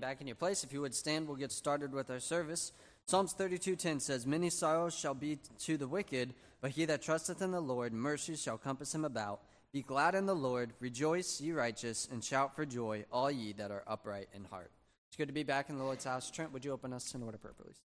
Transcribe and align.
back 0.00 0.20
in 0.20 0.26
your 0.26 0.36
place. 0.36 0.64
If 0.64 0.72
you 0.72 0.80
would 0.80 0.94
stand, 0.94 1.26
we'll 1.26 1.36
get 1.36 1.52
started 1.52 1.92
with 1.92 2.10
our 2.10 2.20
service. 2.20 2.72
Psalms 3.06 3.32
32:10 3.32 4.00
says, 4.00 4.26
"Many 4.26 4.50
sorrows 4.50 4.94
shall 4.94 5.14
be 5.14 5.36
to 5.60 5.76
the 5.76 5.88
wicked, 5.88 6.34
but 6.60 6.72
he 6.72 6.84
that 6.86 7.02
trusteth 7.02 7.42
in 7.42 7.50
the 7.50 7.60
Lord, 7.60 7.92
mercy 7.92 8.36
shall 8.36 8.58
compass 8.58 8.94
him 8.94 9.04
about. 9.04 9.42
Be 9.72 9.82
glad 9.82 10.14
in 10.14 10.26
the 10.26 10.34
Lord, 10.34 10.72
rejoice, 10.80 11.40
ye 11.40 11.52
righteous, 11.52 12.08
and 12.10 12.24
shout 12.24 12.56
for 12.56 12.66
joy, 12.66 13.04
all 13.12 13.30
ye 13.30 13.52
that 13.52 13.70
are 13.70 13.84
upright 13.86 14.28
in 14.32 14.44
heart." 14.44 14.72
It's 15.08 15.16
good 15.16 15.28
to 15.28 15.34
be 15.34 15.42
back 15.42 15.70
in 15.70 15.76
the 15.78 15.84
Lord's 15.84 16.04
house. 16.04 16.30
Trent, 16.30 16.52
would 16.52 16.64
you 16.64 16.72
open 16.72 16.92
us 16.92 17.14
in 17.14 17.22
order 17.22 17.38
prayer, 17.38 17.54
please? 17.54 17.80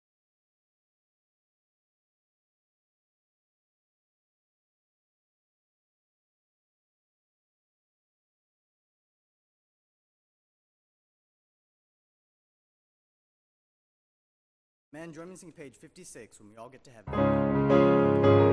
Man, 14.94 15.10
join 15.10 15.28
me 15.28 15.32
in 15.32 15.38
singing 15.38 15.54
page 15.54 15.74
56 15.76 16.38
when 16.40 16.50
we 16.50 16.56
all 16.58 16.68
get 16.68 16.84
to 16.84 16.90
heaven. 16.90 18.51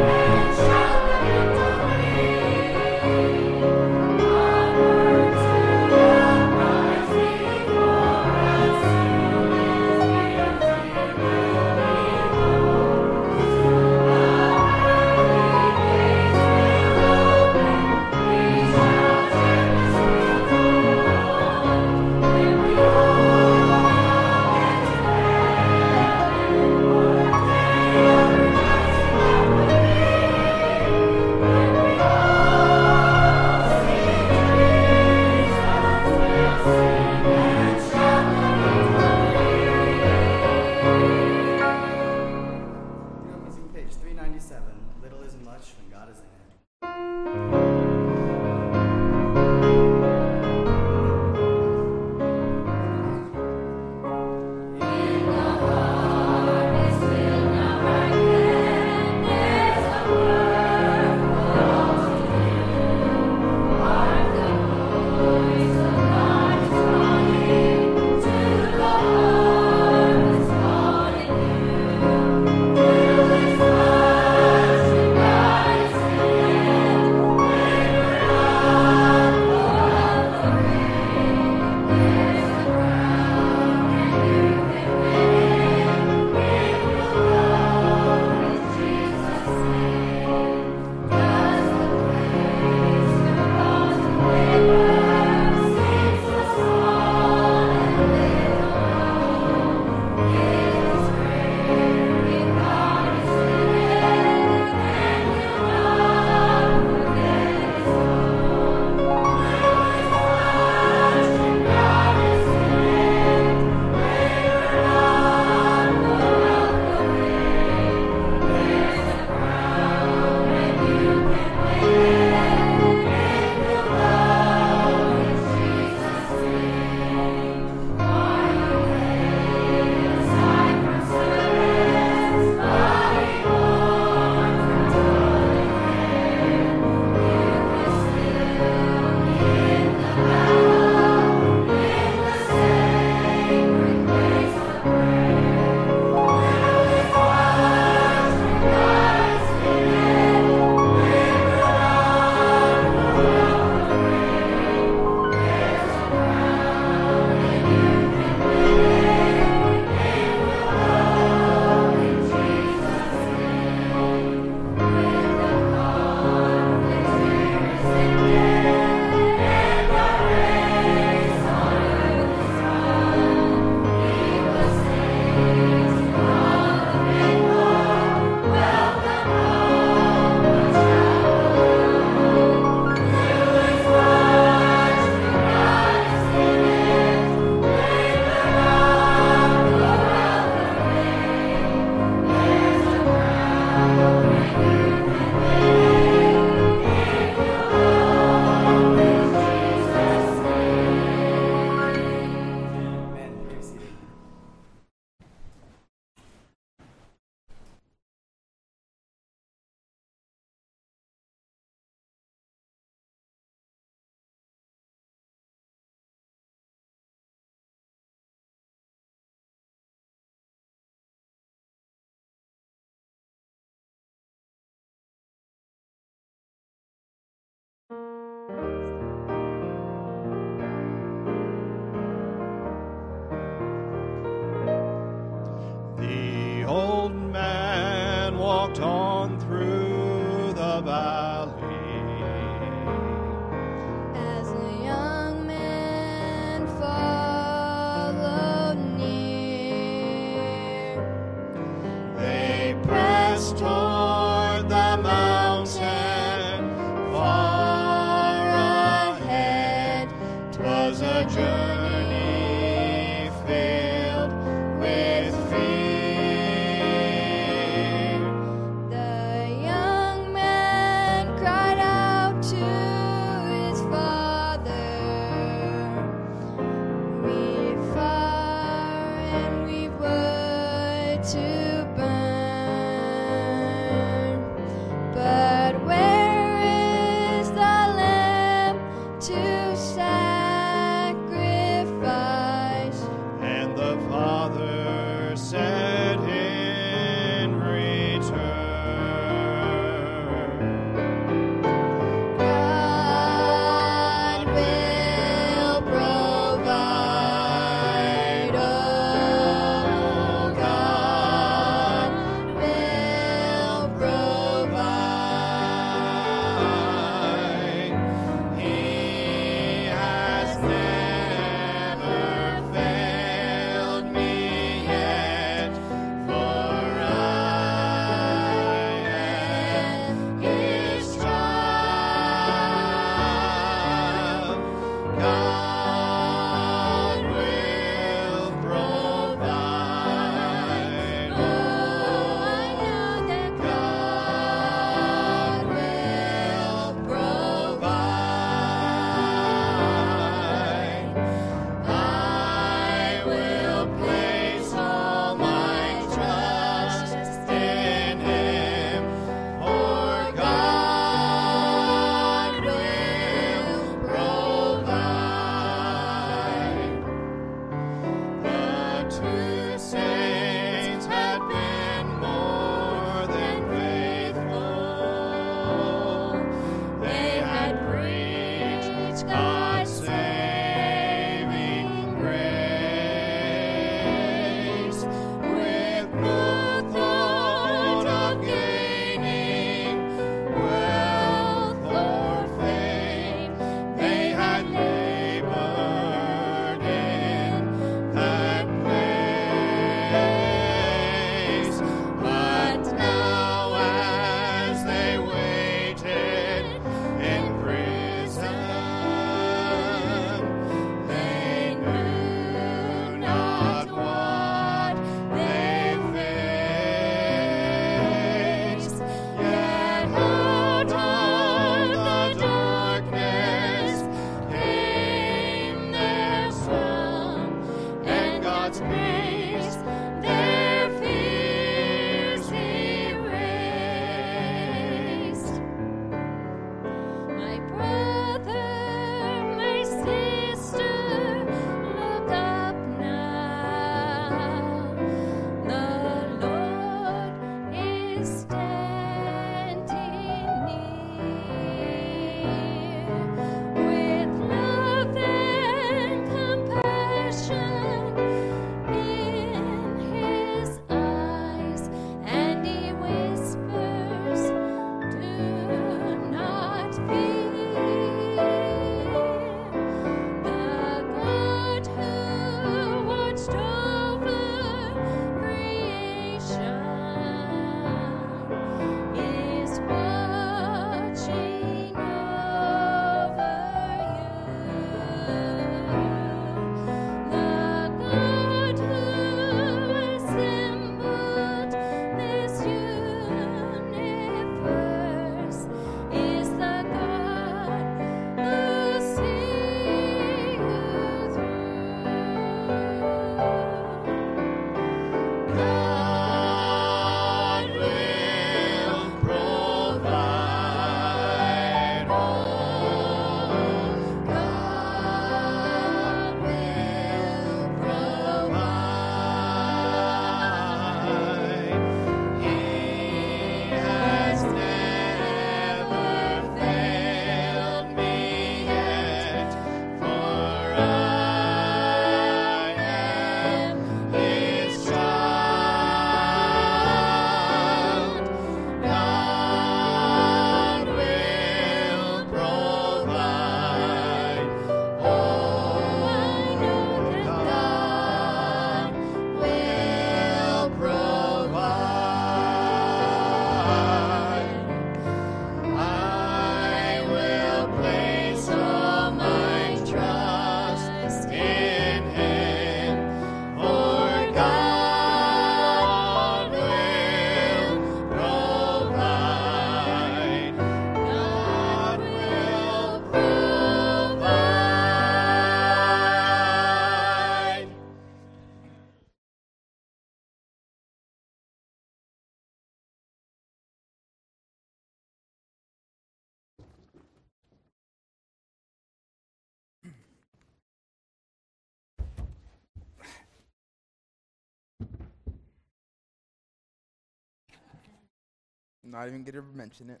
Not 598.90 599.06
even 599.06 599.22
to 599.24 599.42
mention 599.54 599.90
it. 599.90 600.00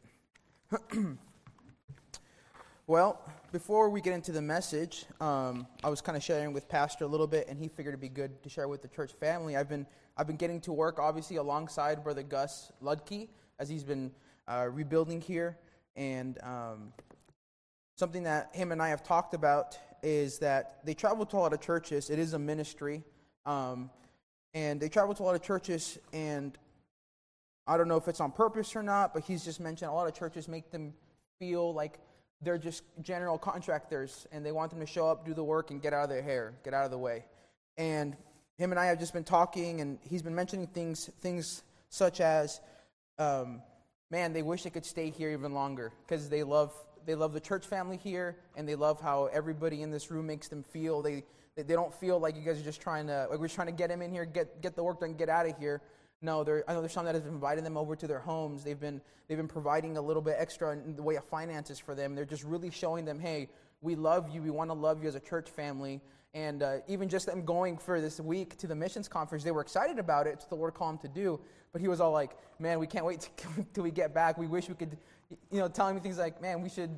well, 2.86 3.20
before 3.52 3.90
we 3.90 4.00
get 4.00 4.14
into 4.14 4.32
the 4.32 4.40
message, 4.40 5.04
um, 5.20 5.66
I 5.84 5.90
was 5.90 6.00
kind 6.00 6.16
of 6.16 6.22
sharing 6.22 6.54
with 6.54 6.70
Pastor 6.70 7.04
a 7.04 7.06
little 7.06 7.26
bit, 7.26 7.48
and 7.48 7.60
he 7.60 7.68
figured 7.68 7.92
it'd 7.92 8.00
be 8.00 8.08
good 8.08 8.42
to 8.42 8.48
share 8.48 8.66
with 8.66 8.80
the 8.80 8.88
church 8.88 9.12
family. 9.12 9.56
I've 9.56 9.68
been 9.68 9.86
I've 10.16 10.26
been 10.26 10.36
getting 10.36 10.60
to 10.62 10.72
work, 10.72 10.98
obviously, 10.98 11.36
alongside 11.36 12.02
Brother 12.02 12.22
Gus 12.22 12.72
Ludke 12.82 13.28
as 13.58 13.68
he's 13.68 13.84
been 13.84 14.10
uh, 14.48 14.68
rebuilding 14.72 15.20
here, 15.20 15.58
and 15.94 16.38
um, 16.42 16.92
something 17.94 18.22
that 18.22 18.56
him 18.56 18.72
and 18.72 18.80
I 18.80 18.88
have 18.88 19.02
talked 19.02 19.34
about 19.34 19.78
is 20.02 20.38
that 20.38 20.78
they 20.84 20.94
travel 20.94 21.26
to 21.26 21.36
a 21.36 21.40
lot 21.40 21.52
of 21.52 21.60
churches. 21.60 22.08
It 22.08 22.18
is 22.18 22.32
a 22.32 22.38
ministry, 22.38 23.04
um, 23.44 23.90
and 24.54 24.80
they 24.80 24.88
travel 24.88 25.14
to 25.14 25.22
a 25.22 25.24
lot 25.24 25.34
of 25.34 25.42
churches, 25.42 25.98
and 26.14 26.56
I 27.68 27.76
don't 27.76 27.86
know 27.86 27.96
if 27.96 28.08
it's 28.08 28.20
on 28.20 28.32
purpose 28.32 28.74
or 28.74 28.82
not, 28.82 29.12
but 29.12 29.22
he's 29.24 29.44
just 29.44 29.60
mentioned 29.60 29.90
a 29.90 29.94
lot 29.94 30.08
of 30.08 30.14
churches 30.14 30.48
make 30.48 30.70
them 30.70 30.94
feel 31.38 31.74
like 31.74 31.98
they're 32.40 32.56
just 32.56 32.82
general 33.02 33.36
contractors 33.36 34.26
and 34.32 34.44
they 34.44 34.52
want 34.52 34.70
them 34.70 34.80
to 34.80 34.86
show 34.86 35.06
up, 35.06 35.26
do 35.26 35.34
the 35.34 35.44
work, 35.44 35.70
and 35.70 35.82
get 35.82 35.92
out 35.92 36.04
of 36.04 36.08
their 36.08 36.22
hair, 36.22 36.54
get 36.64 36.72
out 36.72 36.86
of 36.86 36.90
the 36.90 36.98
way. 36.98 37.24
And 37.76 38.16
him 38.56 38.72
and 38.72 38.80
I 38.80 38.86
have 38.86 38.98
just 38.98 39.12
been 39.12 39.24
talking, 39.24 39.82
and 39.82 39.98
he's 40.02 40.22
been 40.22 40.34
mentioning 40.34 40.66
things, 40.68 41.10
things 41.20 41.62
such 41.90 42.20
as, 42.20 42.60
um, 43.18 43.60
man, 44.10 44.32
they 44.32 44.42
wish 44.42 44.62
they 44.62 44.70
could 44.70 44.86
stay 44.86 45.10
here 45.10 45.30
even 45.30 45.52
longer 45.52 45.92
because 46.06 46.28
they 46.30 46.42
love, 46.42 46.72
they 47.04 47.14
love 47.14 47.34
the 47.34 47.40
church 47.40 47.66
family 47.66 47.98
here, 47.98 48.36
and 48.56 48.66
they 48.66 48.76
love 48.76 49.00
how 49.00 49.26
everybody 49.26 49.82
in 49.82 49.90
this 49.90 50.10
room 50.10 50.26
makes 50.26 50.48
them 50.48 50.62
feel. 50.62 51.02
They, 51.02 51.22
they, 51.54 51.74
don't 51.74 51.92
feel 51.92 52.18
like 52.18 52.34
you 52.34 52.42
guys 52.42 52.58
are 52.60 52.64
just 52.64 52.80
trying 52.80 53.08
to, 53.08 53.26
like 53.30 53.38
we're 53.38 53.48
trying 53.48 53.66
to 53.66 53.72
get 53.72 53.90
him 53.90 54.00
in 54.00 54.10
here, 54.10 54.24
get, 54.24 54.62
get 54.62 54.74
the 54.74 54.82
work 54.82 55.00
done, 55.00 55.14
get 55.14 55.28
out 55.28 55.46
of 55.46 55.58
here. 55.58 55.82
No, 56.20 56.40
I 56.66 56.72
know 56.72 56.80
there's 56.80 56.92
some 56.92 57.04
that 57.04 57.14
have 57.14 57.26
inviting 57.26 57.62
them 57.62 57.76
over 57.76 57.94
to 57.94 58.06
their 58.06 58.18
homes. 58.18 58.64
They've 58.64 58.78
been, 58.78 59.00
they've 59.28 59.38
been 59.38 59.46
providing 59.46 59.96
a 59.96 60.00
little 60.00 60.22
bit 60.22 60.34
extra 60.36 60.72
in 60.72 60.96
the 60.96 61.02
way 61.02 61.14
of 61.14 61.24
finances 61.24 61.78
for 61.78 61.94
them. 61.94 62.14
They're 62.16 62.24
just 62.24 62.42
really 62.42 62.70
showing 62.70 63.04
them, 63.04 63.20
hey, 63.20 63.48
we 63.82 63.94
love 63.94 64.28
you. 64.28 64.42
We 64.42 64.50
want 64.50 64.70
to 64.70 64.74
love 64.74 65.00
you 65.00 65.08
as 65.08 65.14
a 65.14 65.20
church 65.20 65.48
family. 65.48 66.00
And 66.34 66.62
uh, 66.62 66.78
even 66.88 67.08
just 67.08 67.26
them 67.26 67.44
going 67.44 67.78
for 67.78 68.00
this 68.00 68.20
week 68.20 68.56
to 68.58 68.66
the 68.66 68.74
missions 68.74 69.08
conference, 69.08 69.44
they 69.44 69.52
were 69.52 69.60
excited 69.60 69.98
about 69.98 70.26
it. 70.26 70.30
It's 70.34 70.44
the 70.46 70.56
Lord 70.56 70.74
called 70.74 71.00
them 71.00 71.10
to 71.10 71.20
do. 71.20 71.40
But 71.72 71.80
he 71.80 71.88
was 71.88 72.00
all 72.00 72.12
like, 72.12 72.32
man, 72.58 72.80
we 72.80 72.86
can't 72.86 73.04
wait 73.04 73.28
till 73.72 73.84
we 73.84 73.90
get 73.92 74.12
back. 74.12 74.38
We 74.38 74.48
wish 74.48 74.68
we 74.68 74.74
could, 74.74 74.98
you 75.52 75.60
know, 75.60 75.68
telling 75.68 75.94
me 75.94 76.00
things 76.00 76.18
like, 76.18 76.42
man, 76.42 76.62
we 76.62 76.68
should, 76.68 76.90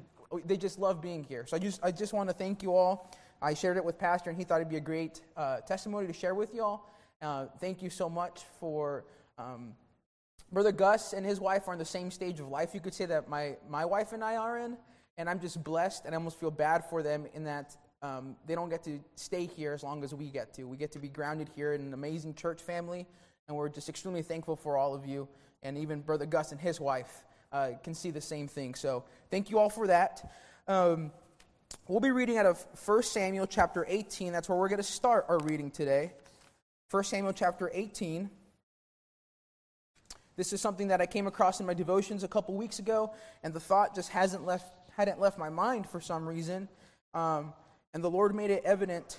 they 0.47 0.57
just 0.57 0.79
love 0.79 1.03
being 1.03 1.23
here. 1.25 1.45
So 1.47 1.57
I 1.57 1.61
just, 1.61 1.81
I 1.83 1.93
just 1.93 2.15
want 2.15 2.31
to 2.31 2.35
thank 2.35 2.63
you 2.63 2.75
all. 2.75 3.11
I 3.43 3.55
shared 3.55 3.77
it 3.77 3.85
with 3.85 3.99
Pastor, 3.99 4.31
and 4.31 4.39
he 4.39 4.45
thought 4.45 4.57
it'd 4.57 4.69
be 4.69 4.77
a 4.77 4.81
great 4.81 5.23
uh, 5.37 5.61
testimony 5.61 6.07
to 6.07 6.13
share 6.13 6.35
with 6.35 6.55
you 6.55 6.63
all. 6.63 6.91
Uh, 7.23 7.47
thank 7.61 7.83
you 7.83 7.91
so 7.91 8.09
much 8.09 8.41
for 8.59 9.05
um, 9.37 9.75
Brother 10.51 10.73
Gus 10.73 11.13
and 11.13 11.25
his 11.25 11.39
wife 11.39 11.69
are 11.69 11.75
in 11.75 11.79
the 11.79 11.85
same 11.85 12.11
stage 12.11 12.41
of 12.41 12.49
life. 12.49 12.71
You 12.73 12.81
could 12.81 12.95
say 12.95 13.05
that 13.07 13.29
my, 13.29 13.57
my 13.69 13.85
wife 13.85 14.15
and 14.15 14.25
I 14.25 14.37
are 14.37 14.59
in, 14.59 14.79
and 15.19 15.29
I'm 15.29 15.39
just 15.39 15.63
blessed, 15.63 16.07
and 16.07 16.15
I 16.15 16.17
almost 16.17 16.41
feel 16.41 16.51
bad 16.51 16.83
for 16.89 17.03
them 17.03 17.27
in 17.35 17.45
that 17.45 17.77
um, 18.01 18.37
they 18.47 18.55
don't 18.55 18.71
get 18.71 18.83
to 18.85 19.01
stay 19.17 19.45
here 19.45 19.75
as 19.75 19.83
long 19.83 20.03
as 20.03 20.15
we 20.15 20.31
get 20.31 20.55
to. 20.55 20.65
We 20.65 20.79
get 20.79 20.93
to 20.93 20.99
be 20.99 21.09
grounded 21.09 21.51
here 21.55 21.75
in 21.75 21.83
an 21.83 21.93
amazing 21.93 22.35
church 22.35 22.63
family, 22.63 23.07
and 23.47 23.57
we're 23.57 23.69
just 23.69 23.91
extremely 23.91 24.23
thankful 24.23 24.57
for 24.57 24.79
all 24.79 24.95
of 24.95 25.05
you. 25.05 25.29
And 25.63 25.77
even 25.77 26.01
Brother 26.01 26.25
Gus 26.25 26.53
and 26.53 26.61
his 26.61 26.81
wife 26.81 27.25
uh, 27.53 27.73
can 27.85 27.93
see 27.93 28.11
the 28.11 28.23
same 28.23 28.49
thing. 28.49 28.75
So 28.75 29.05
thank 29.31 29.51
you 29.51 29.59
all 29.59 29.69
for 29.69 29.87
that. 29.89 30.33
Um, 30.67 31.13
we'll 31.87 32.01
be 32.01 32.13
reading 32.13 32.39
out 32.39 32.47
of 32.47 32.65
1 32.83 33.03
Samuel 33.03 33.47
chapter 33.47 33.85
18. 33.87 34.33
That's 34.33 34.49
where 34.49 34.57
we're 34.57 34.69
going 34.69 34.79
to 34.79 34.83
start 34.83 35.27
our 35.29 35.39
reading 35.41 35.71
today. 35.71 36.13
1 36.91 37.05
Samuel 37.05 37.33
chapter 37.33 37.71
18. 37.73 38.29
This 40.37 40.53
is 40.53 40.61
something 40.61 40.89
that 40.89 41.01
I 41.01 41.07
came 41.07 41.29
across 41.29 41.61
in 41.61 41.67
my 41.67 41.75
devotions 41.75 42.25
a 42.25 42.29
couple 42.29 42.57
weeks 42.57 42.81
ago, 42.81 43.13
and 43.45 43.55
the 43.55 43.61
thought 43.61 43.95
just 43.95 44.09
hasn't 44.09 44.45
left, 44.45 44.73
hadn't 44.97 45.21
left 45.21 45.39
my 45.39 45.51
mind 45.51 45.89
for 45.89 46.01
some 46.01 46.29
reason. 46.29 46.69
Um, 47.15 47.53
and 47.95 48.03
the 48.03 48.11
Lord 48.11 48.35
made 48.35 48.51
it 48.51 48.65
evident 48.65 49.19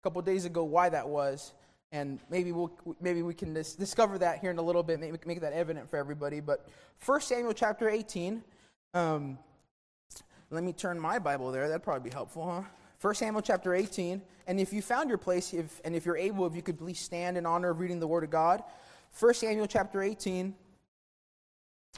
a 0.00 0.02
couple 0.02 0.22
days 0.22 0.46
ago 0.46 0.64
why 0.64 0.88
that 0.88 1.06
was. 1.06 1.52
And 1.92 2.20
maybe, 2.30 2.52
we'll, 2.52 2.72
maybe 3.02 3.20
we 3.20 3.34
can 3.34 3.52
dis- 3.52 3.74
discover 3.74 4.16
that 4.18 4.38
here 4.38 4.50
in 4.50 4.56
a 4.56 4.62
little 4.62 4.82
bit, 4.82 4.98
make, 4.98 5.26
make 5.26 5.40
that 5.42 5.52
evident 5.52 5.90
for 5.90 5.98
everybody. 5.98 6.40
But 6.40 6.68
1 7.04 7.20
Samuel 7.20 7.52
chapter 7.52 7.90
18, 7.90 8.42
um, 8.94 9.38
let 10.48 10.64
me 10.64 10.72
turn 10.72 10.98
my 10.98 11.18
Bible 11.18 11.52
there. 11.52 11.68
That'd 11.68 11.82
probably 11.82 12.08
be 12.08 12.14
helpful, 12.14 12.50
huh? 12.50 12.62
1 13.00 13.14
Samuel 13.14 13.40
chapter 13.40 13.74
18. 13.74 14.20
And 14.46 14.60
if 14.60 14.72
you 14.72 14.82
found 14.82 15.08
your 15.08 15.18
place, 15.18 15.54
if, 15.54 15.80
and 15.84 15.96
if 15.96 16.04
you're 16.04 16.18
able, 16.18 16.46
if 16.46 16.54
you 16.54 16.60
could 16.60 16.78
please 16.78 16.98
stand 16.98 17.38
in 17.38 17.46
honor 17.46 17.70
of 17.70 17.80
reading 17.80 17.98
the 17.98 18.06
Word 18.06 18.24
of 18.24 18.30
God. 18.30 18.62
1 19.18 19.34
Samuel 19.34 19.66
chapter 19.66 20.02
18. 20.02 20.54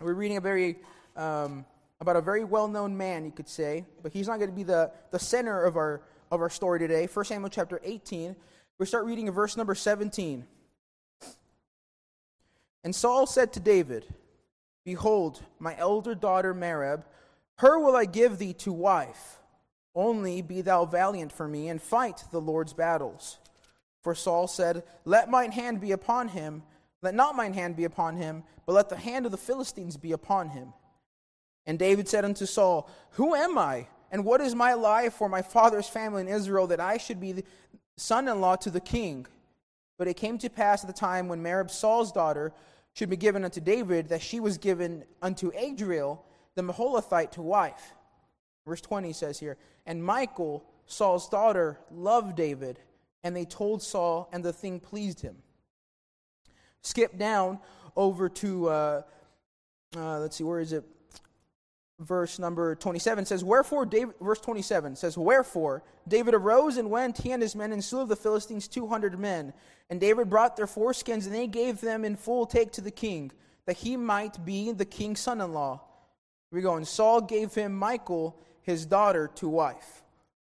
We're 0.01 0.15
reading 0.15 0.37
a 0.37 0.41
very, 0.41 0.77
um, 1.17 1.65
about 2.01 2.17
a 2.17 2.21
very 2.21 2.45
well 2.45 2.69
known 2.69 2.97
man, 2.97 3.25
you 3.25 3.33
could 3.33 3.49
say, 3.49 3.85
but 4.03 4.13
he's 4.13 4.29
not 4.29 4.39
going 4.39 4.51
to 4.51 4.57
be 4.57 4.63
the, 4.63 4.93
the 5.11 5.19
center 5.19 5.65
of 5.65 5.77
our, 5.77 6.03
of 6.31 6.41
our 6.41 6.51
story 6.51 6.79
today. 6.79 7.09
1 7.13 7.25
Samuel 7.25 7.51
chapter 7.51 7.81
18. 7.83 8.37
We 8.79 8.87
start 8.87 9.05
reading 9.05 9.27
in 9.27 9.35
verse 9.35 9.57
number 9.57 9.75
17. 9.75 10.45
And 12.85 12.95
Saul 12.95 13.27
said 13.27 13.53
to 13.55 13.61
David, 13.61 14.07
Behold, 14.85 15.43
my 15.59 15.77
elder 15.77 16.15
daughter 16.15 16.55
Merab, 16.55 17.03
her 17.57 17.79
will 17.79 17.97
I 17.97 18.05
give 18.05 18.39
thee 18.39 18.53
to 18.55 18.73
wife. 18.73 19.39
Only 19.95 20.43
be 20.43 20.63
thou 20.63 20.85
valiant 20.85 21.33
for 21.33 21.47
me 21.47 21.69
and 21.69 21.81
fight 21.81 22.25
the 22.31 22.41
Lord's 22.41 22.73
battles. 22.73 23.39
For 24.03 24.15
Saul 24.15 24.47
said, 24.47 24.83
Let 25.05 25.31
mine 25.31 25.53
hand 25.53 25.81
be 25.81 25.93
upon 25.93 26.29
him. 26.29 26.63
Let 27.03 27.15
not 27.15 27.37
mine 27.37 27.53
hand 27.53 27.77
be 27.77 27.85
upon 27.85 28.17
him, 28.17 28.45
but 28.65 28.73
let 28.73 28.89
the 28.89 28.97
hand 28.97 29.27
of 29.27 29.33
the 29.33 29.39
Philistines 29.39 29.97
be 29.97 30.13
upon 30.13 30.51
him. 30.51 30.73
And 31.67 31.79
David 31.79 32.09
said 32.09 32.25
unto 32.25 32.47
Saul, 32.47 32.89
Who 33.13 33.35
am 33.35 33.59
I? 33.59 33.89
And 34.11 34.25
what 34.25 34.41
is 34.41 34.55
my 34.55 34.75
life 34.75 35.15
for 35.15 35.29
my 35.29 35.43
father's 35.43 35.89
family 35.89 36.23
in 36.23 36.29
Israel 36.29 36.67
that 36.69 36.81
I 36.81 36.99
should 36.99 37.21
be 37.21 37.45
son 37.97 38.29
in 38.29 38.41
law 38.41 38.57
to 38.57 38.71
the 38.71 38.81
king? 38.81 39.27
But 39.99 40.09
it 40.09 40.15
came 40.15 40.39
to 40.39 40.51
pass 40.51 40.83
at 40.83 40.89
the 40.89 40.93
time 40.93 41.29
when 41.29 41.43
Merab, 41.43 41.71
Saul's 41.71 42.13
daughter, 42.13 42.53
should 42.95 43.09
be 43.09 43.17
given 43.17 43.45
unto 43.45 43.61
David, 43.61 44.09
that 44.09 44.21
she 44.21 44.39
was 44.41 44.59
given 44.59 45.05
unto 45.23 45.51
Adriel, 45.55 46.25
the 46.55 46.63
Meholathite, 46.63 47.31
to 47.33 47.43
wife. 47.43 47.95
Verse 48.67 48.81
20 48.81 49.13
says 49.13 49.39
here, 49.39 49.57
And 49.87 50.05
Michal, 50.05 50.65
Saul's 50.87 51.29
daughter, 51.29 51.79
loved 51.91 52.37
David, 52.37 52.79
and 53.25 53.35
they 53.35 53.45
told 53.45 53.83
Saul, 53.83 54.29
and 54.33 54.45
the 54.45 54.53
thing 54.53 54.81
pleased 54.81 55.21
him. 55.21 55.37
Skip 56.83 57.17
down 57.17 57.59
over 57.97 58.29
to, 58.29 58.69
uh, 58.69 59.03
uh, 59.97 60.19
let's 60.21 60.37
see, 60.37 60.45
where 60.45 60.61
is 60.61 60.73
it? 60.73 60.85
Verse 61.99 62.39
number 62.39 62.75
27 62.75 63.27
says, 63.27 63.45
Wherefore, 63.45 63.87
David, 63.87 64.15
verse 64.21 64.41
27 64.41 64.97
says, 64.97 65.17
Wherefore, 65.17 65.85
David 66.09 66.35
arose 66.35 66.77
and 66.77 66.91
went, 66.91 67.19
he 67.19 67.31
and 67.31 67.43
his 67.43 67.55
men, 67.55 67.73
and 67.73 67.85
slew 67.85 68.01
of 68.01 68.09
the 68.09 68.17
Philistines 68.17 68.67
200 68.67 69.19
men. 69.19 69.53
And 69.89 70.01
David 70.01 70.29
brought 70.29 70.57
their 70.57 70.67
foreskins, 70.67 71.27
and 71.27 71.35
they 71.35 71.47
gave 71.47 71.81
them 71.81 72.05
in 72.05 72.17
full 72.17 72.47
take 72.47 72.73
to 72.73 72.81
the 72.81 72.91
king, 72.91 73.31
that 73.67 73.77
he 73.77 73.97
might 73.97 74.45
be 74.45 74.73
the 74.73 74.85
king's 74.85 75.21
son 75.21 75.41
in 75.41 75.53
law. 75.53 75.83
Here 76.51 76.57
we 76.59 76.63
go. 76.63 76.75
And 76.75 76.89
Saul 76.89 77.21
gave 77.21 77.55
him 77.55 77.79
Michal, 77.79 78.37
his 78.63 78.87
daughter, 78.87 79.31
to 79.37 79.49
wife. 79.49 80.03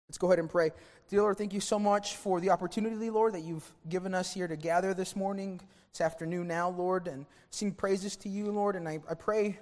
Let's 0.09 0.19
go 0.19 0.29
ahead 0.29 0.39
and 0.39 0.51
pray. 0.51 0.71
Dear 1.09 1.23
Lord, 1.23 1.39
thank 1.39 1.53
you 1.53 1.61
so 1.61 1.79
much 1.79 2.17
for 2.17 2.41
the 2.41 2.51
opportunity, 2.51 3.11
Lord, 3.11 3.35
that 3.35 3.43
you've 3.43 3.71
given 3.89 4.15
us 4.15 4.33
here 4.33 4.49
to 4.49 4.57
gather 4.57 4.95
this 4.95 5.17
morning, 5.17 5.61
this 5.93 6.01
afternoon 6.01 6.49
now, 6.49 6.71
Lord, 6.71 7.09
and 7.09 7.27
sing 7.51 7.73
praises 7.73 8.17
to 8.17 8.29
you, 8.29 8.47
Lord. 8.51 8.77
And 8.77 8.89
I, 8.89 9.01
I 9.09 9.15
pray 9.15 9.59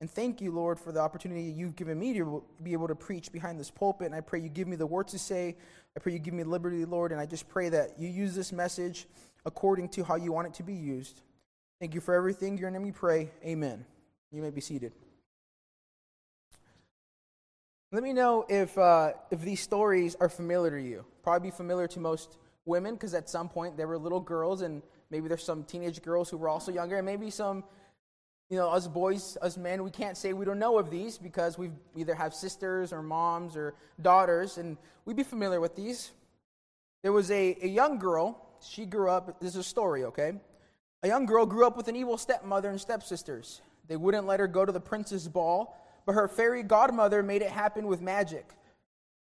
and 0.00 0.10
thank 0.10 0.40
you, 0.40 0.50
Lord, 0.50 0.78
for 0.78 0.92
the 0.92 1.00
opportunity 1.00 1.42
you've 1.42 1.76
given 1.76 1.98
me 1.98 2.14
to 2.14 2.42
be 2.62 2.72
able 2.72 2.88
to 2.88 2.94
preach 2.94 3.30
behind 3.30 3.60
this 3.60 3.70
pulpit. 3.70 4.06
And 4.06 4.14
I 4.14 4.20
pray 4.20 4.40
you 4.40 4.48
give 4.48 4.66
me 4.66 4.76
the 4.76 4.86
words 4.86 5.12
to 5.12 5.18
say. 5.18 5.56
I 5.94 6.00
pray 6.00 6.12
you 6.14 6.18
give 6.18 6.32
me 6.32 6.42
liberty, 6.42 6.84
Lord. 6.86 7.12
And 7.12 7.20
I 7.20 7.26
just 7.26 7.48
pray 7.48 7.68
that 7.68 7.98
you 7.98 8.08
use 8.08 8.34
this 8.34 8.50
message 8.50 9.06
according 9.44 9.90
to 9.90 10.04
how 10.04 10.16
you 10.16 10.32
want 10.32 10.46
it 10.46 10.54
to 10.54 10.62
be 10.62 10.74
used. 10.74 11.20
Thank 11.80 11.94
you 11.94 12.00
for 12.00 12.14
everything. 12.14 12.56
Your 12.56 12.70
name 12.70 12.82
we 12.82 12.92
pray. 12.92 13.30
Amen. 13.44 13.84
You 14.32 14.40
may 14.40 14.50
be 14.50 14.62
seated. 14.62 14.92
Let 17.92 18.04
me 18.04 18.12
know 18.12 18.46
if, 18.48 18.78
uh, 18.78 19.14
if 19.32 19.40
these 19.40 19.60
stories 19.60 20.14
are 20.20 20.28
familiar 20.28 20.70
to 20.70 20.80
you. 20.80 21.04
Probably 21.24 21.50
be 21.50 21.56
familiar 21.56 21.88
to 21.88 21.98
most 21.98 22.38
women 22.64 22.94
because 22.94 23.14
at 23.14 23.28
some 23.28 23.48
point 23.48 23.76
they 23.76 23.84
were 23.84 23.98
little 23.98 24.20
girls, 24.20 24.62
and 24.62 24.80
maybe 25.10 25.26
there's 25.26 25.42
some 25.42 25.64
teenage 25.64 26.00
girls 26.00 26.30
who 26.30 26.36
were 26.36 26.48
also 26.48 26.70
younger, 26.70 26.98
and 26.98 27.04
maybe 27.04 27.30
some, 27.30 27.64
you 28.48 28.56
know, 28.56 28.68
us 28.68 28.86
boys, 28.86 29.36
us 29.42 29.56
men, 29.56 29.82
we 29.82 29.90
can't 29.90 30.16
say 30.16 30.32
we 30.32 30.44
don't 30.44 30.60
know 30.60 30.78
of 30.78 30.88
these 30.88 31.18
because 31.18 31.58
we 31.58 31.72
either 31.96 32.14
have 32.14 32.32
sisters 32.32 32.92
or 32.92 33.02
moms 33.02 33.56
or 33.56 33.74
daughters, 34.00 34.56
and 34.56 34.76
we'd 35.04 35.16
be 35.16 35.24
familiar 35.24 35.60
with 35.60 35.74
these. 35.74 36.12
There 37.02 37.12
was 37.12 37.28
a, 37.32 37.56
a 37.60 37.66
young 37.66 37.98
girl, 37.98 38.40
she 38.62 38.86
grew 38.86 39.10
up, 39.10 39.40
this 39.40 39.50
is 39.50 39.56
a 39.56 39.64
story, 39.64 40.04
okay? 40.04 40.34
A 41.02 41.08
young 41.08 41.26
girl 41.26 41.44
grew 41.44 41.66
up 41.66 41.76
with 41.76 41.88
an 41.88 41.96
evil 41.96 42.16
stepmother 42.16 42.70
and 42.70 42.80
stepsisters. 42.80 43.62
They 43.88 43.96
wouldn't 43.96 44.28
let 44.28 44.38
her 44.38 44.46
go 44.46 44.64
to 44.64 44.70
the 44.70 44.80
prince's 44.80 45.26
ball 45.26 45.76
but 46.06 46.14
her 46.14 46.28
fairy 46.28 46.62
godmother 46.62 47.22
made 47.22 47.42
it 47.42 47.50
happen 47.50 47.86
with 47.86 48.00
magic. 48.00 48.48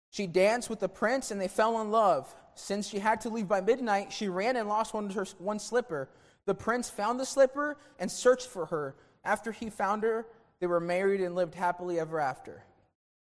She 0.10 0.28
danced 0.28 0.70
with 0.70 0.80
the 0.80 0.90
prince 0.90 1.32
and 1.32 1.42
they 1.42 1.48
fell 1.48 1.82
in 1.82 1.92
love. 1.92 2.34
Since 2.56 2.88
she 2.88 3.00
had 3.00 3.22
to 3.22 3.30
leave 3.30 3.48
by 3.48 3.62
midnight, 3.62 4.14
she 4.14 4.28
ran 4.28 4.56
and 4.56 4.70
lost 4.70 4.94
one, 4.94 5.10
her, 5.10 5.26
one 5.40 5.60
slipper. 5.60 6.10
The 6.46 6.54
prince 6.54 6.90
found 6.90 7.20
the 7.20 7.26
slipper 7.26 7.78
and 8.00 8.12
searched 8.12 8.48
for 8.48 8.68
her. 8.68 8.96
After 9.24 9.52
he 9.52 9.70
found 9.70 10.04
her, 10.04 10.28
they 10.60 10.68
were 10.68 10.80
married 10.80 11.22
and 11.22 11.36
lived 11.36 11.56
happily 11.56 12.00
ever 12.00 12.20
after. 12.20 12.64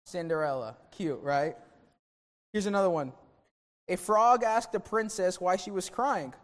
Cinderella. 0.04 0.76
Cute, 0.92 1.20
right? 1.22 1.56
Here's 2.52 2.66
another 2.66 2.90
one. 2.90 3.12
A 3.88 3.96
frog 3.96 4.42
asked 4.42 4.72
the 4.72 4.80
princess 4.80 5.40
why 5.40 5.56
she 5.56 5.70
was 5.70 5.90
crying. 5.90 6.34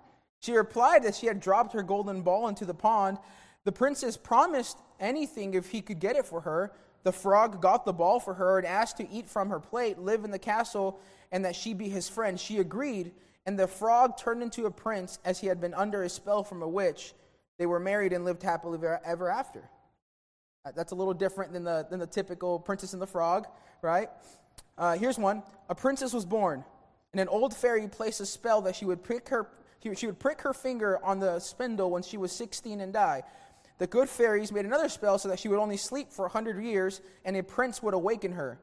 She 0.40 0.52
replied 0.52 1.04
that 1.04 1.14
she 1.14 1.26
had 1.26 1.40
dropped 1.40 1.72
her 1.72 1.82
golden 1.82 2.22
ball 2.22 2.48
into 2.48 2.64
the 2.64 2.74
pond. 2.74 3.18
The 3.64 3.72
princess 3.72 4.16
promised 4.16 4.78
anything 5.00 5.54
if 5.54 5.70
he 5.70 5.80
could 5.80 5.98
get 5.98 6.16
it 6.16 6.26
for 6.26 6.42
her. 6.42 6.72
The 7.02 7.12
frog 7.12 7.60
got 7.60 7.84
the 7.84 7.92
ball 7.92 8.20
for 8.20 8.34
her 8.34 8.58
and 8.58 8.66
asked 8.66 8.98
to 8.98 9.10
eat 9.10 9.28
from 9.28 9.50
her 9.50 9.60
plate, 9.60 9.98
live 9.98 10.24
in 10.24 10.30
the 10.30 10.38
castle, 10.38 11.00
and 11.32 11.44
that 11.44 11.56
she 11.56 11.74
be 11.74 11.88
his 11.88 12.08
friend. 12.08 12.38
She 12.38 12.58
agreed, 12.58 13.12
and 13.46 13.58
the 13.58 13.66
frog 13.66 14.16
turned 14.16 14.42
into 14.42 14.66
a 14.66 14.70
prince 14.70 15.18
as 15.24 15.40
he 15.40 15.46
had 15.46 15.60
been 15.60 15.74
under 15.74 16.02
a 16.02 16.08
spell 16.08 16.44
from 16.44 16.62
a 16.62 16.68
witch. 16.68 17.14
They 17.58 17.66
were 17.66 17.80
married 17.80 18.12
and 18.12 18.24
lived 18.24 18.42
happily 18.42 18.78
ever 19.04 19.30
after. 19.30 19.68
Uh, 20.64 20.72
That's 20.74 20.92
a 20.92 20.94
little 20.94 21.14
different 21.14 21.52
than 21.52 21.64
the, 21.64 21.86
than 21.88 22.00
the 22.00 22.06
typical 22.06 22.58
Princess 22.58 22.92
and 22.92 23.02
the 23.02 23.06
Frog, 23.06 23.46
right? 23.82 24.08
Uh, 24.76 24.96
here's 24.96 25.18
one. 25.18 25.42
A 25.68 25.74
princess 25.74 26.12
was 26.12 26.24
born, 26.24 26.64
and 27.12 27.20
an 27.20 27.28
old 27.28 27.54
fairy 27.54 27.86
placed 27.86 28.20
a 28.20 28.26
spell 28.26 28.62
that 28.62 28.76
she 28.76 28.84
would 28.84 29.02
prick 29.02 29.28
her, 29.28 29.48
she 29.94 30.06
would 30.06 30.18
prick 30.18 30.40
her 30.40 30.54
finger 30.54 30.98
on 31.04 31.20
the 31.20 31.38
spindle 31.38 31.90
when 31.90 32.02
she 32.02 32.16
was 32.16 32.32
16 32.32 32.80
and 32.80 32.92
die. 32.92 33.22
The 33.78 33.86
good 33.86 34.08
fairies 34.08 34.52
made 34.52 34.64
another 34.64 34.88
spell 34.88 35.18
so 35.18 35.28
that 35.28 35.38
she 35.38 35.48
would 35.48 35.58
only 35.58 35.76
sleep 35.76 36.12
for 36.12 36.22
a 36.22 36.28
100 36.28 36.62
years, 36.62 37.00
and 37.24 37.36
a 37.36 37.42
prince 37.42 37.82
would 37.82 37.94
awaken 37.94 38.32
her. 38.32 38.58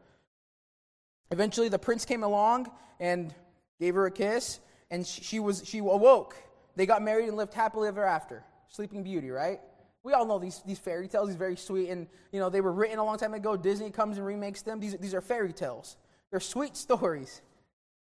Eventually, 1.32 1.69
the 1.69 1.80
prince 1.80 2.06
came 2.06 2.24
along 2.24 2.71
and 3.00 3.34
gave 3.80 3.95
her 3.95 4.06
a 4.06 4.12
kiss, 4.12 4.60
and 4.89 5.06
she, 5.06 5.21
she 5.21 5.39
was 5.39 5.63
she 5.65 5.80
awoke. 5.80 6.36
They 6.76 6.86
got 6.86 7.02
married 7.02 7.28
and 7.28 7.38
lived 7.38 7.54
happily 7.54 7.88
ever 7.88 8.06
after. 8.06 8.43
Sleeping 8.69 9.04
Beauty, 9.04 9.30
right? 9.30 9.60
We 10.04 10.13
all 10.13 10.26
know 10.26 10.39
these, 10.39 10.62
these 10.65 10.80
fairy 10.80 11.08
tales, 11.08 11.28
these 11.28 11.38
very 11.38 11.56
sweet, 11.56 11.89
and 11.89 12.08
you 12.32 12.39
know 12.39 12.50
they 12.50 12.62
were 12.62 12.71
written 12.71 12.97
a 12.97 13.04
long 13.04 13.17
time 13.17 13.34
ago. 13.34 13.58
Disney 13.58 13.91
comes 13.91 14.17
and 14.17 14.26
remakes 14.26 14.62
them. 14.62 14.80
These, 14.80 14.97
these 14.97 15.13
are 15.13 15.21
fairy 15.21 15.54
tales. 15.54 15.97
They're 16.32 16.39
sweet 16.39 16.78
stories. 16.78 17.41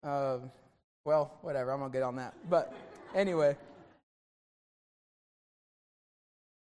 Um, 0.03 0.51
well, 1.05 1.39
whatever. 1.43 1.73
I'm 1.73 1.81
gonna 1.81 1.93
get 1.93 2.03
on 2.03 2.17
that. 2.17 2.35
But 2.49 2.73
anyway, 3.15 3.57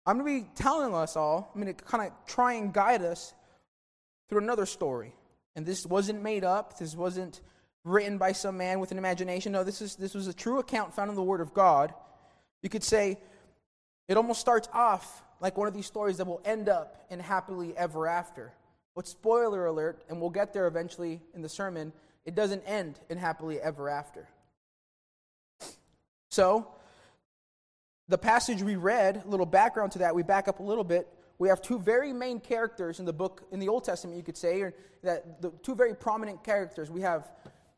I'm 0.04 0.18
gonna 0.18 0.40
be 0.40 0.46
telling 0.54 0.94
us 0.94 1.16
all. 1.16 1.50
I'm 1.54 1.60
gonna 1.60 1.74
kind 1.74 2.06
of 2.06 2.12
try 2.26 2.54
and 2.54 2.72
guide 2.72 3.02
us 3.02 3.34
through 4.28 4.40
another 4.40 4.66
story. 4.66 5.14
And 5.54 5.66
this 5.66 5.86
wasn't 5.86 6.22
made 6.22 6.44
up. 6.44 6.78
This 6.78 6.96
wasn't 6.96 7.40
written 7.84 8.18
by 8.18 8.32
some 8.32 8.56
man 8.56 8.80
with 8.80 8.92
an 8.92 8.98
imagination. 8.98 9.52
No, 9.52 9.64
this 9.64 9.82
is 9.82 9.96
this 9.96 10.14
was 10.14 10.26
a 10.26 10.34
true 10.34 10.58
account 10.58 10.94
found 10.94 11.10
in 11.10 11.16
the 11.16 11.22
Word 11.22 11.40
of 11.40 11.54
God. 11.54 11.94
You 12.62 12.68
could 12.68 12.84
say 12.84 13.18
it 14.08 14.16
almost 14.16 14.40
starts 14.40 14.68
off 14.72 15.22
like 15.40 15.56
one 15.56 15.68
of 15.68 15.74
these 15.74 15.86
stories 15.86 16.16
that 16.18 16.26
will 16.26 16.40
end 16.44 16.68
up 16.68 17.04
in 17.10 17.20
happily 17.20 17.76
ever 17.76 18.06
after. 18.06 18.52
But 18.94 19.06
spoiler 19.06 19.66
alert, 19.66 20.04
and 20.08 20.20
we'll 20.20 20.30
get 20.30 20.52
there 20.52 20.66
eventually 20.66 21.20
in 21.34 21.42
the 21.42 21.48
sermon, 21.48 21.92
it 22.24 22.34
doesn't 22.34 22.62
end 22.62 23.00
in 23.08 23.18
happily 23.18 23.60
ever 23.60 23.88
after. 23.88 24.28
So, 26.30 26.68
the 28.08 28.18
passage 28.18 28.62
we 28.62 28.76
read, 28.76 29.22
a 29.24 29.28
little 29.28 29.46
background 29.46 29.92
to 29.92 30.00
that, 30.00 30.14
we 30.14 30.22
back 30.22 30.48
up 30.48 30.60
a 30.60 30.62
little 30.62 30.84
bit. 30.84 31.08
We 31.38 31.48
have 31.48 31.62
two 31.62 31.78
very 31.78 32.12
main 32.12 32.40
characters 32.40 33.00
in 33.00 33.04
the 33.04 33.12
book, 33.12 33.42
in 33.50 33.58
the 33.58 33.68
Old 33.68 33.84
Testament, 33.84 34.16
you 34.16 34.22
could 34.22 34.36
say, 34.36 34.60
or 34.60 34.74
that 35.02 35.40
the 35.42 35.50
two 35.62 35.74
very 35.74 35.94
prominent 35.94 36.44
characters. 36.44 36.90
We 36.90 37.00
have 37.02 37.30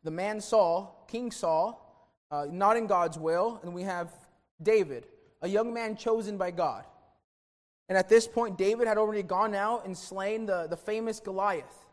the 0.03 0.11
man 0.11 0.41
Saul, 0.41 1.07
King 1.09 1.31
Saul, 1.31 1.81
uh, 2.31 2.47
not 2.51 2.77
in 2.77 2.87
God's 2.87 3.19
will, 3.19 3.61
and 3.63 3.75
we 3.75 3.83
have 3.83 4.13
David, 4.63 5.07
a 5.41 5.49
young 5.49 5.73
man 5.73 5.97
chosen 5.97 6.37
by 6.37 6.51
God. 6.51 6.85
And 7.89 7.99
at 7.99 8.09
this 8.09 8.27
point, 8.27 8.57
David 8.57 8.89
had 8.89 8.99
already 8.99 9.23
gone 9.23 9.55
out 9.55 9.85
and 9.85 9.97
slain 9.97 10.47
the, 10.47 10.67
the 10.67 10.77
famous 10.77 11.21
Goliath, 11.21 11.87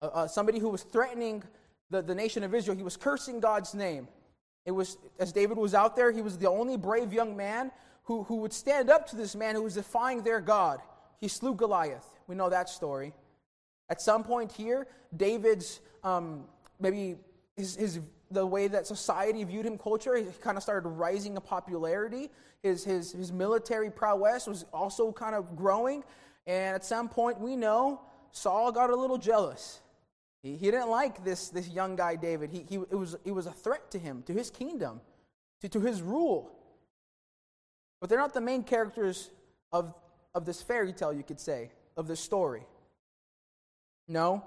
uh, 0.00 0.06
uh, 0.06 0.26
somebody 0.28 0.58
who 0.58 0.68
was 0.68 0.82
threatening 0.82 1.42
the, 1.90 2.00
the 2.00 2.14
nation 2.14 2.42
of 2.42 2.54
Israel. 2.54 2.76
He 2.76 2.82
was 2.82 2.96
cursing 2.96 3.40
God's 3.40 3.74
name. 3.74 4.08
It 4.64 4.70
was, 4.70 4.96
as 5.18 5.32
David 5.32 5.58
was 5.58 5.74
out 5.74 5.96
there, 5.96 6.12
he 6.12 6.22
was 6.22 6.38
the 6.38 6.48
only 6.48 6.76
brave 6.76 7.12
young 7.12 7.36
man 7.36 7.72
who, 8.04 8.22
who 8.24 8.36
would 8.36 8.52
stand 8.52 8.90
up 8.90 9.08
to 9.08 9.16
this 9.16 9.34
man 9.34 9.54
who 9.54 9.62
was 9.62 9.74
defying 9.74 10.22
their 10.22 10.40
God. 10.40 10.80
He 11.20 11.28
slew 11.28 11.54
Goliath. 11.54 12.06
We 12.26 12.34
know 12.34 12.48
that 12.48 12.68
story. 12.68 13.12
At 13.88 14.00
some 14.00 14.24
point 14.24 14.52
here, 14.52 14.86
David's 15.16 15.80
um, 16.02 16.44
maybe 16.80 17.16
his, 17.56 17.76
his, 17.76 18.00
the 18.30 18.46
way 18.46 18.68
that 18.68 18.86
society 18.86 19.44
viewed 19.44 19.66
him 19.66 19.76
culture, 19.76 20.16
he 20.16 20.24
kind 20.40 20.56
of 20.56 20.62
started 20.62 20.88
rising 20.88 21.34
in 21.34 21.40
popularity. 21.42 22.30
His, 22.62 22.84
his, 22.84 23.12
his 23.12 23.32
military 23.32 23.90
prowess 23.90 24.46
was 24.46 24.64
also 24.72 25.12
kind 25.12 25.34
of 25.34 25.56
growing. 25.56 26.02
And 26.46 26.74
at 26.74 26.84
some 26.84 27.08
point, 27.08 27.38
we 27.38 27.56
know 27.56 28.00
Saul 28.30 28.72
got 28.72 28.90
a 28.90 28.96
little 28.96 29.18
jealous. 29.18 29.81
He, 30.42 30.56
he 30.56 30.70
didn't 30.70 30.90
like 30.90 31.24
this, 31.24 31.48
this 31.48 31.68
young 31.68 31.96
guy, 31.96 32.16
David. 32.16 32.50
He, 32.50 32.64
he, 32.68 32.76
it, 32.76 32.94
was, 32.94 33.16
it 33.24 33.32
was 33.32 33.46
a 33.46 33.52
threat 33.52 33.90
to 33.92 33.98
him, 33.98 34.22
to 34.26 34.32
his 34.32 34.50
kingdom, 34.50 35.00
to, 35.60 35.68
to 35.68 35.80
his 35.80 36.02
rule. 36.02 36.50
But 38.00 38.10
they're 38.10 38.18
not 38.18 38.34
the 38.34 38.40
main 38.40 38.64
characters 38.64 39.30
of, 39.72 39.94
of 40.34 40.44
this 40.44 40.60
fairy 40.60 40.92
tale, 40.92 41.12
you 41.12 41.22
could 41.22 41.40
say, 41.40 41.70
of 41.96 42.08
this 42.08 42.20
story. 42.20 42.62
No, 44.08 44.44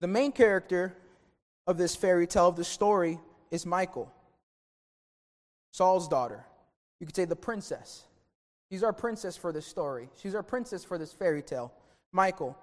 the 0.00 0.08
main 0.08 0.32
character 0.32 0.96
of 1.66 1.78
this 1.78 1.94
fairy 1.94 2.26
tale, 2.26 2.48
of 2.48 2.56
this 2.56 2.68
story, 2.68 3.20
is 3.50 3.64
Michal, 3.64 4.10
Saul's 5.70 6.08
daughter. 6.08 6.44
You 6.98 7.06
could 7.06 7.16
say 7.16 7.24
the 7.24 7.36
princess. 7.36 8.04
She's 8.70 8.82
our 8.82 8.92
princess 8.92 9.36
for 9.36 9.52
this 9.52 9.66
story. 9.66 10.08
She's 10.20 10.34
our 10.34 10.42
princess 10.42 10.84
for 10.84 10.98
this 10.98 11.12
fairy 11.12 11.42
tale, 11.42 11.72
Michal. 12.12 12.56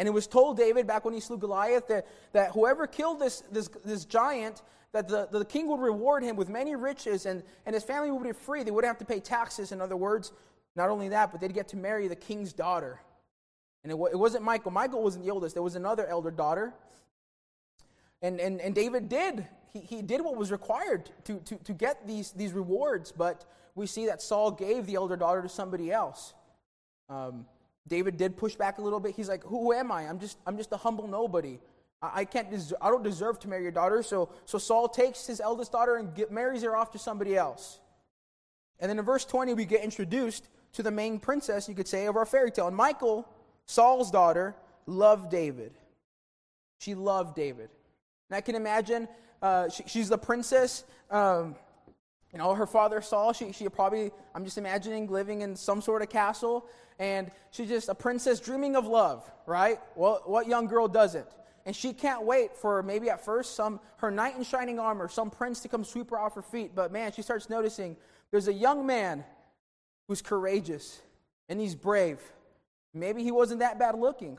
And 0.00 0.08
it 0.08 0.12
was 0.12 0.26
told 0.26 0.56
David 0.56 0.86
back 0.86 1.04
when 1.04 1.12
he 1.12 1.20
slew 1.20 1.36
Goliath 1.36 1.86
that, 1.88 2.06
that 2.32 2.52
whoever 2.52 2.86
killed 2.86 3.20
this, 3.20 3.42
this, 3.52 3.68
this 3.84 4.06
giant, 4.06 4.62
that 4.92 5.08
the, 5.08 5.28
the 5.30 5.44
king 5.44 5.68
would 5.68 5.78
reward 5.78 6.22
him 6.22 6.36
with 6.36 6.48
many 6.48 6.74
riches 6.74 7.26
and, 7.26 7.42
and 7.66 7.74
his 7.74 7.84
family 7.84 8.10
would 8.10 8.22
be 8.22 8.32
free. 8.32 8.62
They 8.62 8.70
wouldn't 8.70 8.88
have 8.88 8.96
to 9.00 9.04
pay 9.04 9.20
taxes, 9.20 9.72
in 9.72 9.82
other 9.82 9.98
words. 9.98 10.32
Not 10.74 10.88
only 10.88 11.10
that, 11.10 11.32
but 11.32 11.42
they'd 11.42 11.52
get 11.52 11.68
to 11.68 11.76
marry 11.76 12.08
the 12.08 12.16
king's 12.16 12.54
daughter. 12.54 12.98
And 13.84 13.92
it, 13.92 13.96
it 14.10 14.16
wasn't 14.16 14.42
Michal. 14.42 14.70
Michal 14.70 15.02
wasn't 15.02 15.26
the 15.26 15.32
oldest. 15.32 15.54
There 15.54 15.62
was 15.62 15.76
another 15.76 16.06
elder 16.06 16.30
daughter. 16.30 16.72
And, 18.22 18.40
and, 18.40 18.58
and 18.62 18.74
David 18.74 19.10
did. 19.10 19.46
He, 19.70 19.80
he 19.80 20.00
did 20.00 20.22
what 20.22 20.34
was 20.34 20.50
required 20.50 21.10
to, 21.24 21.40
to, 21.40 21.56
to 21.56 21.74
get 21.74 22.06
these, 22.06 22.32
these 22.32 22.54
rewards, 22.54 23.12
but 23.12 23.44
we 23.74 23.86
see 23.86 24.06
that 24.06 24.22
Saul 24.22 24.50
gave 24.50 24.86
the 24.86 24.94
elder 24.94 25.16
daughter 25.16 25.42
to 25.42 25.48
somebody 25.50 25.92
else. 25.92 26.32
Um, 27.10 27.44
David 27.90 28.16
did 28.16 28.38
push 28.38 28.54
back 28.54 28.78
a 28.78 28.82
little 28.82 29.00
bit. 29.00 29.14
He's 29.14 29.28
like, 29.28 29.44
"Who 29.44 29.74
am 29.74 29.92
I? 29.92 30.08
I'm 30.08 30.18
just 30.18 30.38
I'm 30.46 30.56
just 30.56 30.72
a 30.72 30.78
humble 30.78 31.06
nobody. 31.06 31.58
I, 32.00 32.20
I 32.20 32.24
can't 32.24 32.50
des- 32.50 32.74
I 32.80 32.88
don't 32.88 33.02
deserve 33.02 33.38
to 33.40 33.48
marry 33.48 33.62
your 33.62 33.72
daughter." 33.72 34.02
So 34.02 34.30
so 34.46 34.56
Saul 34.56 34.88
takes 34.88 35.26
his 35.26 35.40
eldest 35.40 35.72
daughter 35.72 35.96
and 35.96 36.14
get, 36.14 36.30
marries 36.30 36.62
her 36.62 36.74
off 36.74 36.92
to 36.92 36.98
somebody 36.98 37.36
else. 37.36 37.80
And 38.78 38.88
then 38.88 38.98
in 38.98 39.04
verse 39.04 39.26
20 39.26 39.52
we 39.52 39.66
get 39.66 39.84
introduced 39.84 40.48
to 40.72 40.82
the 40.82 40.90
main 40.90 41.18
princess, 41.18 41.68
you 41.68 41.74
could 41.74 41.88
say, 41.88 42.06
of 42.06 42.16
our 42.16 42.24
fairy 42.24 42.50
tale. 42.50 42.68
And 42.68 42.76
Michal, 42.76 43.28
Saul's 43.66 44.10
daughter, 44.10 44.54
loved 44.86 45.30
David. 45.30 45.72
She 46.78 46.94
loved 46.94 47.34
David. 47.34 47.68
And 48.30 48.36
I 48.36 48.40
can 48.40 48.54
imagine 48.54 49.08
uh, 49.42 49.68
she, 49.68 49.82
she's 49.86 50.08
the 50.08 50.16
princess. 50.16 50.84
Um, 51.10 51.56
you 52.32 52.38
know, 52.38 52.54
her 52.54 52.66
father 52.66 53.00
Saul, 53.00 53.32
she, 53.32 53.52
she 53.52 53.68
probably, 53.68 54.12
I'm 54.34 54.44
just 54.44 54.58
imagining 54.58 55.08
living 55.08 55.40
in 55.40 55.56
some 55.56 55.80
sort 55.80 56.02
of 56.02 56.08
castle, 56.08 56.66
and 57.00 57.30
she's 57.50 57.68
just 57.68 57.88
a 57.88 57.94
princess 57.94 58.38
dreaming 58.38 58.76
of 58.76 58.86
love, 58.86 59.28
right? 59.46 59.80
Well, 59.96 60.20
what 60.26 60.46
young 60.46 60.66
girl 60.66 60.86
doesn't? 60.86 61.26
And 61.64 61.74
she 61.74 61.94
can't 61.94 62.24
wait 62.24 62.54
for 62.54 62.82
maybe 62.82 63.08
at 63.08 63.24
first 63.24 63.56
some 63.56 63.80
her 63.96 64.10
knight 64.10 64.36
in 64.36 64.44
shining 64.44 64.78
armor, 64.78 65.08
some 65.08 65.30
prince 65.30 65.60
to 65.60 65.68
come 65.68 65.82
sweep 65.82 66.10
her 66.10 66.18
off 66.18 66.34
her 66.34 66.42
feet. 66.42 66.72
But 66.74 66.92
man, 66.92 67.12
she 67.12 67.22
starts 67.22 67.48
noticing 67.48 67.96
there's 68.30 68.48
a 68.48 68.52
young 68.52 68.86
man 68.86 69.24
who's 70.08 70.20
courageous 70.20 71.00
and 71.48 71.58
he's 71.58 71.74
brave. 71.74 72.18
Maybe 72.92 73.22
he 73.22 73.30
wasn't 73.30 73.60
that 73.60 73.78
bad 73.78 73.94
looking. 73.98 74.38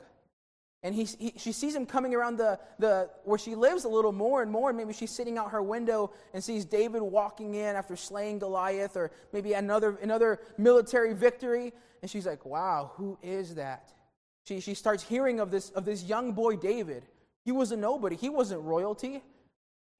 And 0.84 0.94
he, 0.94 1.04
he, 1.04 1.34
she 1.36 1.52
sees 1.52 1.74
him 1.76 1.86
coming 1.86 2.12
around 2.14 2.38
the, 2.38 2.58
the, 2.78 3.08
where 3.24 3.38
she 3.38 3.54
lives 3.54 3.84
a 3.84 3.88
little 3.88 4.10
more 4.10 4.42
and 4.42 4.50
more. 4.50 4.70
And 4.70 4.76
maybe 4.76 4.92
she's 4.92 5.12
sitting 5.12 5.38
out 5.38 5.52
her 5.52 5.62
window 5.62 6.10
and 6.34 6.42
sees 6.42 6.64
David 6.64 7.02
walking 7.02 7.54
in 7.54 7.76
after 7.76 7.94
slaying 7.94 8.40
Goliath 8.40 8.96
or 8.96 9.12
maybe 9.32 9.52
another, 9.52 9.96
another 10.02 10.40
military 10.58 11.14
victory. 11.14 11.72
And 12.02 12.10
she's 12.10 12.26
like, 12.26 12.44
wow, 12.44 12.90
who 12.96 13.16
is 13.22 13.54
that? 13.54 13.92
She, 14.44 14.58
she 14.58 14.74
starts 14.74 15.04
hearing 15.04 15.38
of 15.38 15.52
this, 15.52 15.70
of 15.70 15.84
this 15.84 16.02
young 16.02 16.32
boy, 16.32 16.56
David. 16.56 17.04
He 17.44 17.52
was 17.52 17.70
a 17.70 17.76
nobody, 17.76 18.16
he 18.16 18.28
wasn't 18.28 18.62
royalty. 18.62 19.22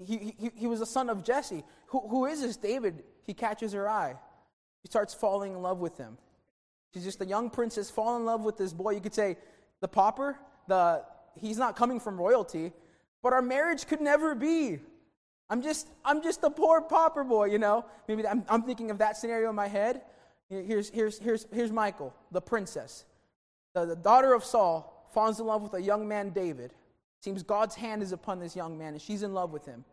He, 0.04 0.34
he, 0.36 0.50
he 0.56 0.66
was 0.66 0.80
a 0.80 0.86
son 0.86 1.08
of 1.10 1.22
Jesse. 1.22 1.62
Who, 1.86 2.00
who 2.08 2.26
is 2.26 2.40
this 2.40 2.56
David? 2.56 3.04
He 3.24 3.34
catches 3.34 3.72
her 3.72 3.88
eye. 3.88 4.16
She 4.82 4.88
starts 4.88 5.14
falling 5.14 5.52
in 5.52 5.62
love 5.62 5.78
with 5.78 5.96
him. 5.96 6.18
She's 6.92 7.04
just 7.04 7.20
a 7.20 7.26
young 7.26 7.50
princess, 7.50 7.88
fall 7.88 8.16
in 8.16 8.24
love 8.24 8.40
with 8.44 8.56
this 8.56 8.72
boy. 8.72 8.90
You 8.90 9.00
could 9.00 9.14
say, 9.14 9.36
the 9.80 9.88
pauper, 9.88 10.36
the 10.68 11.04
he's 11.38 11.58
not 11.58 11.76
coming 11.76 12.00
from 12.00 12.18
royalty, 12.18 12.72
but 13.22 13.32
our 13.32 13.42
marriage 13.42 13.86
could 13.86 14.00
never 14.00 14.34
be. 14.34 14.78
I'm 15.50 15.62
just 15.62 15.88
I'm 16.04 16.22
just 16.22 16.42
a 16.42 16.50
poor 16.50 16.80
pauper 16.80 17.24
boy, 17.24 17.46
you 17.46 17.58
know. 17.58 17.84
Maybe 18.08 18.26
I'm, 18.26 18.44
I'm 18.48 18.62
thinking 18.62 18.90
of 18.90 18.98
that 18.98 19.16
scenario 19.16 19.50
in 19.50 19.56
my 19.56 19.68
head. 19.68 20.02
Here's, 20.52 20.90
here's, 20.90 21.18
here's, 21.18 21.46
here's 21.50 21.72
Michal, 21.72 22.14
the 22.30 22.40
princess. 22.40 23.06
The, 23.74 23.86
the 23.86 23.96
daughter 23.96 24.34
of 24.34 24.44
Saul 24.44 25.08
falls 25.14 25.40
in 25.40 25.46
love 25.46 25.62
with 25.62 25.72
a 25.72 25.80
young 25.80 26.06
man, 26.06 26.30
David. 26.30 26.74
Seems 27.20 27.42
God's 27.42 27.74
hand 27.74 28.02
is 28.02 28.12
upon 28.12 28.38
this 28.38 28.54
young 28.54 28.76
man, 28.76 28.92
and 28.92 29.00
she's 29.00 29.22
in 29.22 29.32
love 29.32 29.50
with 29.50 29.64
him. 29.64 29.84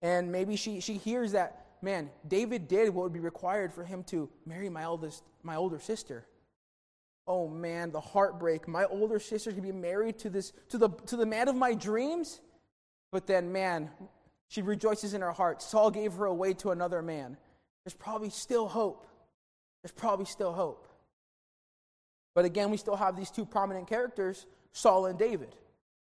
And 0.00 0.32
maybe 0.32 0.56
she, 0.56 0.80
she 0.80 0.94
hears 0.94 1.32
that, 1.32 1.66
man, 1.82 2.08
David 2.26 2.66
did 2.66 2.88
what 2.90 3.02
would 3.04 3.12
be 3.12 3.20
required 3.20 3.74
for 3.74 3.84
him 3.84 4.04
to 4.04 4.30
marry 4.46 4.70
my 4.70 4.82
eldest, 4.82 5.22
my 5.42 5.56
older 5.56 5.78
sister. 5.78 6.24
Oh 7.26 7.48
man, 7.48 7.92
the 7.92 8.00
heartbreak. 8.00 8.66
My 8.66 8.84
older 8.86 9.18
sister 9.18 9.52
could 9.52 9.62
be 9.62 9.72
married 9.72 10.18
to 10.20 10.30
this 10.30 10.52
to 10.70 10.78
the 10.78 10.88
to 11.06 11.16
the 11.16 11.26
man 11.26 11.48
of 11.48 11.56
my 11.56 11.74
dreams. 11.74 12.40
But 13.12 13.26
then 13.26 13.52
man, 13.52 13.90
she 14.48 14.62
rejoices 14.62 15.14
in 15.14 15.20
her 15.20 15.32
heart. 15.32 15.62
Saul 15.62 15.90
gave 15.90 16.14
her 16.14 16.24
away 16.26 16.54
to 16.54 16.70
another 16.70 17.02
man. 17.02 17.36
There's 17.84 17.94
probably 17.94 18.30
still 18.30 18.68
hope. 18.68 19.06
There's 19.82 19.92
probably 19.92 20.24
still 20.24 20.52
hope. 20.52 20.88
But 22.34 22.44
again, 22.44 22.70
we 22.70 22.76
still 22.76 22.96
have 22.96 23.16
these 23.16 23.30
two 23.30 23.44
prominent 23.44 23.88
characters, 23.88 24.46
Saul 24.72 25.06
and 25.06 25.18
David. 25.18 25.54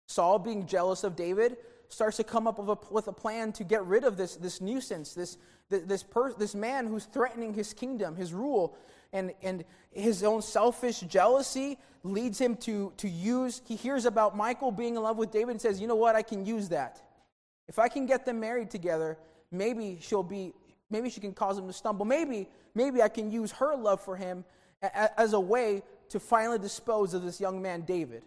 Saul, 0.08 0.40
being 0.40 0.66
jealous 0.68 1.04
of 1.04 1.16
David, 1.16 1.58
starts 1.90 2.18
to 2.18 2.24
come 2.24 2.48
up 2.48 2.60
with 2.60 2.70
a, 2.70 2.94
with 2.94 3.08
a 3.08 3.14
plan 3.14 3.52
to 3.54 3.64
get 3.64 3.86
rid 3.86 4.04
of 4.04 4.18
this, 4.18 4.36
this 4.36 4.62
nuisance, 4.62 5.14
this, 5.14 5.38
this, 5.70 6.04
per, 6.04 6.34
this 6.34 6.56
man 6.56 6.88
who's 6.88 7.06
threatening 7.06 7.54
his 7.54 7.74
kingdom, 7.74 8.16
his 8.16 8.34
rule. 8.34 8.78
And, 9.16 9.34
and 9.42 9.64
his 9.92 10.24
own 10.24 10.42
selfish 10.42 11.00
jealousy 11.00 11.78
leads 12.04 12.38
him 12.38 12.58
to, 12.58 12.92
to 12.98 13.08
use, 13.08 13.62
he 13.66 13.78
hears 13.78 14.06
about 14.06 14.36
Michal 14.36 14.72
being 14.72 14.96
in 14.96 15.02
love 15.02 15.18
with 15.18 15.32
David 15.32 15.52
and 15.52 15.62
says, 15.62 15.80
you 15.80 15.88
know 15.88 15.96
what, 15.96 16.18
I 16.18 16.22
can 16.22 16.46
use 16.46 16.68
that. 16.70 17.02
If 17.70 17.80
I 17.80 17.88
can 17.88 18.06
get 18.06 18.26
them 18.26 18.42
married 18.42 18.70
together, 18.70 19.18
maybe 19.52 19.98
she'll 20.02 20.22
be, 20.22 20.54
maybe 20.90 21.10
she 21.10 21.22
can 21.22 21.34
cause 21.34 21.58
him 21.58 21.66
to 21.66 21.74
stumble. 21.74 22.06
Maybe, 22.06 22.50
maybe 22.76 23.02
I 23.02 23.08
can 23.08 23.32
use 23.32 23.54
her 23.54 23.76
love 23.78 24.02
for 24.02 24.18
him 24.18 24.44
as 25.18 25.32
a 25.32 25.40
way 25.40 25.82
to 26.10 26.20
finally 26.20 26.60
dispose 26.60 27.14
of 27.14 27.24
this 27.24 27.40
young 27.40 27.62
man, 27.62 27.82
David. 27.82 28.24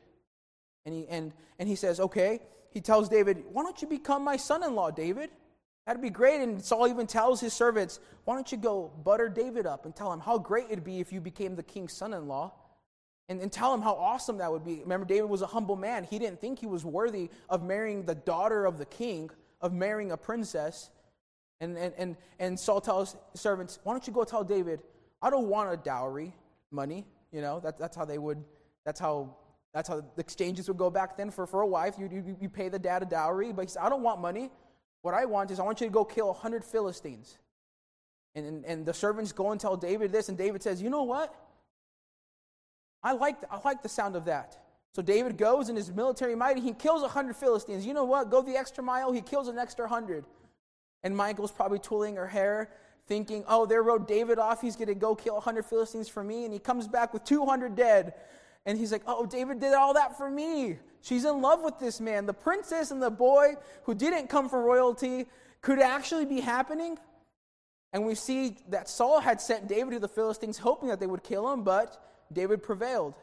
And 0.87 0.95
he, 0.95 1.07
and, 1.09 1.33
and 1.59 1.69
he 1.69 1.77
says, 1.77 2.01
okay. 2.01 2.41
He 2.71 2.81
tells 2.81 3.11
David, 3.11 3.45
why 3.53 3.63
don't 3.63 3.81
you 3.83 3.89
become 3.89 4.25
my 4.25 4.39
son 4.39 4.65
in 4.65 4.75
law, 4.75 4.91
David? 4.91 5.31
That'd 5.89 6.03
be 6.03 6.11
great. 6.11 6.43
And 6.43 6.63
Saul 6.63 6.87
even 6.87 7.07
tells 7.07 7.41
his 7.41 7.55
servants, 7.55 7.99
why 8.27 8.35
don't 8.35 8.53
you 8.53 8.59
go 8.59 8.93
butter 9.05 9.31
David 9.31 9.65
up 9.65 9.87
and 9.87 9.97
tell 9.97 10.13
him 10.13 10.21
how 10.21 10.37
great 10.37 10.67
it'd 10.69 10.85
be 10.85 11.01
if 11.01 11.15
you 11.15 11.21
became 11.23 11.57
the 11.57 11.63
king's 11.63 11.95
son 11.95 12.13
in 12.13 12.29
law? 12.29 12.53
And, 13.31 13.41
and 13.41 13.51
tell 13.51 13.73
him 13.73 13.81
how 13.81 13.95
awesome 13.95 14.37
that 14.37 14.53
would 14.53 14.67
be. 14.67 14.81
Remember, 14.83 15.07
David 15.07 15.31
was 15.31 15.41
a 15.41 15.47
humble 15.47 15.77
man. 15.77 16.05
He 16.05 16.19
didn't 16.19 16.43
think 16.43 16.59
he 16.59 16.67
was 16.67 16.85
worthy 16.85 17.31
of 17.49 17.63
marrying 17.63 18.05
the 18.05 18.15
daughter 18.15 18.67
of 18.67 18.77
the 18.77 18.85
king, 18.85 19.31
of 19.63 19.73
marrying 19.73 20.13
a 20.13 20.19
princess. 20.19 20.91
And, 21.63 21.79
and, 21.79 21.95
and, 21.97 22.17
and 22.39 22.61
Saul 22.61 22.83
tells 22.83 23.17
servants, 23.33 23.79
why 23.83 23.95
don't 23.95 24.07
you 24.07 24.13
go 24.13 24.25
tell 24.25 24.45
David, 24.45 24.81
I 25.23 25.31
don't 25.31 25.49
want 25.49 25.73
a 25.73 25.77
dowry, 25.79 26.35
money. 26.71 27.07
You 27.33 27.41
know, 27.41 27.61
that, 27.61 27.79
that's 27.79 27.97
how 27.97 28.05
they 28.05 28.19
would, 28.19 28.45
that's 28.85 29.01
how 29.01 29.37
that's 29.73 29.89
how 29.89 30.01
the 30.01 30.21
exchanges 30.21 30.69
would 30.69 30.79
go 30.79 30.91
back 30.91 31.17
then 31.17 31.31
for, 31.31 31.47
for 31.47 31.61
a 31.61 31.67
wife. 31.67 31.95
You, 31.99 32.11
you, 32.13 32.37
you 32.41 32.49
pay 32.49 32.69
the 32.69 32.79
dad 32.79 33.03
a 33.03 33.07
dowry, 33.07 33.53
but 33.53 33.63
he 33.63 33.69
said, 33.69 33.83
I 33.83 33.89
don't 33.89 34.03
want 34.03 34.21
money. 34.21 34.51
What 35.03 35.15
I 35.15 35.25
want 35.25 35.51
is 35.51 35.61
I 35.61 35.63
want 35.63 35.81
you 35.81 35.87
to 35.87 35.93
go 35.93 36.05
kill 36.05 36.29
100 36.29 36.65
Philistines. 36.65 37.39
And, 38.35 38.47
and, 38.47 38.65
and 38.65 38.87
the 38.87 38.95
servants 38.95 39.33
go 39.33 39.51
and 39.53 39.61
tell 39.61 39.77
David 39.77 40.13
this, 40.13 40.29
and 40.29 40.37
David 40.37 40.63
says, 40.63 40.83
You 40.83 40.91
know 40.91 41.05
what? 41.05 41.35
I 43.03 43.13
like, 43.13 43.37
I 43.51 43.61
like 43.65 43.83
the 43.83 43.89
sound 43.89 44.17
of 44.17 44.25
that. 44.25 44.59
So 44.95 45.03
David 45.03 45.37
goes 45.37 45.69
in 45.69 45.77
his 45.77 45.93
military 45.93 46.35
might, 46.35 46.59
he 46.59 46.73
kills 46.73 47.03
100 47.03 47.37
Philistines. 47.37 47.87
You 47.87 47.95
know 47.95 48.05
what? 48.05 48.31
Go 48.31 48.43
the 48.43 48.57
extra 48.57 48.83
mile, 48.83 49.13
he 49.13 49.21
kills 49.21 49.49
an 49.49 49.59
extra 49.59 49.85
100. 49.85 50.25
And 51.05 51.17
Michal's 51.17 51.53
probably 51.53 51.79
twirling 51.79 52.17
her 52.17 52.27
hair, 52.27 52.71
thinking, 53.07 53.45
Oh, 53.47 53.67
there 53.67 53.83
rode 53.83 54.09
David 54.09 54.39
off. 54.39 54.61
He's 54.61 54.75
going 54.75 54.89
to 54.89 54.95
go 54.95 55.15
kill 55.15 55.35
100 55.35 55.65
Philistines 55.65 56.09
for 56.09 56.25
me. 56.25 56.45
And 56.45 56.53
he 56.53 56.59
comes 56.59 56.89
back 56.89 57.13
with 57.13 57.25
200 57.25 57.77
dead. 57.77 58.15
And 58.67 58.77
he's 58.77 58.91
like, 58.91 59.03
Oh, 59.07 59.27
David 59.27 59.61
did 59.61 59.75
all 59.75 59.95
that 59.95 60.19
for 60.19 60.29
me. 60.29 60.79
She's 61.03 61.25
in 61.25 61.41
love 61.41 61.63
with 61.63 61.79
this 61.79 62.01
man. 62.01 62.27
The 62.27 62.35
princess 62.35 62.91
and 62.91 63.03
the 63.03 63.11
boy 63.11 63.55
who 63.85 63.95
didn't 63.95 64.29
come 64.29 64.49
from 64.49 64.65
royalty 64.65 65.27
could 65.61 65.81
actually 65.81 66.25
be 66.25 66.41
happening. 66.41 66.99
And 67.93 68.05
we 68.05 68.15
see 68.15 68.57
that 68.69 68.89
Saul 68.89 69.21
had 69.21 69.41
sent 69.41 69.69
David 69.69 69.93
to 69.93 69.99
the 69.99 70.09
Philistines 70.09 70.59
hoping 70.59 70.89
that 70.91 71.01
they 71.01 71.07
would 71.07 71.23
kill 71.23 71.51
him, 71.53 71.63
but 71.63 72.03
David 72.33 72.63
prevailed. 72.63 73.15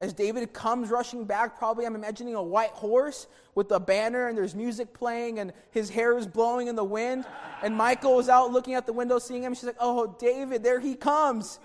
As 0.00 0.12
David 0.12 0.52
comes 0.52 0.90
rushing 0.90 1.24
back, 1.24 1.58
probably 1.58 1.86
I'm 1.86 1.94
imagining 1.94 2.34
a 2.34 2.42
white 2.42 2.70
horse 2.70 3.26
with 3.54 3.70
a 3.70 3.80
banner 3.80 4.28
and 4.28 4.36
there's 4.36 4.54
music 4.54 4.92
playing 4.92 5.38
and 5.38 5.54
his 5.70 5.88
hair 5.88 6.18
is 6.18 6.26
blowing 6.26 6.66
in 6.66 6.76
the 6.76 6.84
wind. 6.84 7.24
And 7.62 7.76
Michal 7.76 8.14
was 8.14 8.28
out 8.28 8.52
looking 8.52 8.74
out 8.74 8.84
the 8.84 8.92
window 8.92 9.18
seeing 9.18 9.42
him. 9.42 9.54
She's 9.54 9.64
like, 9.64 9.76
Oh, 9.80 10.14
David, 10.18 10.62
there 10.62 10.80
he 10.80 10.94
comes. 10.94 11.58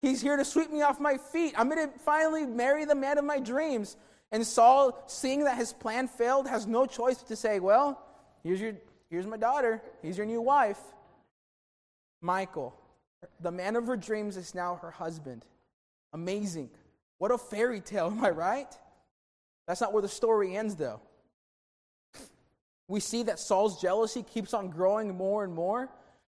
He's 0.00 0.20
here 0.20 0.36
to 0.36 0.44
sweep 0.44 0.70
me 0.70 0.82
off 0.82 1.00
my 1.00 1.16
feet. 1.16 1.54
I'm 1.56 1.68
going 1.68 1.88
to 1.88 1.98
finally 2.00 2.46
marry 2.46 2.84
the 2.84 2.94
man 2.94 3.18
of 3.18 3.24
my 3.24 3.40
dreams. 3.40 3.96
And 4.34 4.44
Saul, 4.44 5.00
seeing 5.06 5.44
that 5.44 5.56
his 5.56 5.72
plan 5.72 6.08
failed, 6.08 6.48
has 6.48 6.66
no 6.66 6.86
choice 6.86 7.18
but 7.18 7.28
to 7.28 7.36
say, 7.36 7.60
Well, 7.60 8.02
here's, 8.42 8.60
your, 8.60 8.72
here's 9.08 9.28
my 9.28 9.36
daughter. 9.36 9.80
Here's 10.02 10.18
your 10.18 10.26
new 10.26 10.40
wife. 10.40 10.80
Michal, 12.20 12.74
the 13.38 13.52
man 13.52 13.76
of 13.76 13.86
her 13.86 13.96
dreams, 13.96 14.36
is 14.36 14.52
now 14.52 14.80
her 14.82 14.90
husband. 14.90 15.44
Amazing. 16.12 16.70
What 17.18 17.30
a 17.30 17.38
fairy 17.38 17.80
tale, 17.80 18.06
am 18.10 18.24
I 18.24 18.30
right? 18.30 18.66
That's 19.68 19.80
not 19.80 19.92
where 19.92 20.02
the 20.02 20.08
story 20.08 20.56
ends, 20.56 20.74
though. 20.74 21.00
We 22.88 22.98
see 22.98 23.22
that 23.22 23.38
Saul's 23.38 23.80
jealousy 23.80 24.24
keeps 24.24 24.52
on 24.52 24.68
growing 24.68 25.14
more 25.14 25.44
and 25.44 25.54
more. 25.54 25.90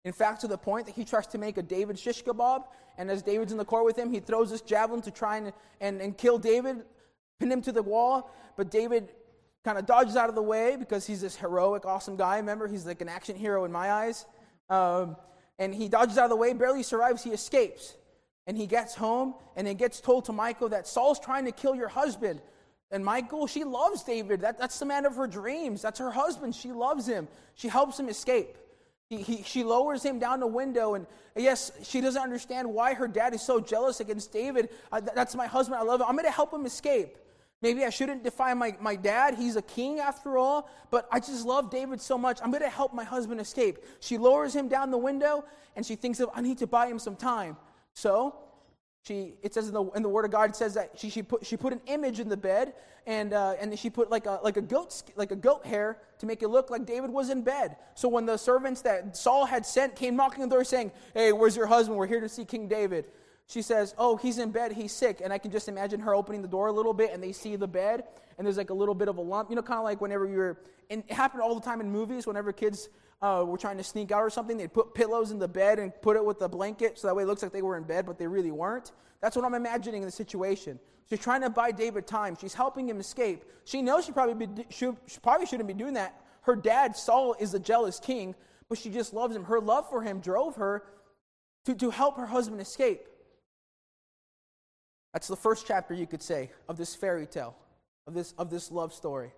In 0.04 0.12
fact, 0.12 0.40
to 0.40 0.48
the 0.48 0.59
point 0.59 0.87
that 0.87 0.96
he 0.96 1.04
tries 1.04 1.28
to 1.28 1.38
make 1.38 1.59
a 1.59 1.62
David 1.62 1.96
shish 1.96 2.24
kebab, 2.24 2.64
and 2.98 3.09
as 3.09 3.22
David's 3.22 3.52
in 3.52 3.59
the 3.59 3.64
court 3.64 3.85
with 3.85 3.96
him, 3.96 4.11
he 4.11 4.18
throws 4.18 4.50
this 4.50 4.62
javelin 4.62 5.00
to 5.02 5.12
try 5.12 5.37
and, 5.37 5.52
and, 5.80 6.00
and 6.00 6.18
kill 6.18 6.38
David, 6.38 6.85
pin 7.38 7.51
him 7.51 7.62
to 7.62 7.73
the 7.73 7.83
wall. 7.83 8.31
But 8.57 8.70
David 8.70 9.11
kind 9.64 9.79
of 9.79 9.87
dodges 9.87 10.16
out 10.16 10.29
of 10.29 10.35
the 10.35 10.42
way 10.42 10.77
because 10.77 11.07
he's 11.07 11.20
this 11.20 11.37
heroic, 11.37 11.87
awesome 11.87 12.16
guy. 12.16 12.37
Remember, 12.37 12.68
he's 12.68 12.87
like 12.87 13.01
an 13.01 13.09
action 13.09 13.37
hero 13.37 13.64
in 13.64 13.73
my 13.73 13.90
eyes. 13.90 14.27
Um, 14.68 15.16
and 15.59 15.75
he 15.75 15.88
dodges 15.88 16.18
out 16.18 16.25
of 16.25 16.31
the 16.31 16.37
way, 16.37 16.53
barely 16.53 16.83
survives, 16.83 17.23
he 17.23 17.31
escapes. 17.31 17.97
And 18.47 18.57
he 18.57 18.66
gets 18.66 18.94
home, 18.94 19.35
and 19.57 19.66
it 19.66 19.79
gets 19.79 20.01
told 20.01 20.27
to 20.27 20.33
Michal 20.33 20.68
that 20.68 20.87
Saul's 20.87 21.18
trying 21.18 21.47
to 21.47 21.53
kill 21.53 21.75
your 21.75 21.88
husband. 21.88 22.42
And 22.90 23.05
Michal, 23.05 23.47
she 23.47 23.64
loves 23.64 24.03
David. 24.03 24.42
That, 24.42 24.59
that's 24.59 24.79
the 24.79 24.85
man 24.85 25.07
of 25.07 25.16
her 25.16 25.27
dreams. 25.27 25.81
That's 25.81 25.99
her 25.99 26.11
husband. 26.11 26.55
She 26.55 26.70
loves 26.70 27.07
him. 27.07 27.27
She 27.55 27.68
helps 27.68 27.99
him 27.99 28.09
escape. 28.09 28.59
He, 29.09 29.18
he, 29.18 29.42
she 29.42 29.64
lowers 29.64 30.03
him 30.03 30.18
down 30.18 30.40
the 30.40 30.47
window, 30.47 30.94
and 30.94 31.07
yes, 31.37 31.73
she 31.83 32.01
doesn't 32.01 32.20
understand 32.20 32.73
why 32.73 32.94
her 32.94 33.07
dad 33.07 33.35
is 33.35 33.42
so 33.42 33.61
jealous 33.61 34.01
against 34.01 34.33
David. 34.33 34.70
Uh, 34.90 35.01
th- 35.01 35.12
that's 35.14 35.35
my 35.35 35.47
husband. 35.47 35.79
I 35.79 35.83
love 35.83 36.01
him. 36.01 36.07
I'm 36.09 36.14
going 36.14 36.25
to 36.25 36.31
help 36.31 36.53
him 36.53 36.66
escape. 36.66 37.16
Maybe 37.64 37.83
I 37.83 37.88
shouldn't 37.88 38.22
defy 38.22 38.53
my, 38.53 38.77
my 38.79 38.94
dad. 38.94 39.37
He's 39.37 39.57
a 39.57 39.62
king 39.62 39.98
after 39.98 40.37
all, 40.37 40.68
but 40.90 41.09
I 41.11 41.18
just 41.18 41.46
love 41.46 41.70
David 41.70 41.98
so 41.98 42.18
much. 42.18 42.38
I'm 42.42 42.50
going 42.50 42.62
to 42.62 42.68
help 42.68 42.92
my 42.92 43.05
husband 43.05 43.40
escape. 43.40 43.79
She 44.00 44.18
lowers 44.18 44.55
him 44.55 44.68
down 44.68 44.90
the 44.90 44.98
window, 44.98 45.46
and 45.74 45.87
she 45.87 45.96
thinks 45.96 46.20
of, 46.20 46.29
I 46.35 46.42
need 46.42 46.59
to 46.59 46.66
buy 46.66 46.88
him 46.88 46.98
some 46.98 47.16
time. 47.16 47.57
So 47.94 48.37
she, 49.03 49.37
it 49.42 49.55
says 49.55 49.68
in 49.68 49.72
the, 49.72 49.83
in 49.92 50.03
the 50.03 50.11
Word 50.11 50.27
of 50.27 50.31
God, 50.31 50.50
it 50.50 50.57
says 50.57 50.74
that 50.74 50.90
she, 50.96 51.09
she, 51.09 51.22
put, 51.22 51.46
she 51.46 51.57
put 51.57 51.72
an 51.72 51.81
image 51.87 52.20
in 52.20 52.29
the 52.29 52.37
bed, 52.37 52.74
and, 53.07 53.33
uh, 53.33 53.55
and 53.59 53.79
she 53.79 53.88
put 53.88 54.11
like 54.11 54.27
a, 54.27 54.40
like, 54.42 54.59
a 54.59 54.62
goat, 54.62 55.03
like 55.16 55.31
a 55.31 55.37
goat 55.37 55.64
hair 55.64 55.96
to 56.18 56.27
make 56.27 56.42
it 56.42 56.48
look 56.48 56.68
like 56.68 56.85
David 56.85 57.09
was 57.09 57.31
in 57.31 57.40
bed. 57.40 57.77
So 57.94 58.09
when 58.09 58.27
the 58.27 58.37
servants 58.37 58.83
that 58.83 59.16
Saul 59.16 59.46
had 59.46 59.64
sent 59.64 59.96
came 59.96 60.16
knocking 60.16 60.42
on 60.42 60.50
the 60.50 60.55
door 60.55 60.64
saying, 60.64 60.92
Hey, 61.14 61.33
where's 61.33 61.57
your 61.57 61.66
husband? 61.66 61.96
We're 61.96 62.09
here 62.09 62.20
to 62.20 62.29
see 62.29 62.44
King 62.44 62.68
David. 62.68 63.07
She 63.46 63.62
says, 63.62 63.94
Oh, 63.98 64.16
he's 64.16 64.38
in 64.38 64.50
bed, 64.50 64.72
he's 64.72 64.92
sick. 64.92 65.20
And 65.22 65.33
I 65.33 65.38
can 65.38 65.50
just 65.50 65.68
imagine 65.68 66.00
her 66.00 66.14
opening 66.14 66.42
the 66.42 66.48
door 66.48 66.68
a 66.68 66.72
little 66.72 66.94
bit, 66.94 67.12
and 67.12 67.22
they 67.22 67.33
see 67.33 67.57
the 67.57 67.68
bed, 67.68 68.04
and 68.38 68.46
there's 68.46 68.57
like 68.57 68.70
a 68.70 68.74
little 68.74 68.94
bit 68.94 69.09
of 69.09 69.18
a 69.18 69.20
lump. 69.20 69.50
You 69.50 69.57
know, 69.57 69.62
kind 69.62 69.78
of 69.78 69.85
like 69.85 70.00
whenever 70.00 70.26
you're, 70.26 70.59
and 70.90 71.04
it 71.07 71.12
happened 71.12 71.42
all 71.42 71.54
the 71.54 71.61
time 71.61 71.80
in 71.80 71.90
movies, 71.90 72.26
whenever 72.26 72.52
kids 72.52 72.88
uh, 73.22 73.44
were 73.46 73.59
trying 73.59 73.76
to 73.76 73.85
sneak 73.85 74.12
out 74.12 74.20
or 74.20 74.30
something, 74.30 74.57
they'd 74.57 74.72
put 74.72 74.94
pillows 74.94 75.30
in 75.30 75.38
the 75.38 75.48
bed 75.48 75.78
and 75.78 75.92
put 76.02 76.16
it 76.16 76.24
with 76.24 76.40
a 76.42 76.48
blanket 76.48 76.98
so 76.98 77.07
that 77.07 77.14
way 77.14 77.22
it 77.22 77.26
looks 77.26 77.42
like 77.42 77.52
they 77.52 77.62
were 77.62 77.76
in 77.76 77.85
bed, 77.85 78.07
but 78.07 78.18
they 78.18 78.26
really 78.26 78.50
weren't. 78.50 78.92
That's 79.20 79.37
what 79.37 79.44
I'm 79.44 79.54
imagining 79.54 80.02
in 80.02 80.07
the 80.07 80.12
situation. 80.12 80.78
She's 81.09 81.20
trying 81.20 81.42
to 81.42 81.50
buy 81.50 81.70
David 81.70 82.07
time. 82.07 82.37
She's 82.40 82.54
helping 82.54 82.88
him 82.88 82.98
escape. 82.98 83.44
She 83.64 83.83
knows 83.83 84.07
she 84.07 84.12
probably, 84.12 84.46
be, 84.46 84.64
she, 84.70 84.90
she 85.07 85.18
probably 85.22 85.46
shouldn't 85.46 85.68
be 85.68 85.74
doing 85.74 85.94
that. 85.94 86.20
Her 86.42 86.57
dad, 86.57 86.96
Saul, 86.96 87.35
is 87.38 87.54
a 87.54 87.59
jealous 87.59 87.98
king, 87.98 88.35
but 88.68 88.78
she 88.78 88.90
just 88.90 89.14
loves 89.14 89.35
him. 89.35 89.44
Her 89.44 89.61
love 89.61 89.88
for 89.88 90.02
him 90.02 90.20
drove 90.20 90.57
her 90.57 90.83
to, 91.64 91.74
to 91.74 91.90
help 91.90 92.16
her 92.16 92.26
husband 92.26 92.61
escape. 92.61 93.07
That's 95.14 95.29
the 95.29 95.37
first 95.37 95.66
chapter, 95.66 95.94
you 95.94 96.07
could 96.07 96.22
say, 96.22 96.50
of 96.68 96.77
this 96.77 96.94
fairy 96.94 97.27
tale, 97.27 97.57
of 98.07 98.14
this, 98.14 98.35
of 98.37 98.50
this 98.50 98.70
love 98.70 98.92
story. 98.92 99.33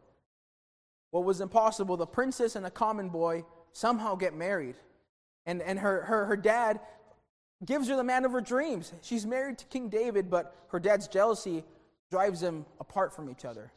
What 1.10 1.24
was 1.24 1.40
impossible, 1.40 1.98
the 1.98 2.06
princess 2.06 2.56
and 2.56 2.66
a 2.66 2.70
common 2.70 3.10
boy 3.10 3.44
somehow 3.72 4.16
get 4.16 4.34
married. 4.34 4.76
And, 5.44 5.62
and 5.62 5.78
her, 5.78 6.02
her, 6.04 6.24
her 6.24 6.36
dad 6.36 6.80
gives 7.64 7.88
her 7.88 7.96
the 7.96 8.02
man 8.02 8.24
of 8.24 8.32
her 8.32 8.40
dreams. 8.40 8.92
She's 9.02 9.26
married 9.26 9.58
to 9.58 9.66
King 9.66 9.90
David, 9.90 10.30
but 10.30 10.56
her 10.68 10.80
dad's 10.80 11.08
jealousy 11.08 11.62
drives 12.10 12.40
them 12.40 12.64
apart 12.80 13.14
from 13.14 13.28
each 13.28 13.44
other. 13.44 13.70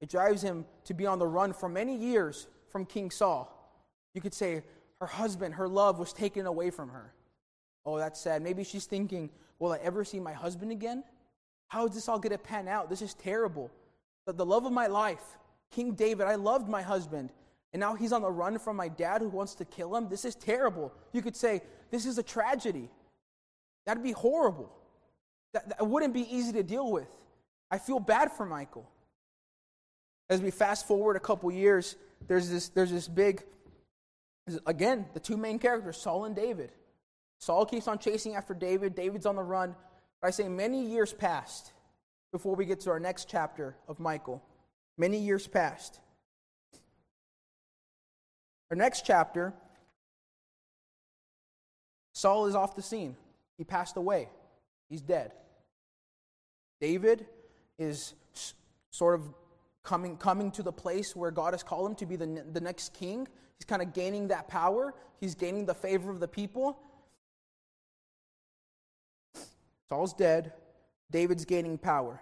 It 0.00 0.10
drives 0.10 0.42
him 0.42 0.66
to 0.84 0.94
be 0.94 1.06
on 1.06 1.20
the 1.20 1.26
run 1.26 1.52
for 1.52 1.68
many 1.68 1.96
years 1.96 2.48
from 2.70 2.84
King 2.84 3.10
Saul. 3.10 3.52
You 4.14 4.20
could 4.20 4.34
say 4.34 4.64
her 5.00 5.06
husband, 5.06 5.54
her 5.54 5.68
love 5.68 5.98
was 6.00 6.12
taken 6.12 6.44
away 6.44 6.70
from 6.70 6.88
her. 6.88 7.14
Oh, 7.84 7.98
that's 7.98 8.20
sad. 8.20 8.42
Maybe 8.42 8.64
she's 8.64 8.86
thinking, 8.86 9.30
Will 9.58 9.72
I 9.72 9.78
ever 9.78 10.04
see 10.04 10.20
my 10.20 10.32
husband 10.32 10.70
again? 10.70 11.02
How 11.68 11.86
is 11.86 11.94
this 11.94 12.08
all 12.08 12.18
going 12.18 12.32
to 12.32 12.38
pan 12.38 12.68
out? 12.68 12.88
This 12.88 13.02
is 13.02 13.14
terrible. 13.14 13.70
But 14.24 14.36
the 14.36 14.46
love 14.46 14.66
of 14.66 14.72
my 14.72 14.86
life, 14.86 15.38
King 15.70 15.92
David, 15.92 16.26
I 16.26 16.36
loved 16.36 16.68
my 16.68 16.82
husband. 16.82 17.30
And 17.72 17.80
now 17.80 17.94
he's 17.94 18.12
on 18.12 18.22
the 18.22 18.30
run 18.30 18.58
from 18.58 18.76
my 18.76 18.88
dad 18.88 19.20
who 19.20 19.28
wants 19.28 19.54
to 19.56 19.64
kill 19.64 19.94
him. 19.96 20.08
This 20.08 20.24
is 20.24 20.34
terrible. 20.34 20.92
You 21.12 21.22
could 21.22 21.36
say, 21.36 21.62
This 21.90 22.06
is 22.06 22.18
a 22.18 22.22
tragedy. 22.22 22.88
That'd 23.84 24.02
be 24.02 24.12
horrible. 24.12 24.72
That, 25.52 25.68
that 25.68 25.86
wouldn't 25.86 26.14
be 26.14 26.26
easy 26.34 26.52
to 26.52 26.62
deal 26.62 26.90
with. 26.90 27.08
I 27.70 27.78
feel 27.78 28.00
bad 28.00 28.32
for 28.32 28.46
Michal. 28.46 28.88
As 30.28 30.40
we 30.40 30.50
fast 30.50 30.86
forward 30.86 31.16
a 31.16 31.20
couple 31.20 31.50
years, 31.52 31.96
there's 32.26 32.50
this, 32.50 32.68
there's 32.68 32.90
this 32.90 33.08
big, 33.08 33.44
again, 34.66 35.06
the 35.14 35.20
two 35.20 35.36
main 35.36 35.58
characters, 35.58 35.96
Saul 35.96 36.24
and 36.24 36.34
David. 36.34 36.72
Saul 37.38 37.66
keeps 37.66 37.86
on 37.86 37.98
chasing 37.98 38.34
after 38.34 38.54
David. 38.54 38.94
David's 38.94 39.26
on 39.26 39.36
the 39.36 39.42
run. 39.42 39.76
I 40.22 40.30
say 40.30 40.48
many 40.48 40.84
years 40.84 41.12
passed 41.12 41.72
before 42.32 42.54
we 42.54 42.64
get 42.64 42.80
to 42.80 42.90
our 42.90 43.00
next 43.00 43.28
chapter 43.28 43.76
of 43.88 44.00
Michal. 44.00 44.42
Many 44.98 45.18
years 45.18 45.46
passed. 45.46 46.00
Our 48.70 48.76
next 48.76 49.04
chapter, 49.06 49.54
Saul 52.12 52.46
is 52.46 52.54
off 52.54 52.74
the 52.74 52.82
scene. 52.82 53.16
He 53.58 53.64
passed 53.64 53.96
away. 53.96 54.28
He's 54.88 55.02
dead. 55.02 55.32
David 56.80 57.26
is 57.78 58.14
sort 58.90 59.14
of 59.14 59.22
coming, 59.82 60.16
coming 60.16 60.50
to 60.52 60.62
the 60.62 60.72
place 60.72 61.14
where 61.14 61.30
God 61.30 61.54
has 61.54 61.62
called 61.62 61.90
him 61.90 61.94
to 61.96 62.06
be 62.06 62.16
the, 62.16 62.44
the 62.52 62.60
next 62.60 62.92
king. 62.94 63.28
He's 63.58 63.64
kind 63.64 63.80
of 63.80 63.94
gaining 63.94 64.28
that 64.28 64.48
power, 64.48 64.94
he's 65.20 65.34
gaining 65.34 65.64
the 65.64 65.74
favor 65.74 66.10
of 66.10 66.20
the 66.20 66.28
people. 66.28 66.80
Saul's 69.88 70.12
dead. 70.12 70.52
David's 71.10 71.44
gaining 71.44 71.78
power. 71.78 72.20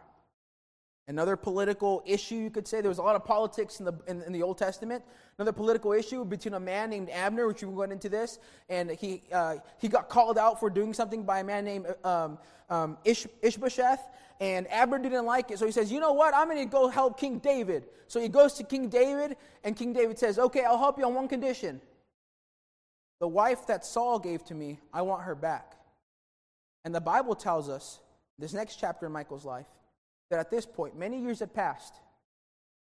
Another 1.06 1.36
political 1.36 2.02
issue, 2.06 2.36
you 2.36 2.50
could 2.50 2.66
say, 2.66 2.80
there 2.80 2.88
was 2.88 2.98
a 2.98 3.02
lot 3.02 3.14
of 3.14 3.26
politics 3.26 3.78
in 3.78 3.84
the, 3.84 3.92
in, 4.06 4.22
in, 4.22 4.32
the 4.32 4.42
Old 4.42 4.56
Testament. 4.56 5.04
Another 5.36 5.52
political 5.52 5.92
issue 5.92 6.24
between 6.24 6.54
a 6.54 6.60
man 6.60 6.88
named 6.88 7.10
Abner, 7.10 7.46
which 7.46 7.62
we 7.62 7.68
went 7.68 7.92
into 7.92 8.08
this, 8.08 8.38
and 8.70 8.90
he, 8.90 9.22
uh, 9.30 9.56
he 9.78 9.88
got 9.88 10.08
called 10.08 10.38
out 10.38 10.58
for 10.58 10.70
doing 10.70 10.94
something 10.94 11.22
by 11.22 11.40
a 11.40 11.44
man 11.44 11.64
named 11.66 11.94
um, 12.04 12.38
um, 12.70 12.96
Ish, 13.04 13.26
Ishbosheth, 13.42 14.00
and 14.40 14.66
Abner 14.70 14.98
didn't 14.98 15.26
like 15.26 15.50
it. 15.50 15.58
So 15.58 15.66
he 15.66 15.72
says, 15.72 15.92
You 15.92 16.00
know 16.00 16.14
what? 16.14 16.34
I'm 16.34 16.48
going 16.48 16.58
to 16.58 16.64
go 16.64 16.88
help 16.88 17.20
King 17.20 17.38
David. 17.38 17.84
So 18.08 18.18
he 18.18 18.28
goes 18.28 18.54
to 18.54 18.64
King 18.64 18.88
David, 18.88 19.36
and 19.62 19.76
King 19.76 19.92
David 19.92 20.18
says, 20.18 20.38
Okay, 20.38 20.64
I'll 20.64 20.78
help 20.78 20.98
you 20.98 21.04
on 21.04 21.14
one 21.14 21.28
condition. 21.28 21.82
The 23.20 23.28
wife 23.28 23.66
that 23.66 23.84
Saul 23.84 24.18
gave 24.18 24.42
to 24.46 24.54
me, 24.54 24.80
I 24.92 25.02
want 25.02 25.24
her 25.24 25.34
back. 25.34 25.76
And 26.84 26.94
the 26.94 27.00
Bible 27.00 27.34
tells 27.34 27.68
us, 27.68 28.00
this 28.38 28.52
next 28.52 28.76
chapter 28.76 29.06
in 29.06 29.12
Michal's 29.12 29.44
life, 29.44 29.66
that 30.30 30.40
at 30.40 30.50
this 30.50 30.66
point, 30.66 30.98
many 30.98 31.20
years 31.20 31.40
had 31.40 31.54
passed, 31.54 31.94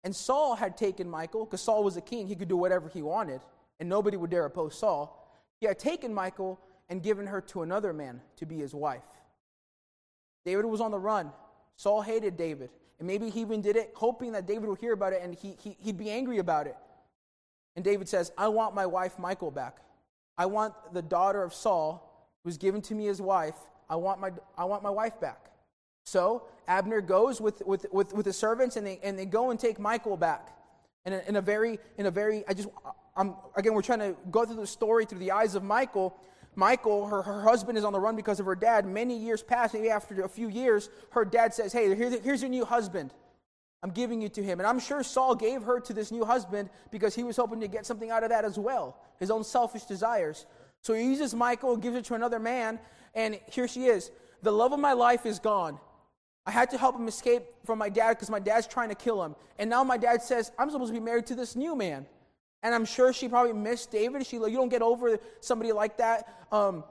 and 0.04 0.16
Saul 0.16 0.56
had 0.56 0.76
taken 0.76 1.10
Michal, 1.10 1.46
because 1.46 1.62
Saul 1.62 1.84
was 1.84 1.96
a 1.96 2.02
king, 2.02 2.28
he 2.28 2.36
could 2.36 2.50
do 2.50 2.58
whatever 2.58 2.90
he 2.90 3.02
wanted, 3.02 3.42
and 3.80 3.88
nobody 3.88 4.18
would 4.18 4.30
dare 4.30 4.46
oppose 4.46 4.78
Saul. 4.78 5.20
He 5.60 5.66
had 5.66 5.80
taken 5.80 6.14
Michal 6.14 6.60
and 6.90 7.02
given 7.02 7.28
her 7.28 7.42
to 7.42 7.62
another 7.62 7.94
man 7.94 8.22
to 8.38 8.46
be 8.46 8.58
his 8.58 8.76
wife. 8.76 9.06
David 10.46 10.66
was 10.66 10.82
on 10.82 10.92
the 10.92 11.00
run. 11.00 11.32
Saul 11.78 12.02
hated 12.02 12.38
David. 12.38 12.70
And 13.00 13.08
maybe 13.08 13.30
he 13.30 13.42
even 13.42 13.62
did 13.62 13.76
it 13.76 13.92
hoping 13.96 14.34
that 14.34 14.46
David 14.46 14.70
would 14.70 14.80
hear 14.80 14.94
about 14.94 15.14
it 15.14 15.22
and 15.24 15.34
he, 15.34 15.56
he, 15.60 15.76
he'd 15.80 15.98
be 15.98 16.10
angry 16.10 16.38
about 16.38 16.68
it. 16.68 16.76
And 17.76 17.84
David 17.84 18.08
says, 18.08 18.32
I 18.38 18.50
want 18.50 18.76
my 18.76 18.86
wife 18.86 19.18
Michal 19.18 19.52
back. 19.52 19.78
I 20.38 20.46
want 20.46 20.74
the 20.94 21.02
daughter 21.02 21.44
of 21.44 21.54
Saul, 21.54 22.30
who's 22.44 22.58
given 22.58 22.82
to 22.84 22.96
me 22.96 23.08
as 23.08 23.22
wife, 23.22 23.56
I 23.90 23.96
want 23.96 24.20
my, 24.20 24.32
I 24.58 24.66
want 24.66 24.84
my 24.84 24.90
wife 24.90 25.20
back. 25.20 25.52
So 26.06 26.44
Abner 26.68 27.02
goes 27.02 27.40
with, 27.40 27.62
with, 27.66 27.86
with, 27.92 28.14
with 28.14 28.26
the 28.26 28.34
servants 28.34 28.76
and 28.76 28.86
they, 28.86 29.00
and 29.04 29.18
they 29.18 29.26
go 29.26 29.52
and 29.52 29.60
take 29.60 29.80
Michal 29.80 30.18
back. 30.18 30.50
And 31.06 31.22
in, 31.28 31.36
a 31.36 31.42
very, 31.42 31.80
in 31.98 32.06
a 32.06 32.12
very, 32.12 32.44
I 32.48 32.54
just, 32.54 32.70
I'm, 33.16 33.36
again, 33.56 33.74
we're 33.74 33.82
trying 33.82 34.00
to 34.00 34.16
go 34.32 34.46
through 34.46 34.58
the 34.58 34.68
story 34.68 35.06
through 35.06 35.20
the 35.20 35.32
eyes 35.32 35.56
of 35.56 35.64
Michal. 35.64 36.18
Michal, 36.56 37.08
her, 37.08 37.22
her 37.22 37.42
husband 37.42 37.78
is 37.78 37.84
on 37.84 37.94
the 37.94 38.00
run 38.00 38.16
because 38.16 38.40
of 38.40 38.46
her 38.46 38.56
dad. 38.56 38.86
Many 38.86 39.18
years 39.18 39.44
pass, 39.44 39.74
maybe 39.74 39.90
after 39.90 40.24
a 40.24 40.30
few 40.30 40.48
years, 40.48 40.90
her 41.12 41.26
dad 41.26 41.54
says, 41.54 41.74
Hey, 41.74 41.94
here's, 41.96 42.20
here's 42.22 42.42
your 42.42 42.50
new 42.50 42.66
husband. 42.66 43.14
I'm 43.82 43.90
giving 43.92 44.22
you 44.22 44.30
to 44.30 44.42
him. 44.44 44.62
And 44.62 44.68
I'm 44.68 44.80
sure 44.80 45.04
Saul 45.04 45.36
gave 45.36 45.64
her 45.64 45.80
to 45.82 45.94
this 45.94 46.10
new 46.10 46.24
husband 46.24 46.70
because 46.90 47.14
he 47.14 47.24
was 47.24 47.36
hoping 47.36 47.60
to 47.60 47.68
get 47.68 47.86
something 47.86 48.12
out 48.12 48.24
of 48.24 48.30
that 48.30 48.46
as 48.46 48.58
well, 48.58 48.98
his 49.20 49.30
own 49.30 49.44
selfish 49.44 49.84
desires. 49.84 50.46
So 50.82 50.94
he 50.94 51.04
uses 51.04 51.36
Michal, 51.36 51.76
gives 51.76 51.98
it 51.98 52.06
to 52.06 52.14
another 52.14 52.40
man, 52.40 52.80
and 53.14 53.40
here 53.50 53.68
she 53.68 53.86
is. 53.86 54.12
The 54.42 54.52
love 54.52 54.74
of 54.74 54.80
my 54.80 54.94
life 54.94 55.26
is 55.26 55.40
gone. 55.40 55.80
I 56.46 56.52
had 56.52 56.70
to 56.72 56.78
help 56.78 56.96
him 56.96 57.08
escape 57.08 57.44
from 57.66 57.80
my 57.80 57.90
dad 57.90 58.14
because 58.14 58.30
my 58.30 58.40
dad's 58.40 58.68
trying 58.68 58.90
to 58.90 58.96
kill 58.96 59.24
him. 59.24 59.36
And 59.58 59.70
now 59.70 59.84
my 59.84 59.98
dad 59.98 60.22
says, 60.22 60.52
I'm 60.60 60.70
supposed 60.70 60.94
to 60.94 61.00
be 61.00 61.04
married 61.04 61.26
to 61.28 61.36
this 61.36 61.56
new 61.56 61.76
man. 61.76 62.06
And 62.64 62.76
I'm 62.76 62.86
sure 62.86 63.14
she 63.14 63.28
probably 63.28 63.54
missed 63.54 63.92
David. 63.92 64.26
She, 64.26 64.38
you 64.38 64.50
don't 64.50 64.70
get 64.70 64.82
over 64.82 65.18
somebody 65.40 65.72
like 65.72 65.98
that 65.98 66.46
um, 66.52 66.84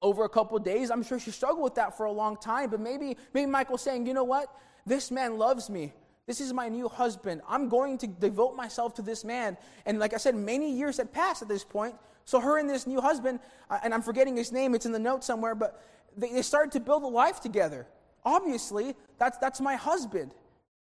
over 0.00 0.24
a 0.24 0.28
couple 0.28 0.58
days. 0.58 0.90
I'm 0.90 1.02
sure 1.02 1.18
she 1.18 1.30
struggled 1.30 1.64
with 1.64 1.74
that 1.74 1.96
for 1.96 2.06
a 2.06 2.12
long 2.12 2.36
time. 2.36 2.70
But 2.70 2.80
maybe, 2.80 3.16
maybe 3.34 3.50
Michal's 3.50 3.82
saying, 3.82 4.06
you 4.06 4.14
know 4.14 4.24
what? 4.24 4.54
This 4.86 5.10
man 5.10 5.38
loves 5.38 5.68
me. 5.68 5.92
This 6.26 6.42
is 6.42 6.52
my 6.52 6.68
new 6.68 6.88
husband. 6.88 7.40
I'm 7.48 7.68
going 7.68 7.96
to 7.98 8.06
devote 8.06 8.54
myself 8.54 8.94
to 8.94 9.02
this 9.02 9.24
man. 9.24 9.56
And 9.86 9.98
like 9.98 10.12
I 10.12 10.18
said, 10.18 10.34
many 10.34 10.70
years 10.72 10.98
had 10.98 11.10
passed 11.10 11.40
at 11.40 11.48
this 11.48 11.64
point. 11.64 11.94
So 12.28 12.40
her 12.40 12.58
and 12.58 12.68
this 12.68 12.86
new 12.86 13.00
husband, 13.00 13.40
and 13.82 13.94
I'm 13.94 14.02
forgetting 14.02 14.36
his 14.36 14.52
name, 14.52 14.74
it's 14.74 14.84
in 14.84 14.92
the 14.92 14.98
note 14.98 15.24
somewhere, 15.24 15.54
but 15.54 15.82
they, 16.14 16.30
they 16.30 16.42
started 16.42 16.72
to 16.72 16.80
build 16.80 17.02
a 17.02 17.06
life 17.06 17.40
together. 17.40 17.86
Obviously, 18.22 18.94
that's, 19.16 19.38
that's 19.38 19.62
my 19.62 19.76
husband. 19.76 20.34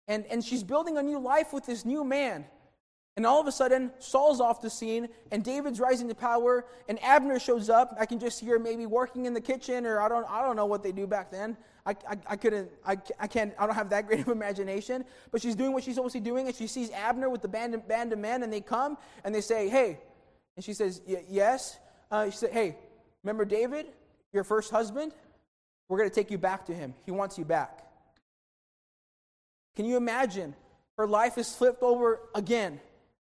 And, 0.07 0.25
and 0.27 0.41
she's 0.41 0.63
building 0.63 0.97
a 0.97 1.03
new 1.03 1.19
life 1.19 1.51
with 1.51 1.65
this 1.65 1.83
new 1.83 2.05
man. 2.05 2.45
And 3.17 3.25
all 3.25 3.41
of 3.41 3.47
a 3.47 3.51
sudden, 3.51 3.91
Saul's 3.99 4.39
off 4.39 4.61
the 4.61 4.69
scene, 4.69 5.09
and 5.29 5.43
David's 5.43 5.81
rising 5.81 6.07
to 6.07 6.15
power, 6.15 6.67
and 6.87 7.03
Abner 7.03 7.37
shows 7.37 7.69
up. 7.69 7.97
I 7.99 8.05
can 8.05 8.17
just 8.17 8.39
hear 8.39 8.57
maybe 8.57 8.85
working 8.85 9.25
in 9.25 9.33
the 9.33 9.41
kitchen, 9.41 9.85
or 9.85 9.99
I 9.99 10.07
don't, 10.07 10.25
I 10.29 10.41
don't 10.41 10.55
know 10.55 10.67
what 10.67 10.83
they 10.83 10.93
do 10.93 11.05
back 11.05 11.31
then. 11.31 11.57
I, 11.85 11.97
I, 12.09 12.17
I 12.27 12.35
couldn't, 12.37 12.71
I, 12.85 12.95
I 13.19 13.27
can't, 13.27 13.53
I 13.59 13.65
don't 13.65 13.75
have 13.75 13.89
that 13.89 14.07
great 14.07 14.21
of 14.21 14.29
imagination. 14.29 15.03
But 15.33 15.41
she's 15.41 15.55
doing 15.55 15.73
what 15.73 15.83
she's 15.83 15.95
supposed 15.95 16.13
to 16.13 16.21
be 16.21 16.29
doing, 16.29 16.47
and 16.47 16.55
she 16.55 16.67
sees 16.67 16.91
Abner 16.91 17.29
with 17.29 17.41
the 17.41 17.49
band 17.49 17.85
band 17.89 18.13
of 18.13 18.19
men, 18.19 18.41
and 18.41 18.53
they 18.53 18.61
come, 18.61 18.97
and 19.25 19.35
they 19.35 19.41
say, 19.41 19.67
hey. 19.67 19.99
And 20.55 20.63
she 20.63 20.73
says, 20.73 21.01
yes. 21.05 21.77
Uh, 22.09 22.29
she 22.29 22.37
said, 22.37 22.51
hey, 22.51 22.77
remember 23.23 23.45
David, 23.45 23.87
your 24.31 24.43
first 24.43 24.71
husband? 24.71 25.11
We're 25.87 25.97
going 25.97 26.09
to 26.09 26.15
take 26.15 26.31
you 26.31 26.37
back 26.37 26.65
to 26.65 26.73
him. 26.73 26.93
He 27.05 27.11
wants 27.11 27.37
you 27.37 27.45
back. 27.45 27.85
Can 29.75 29.85
you 29.85 29.97
imagine? 29.97 30.55
Her 30.97 31.07
life 31.07 31.37
is 31.37 31.53
flipped 31.53 31.83
over 31.83 32.19
again. 32.33 32.79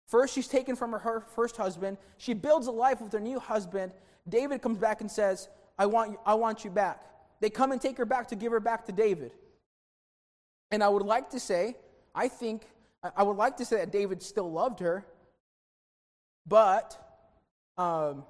First, 0.07 0.35
she's 0.35 0.49
taken 0.49 0.75
from 0.75 0.93
her, 0.93 0.99
her 0.99 1.21
first 1.35 1.57
husband. 1.57 1.99
She 2.17 2.33
builds 2.33 2.67
a 2.67 2.73
life 2.73 3.01
with 3.01 3.13
her 3.13 3.21
new 3.21 3.39
husband. 3.39 3.93
David 4.27 4.63
comes 4.63 4.79
back 4.79 5.03
and 5.03 5.11
says, 5.11 5.49
I 5.79 5.87
want, 5.87 6.13
you, 6.13 6.21
I 6.25 6.35
want 6.35 6.65
you 6.65 6.71
back. 6.71 7.05
They 7.41 7.51
come 7.51 7.73
and 7.73 7.81
take 7.81 7.99
her 7.99 8.07
back 8.07 8.29
to 8.29 8.37
give 8.37 8.51
her 8.53 8.61
back 8.61 8.87
to 8.87 8.93
David. 8.93 9.33
And 10.71 10.83
I 10.83 10.89
would 10.89 11.03
like 11.03 11.31
to 11.31 11.41
say, 11.41 11.77
I 12.15 12.29
think, 12.29 12.67
I 13.17 13.23
would 13.23 13.37
like 13.37 13.59
to 13.59 13.65
say 13.65 13.77
that 13.77 13.93
David 13.93 14.23
still 14.23 14.51
loved 14.51 14.81
her, 14.81 15.07
but 16.47 17.08
um, 17.79 18.25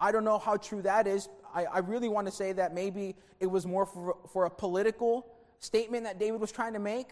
I 0.00 0.10
don't 0.12 0.24
know 0.24 0.38
how 0.38 0.56
true 0.56 0.82
that 0.82 1.06
is. 1.06 1.28
I, 1.54 1.64
I 1.66 1.78
really 1.78 2.08
want 2.08 2.26
to 2.26 2.32
say 2.32 2.52
that 2.52 2.74
maybe 2.74 3.14
it 3.38 3.46
was 3.46 3.66
more 3.66 3.86
for, 3.86 4.16
for 4.32 4.46
a 4.46 4.50
political 4.50 5.26
statement 5.58 6.04
that 6.04 6.18
David 6.18 6.40
was 6.40 6.50
trying 6.50 6.72
to 6.72 6.78
make. 6.78 7.10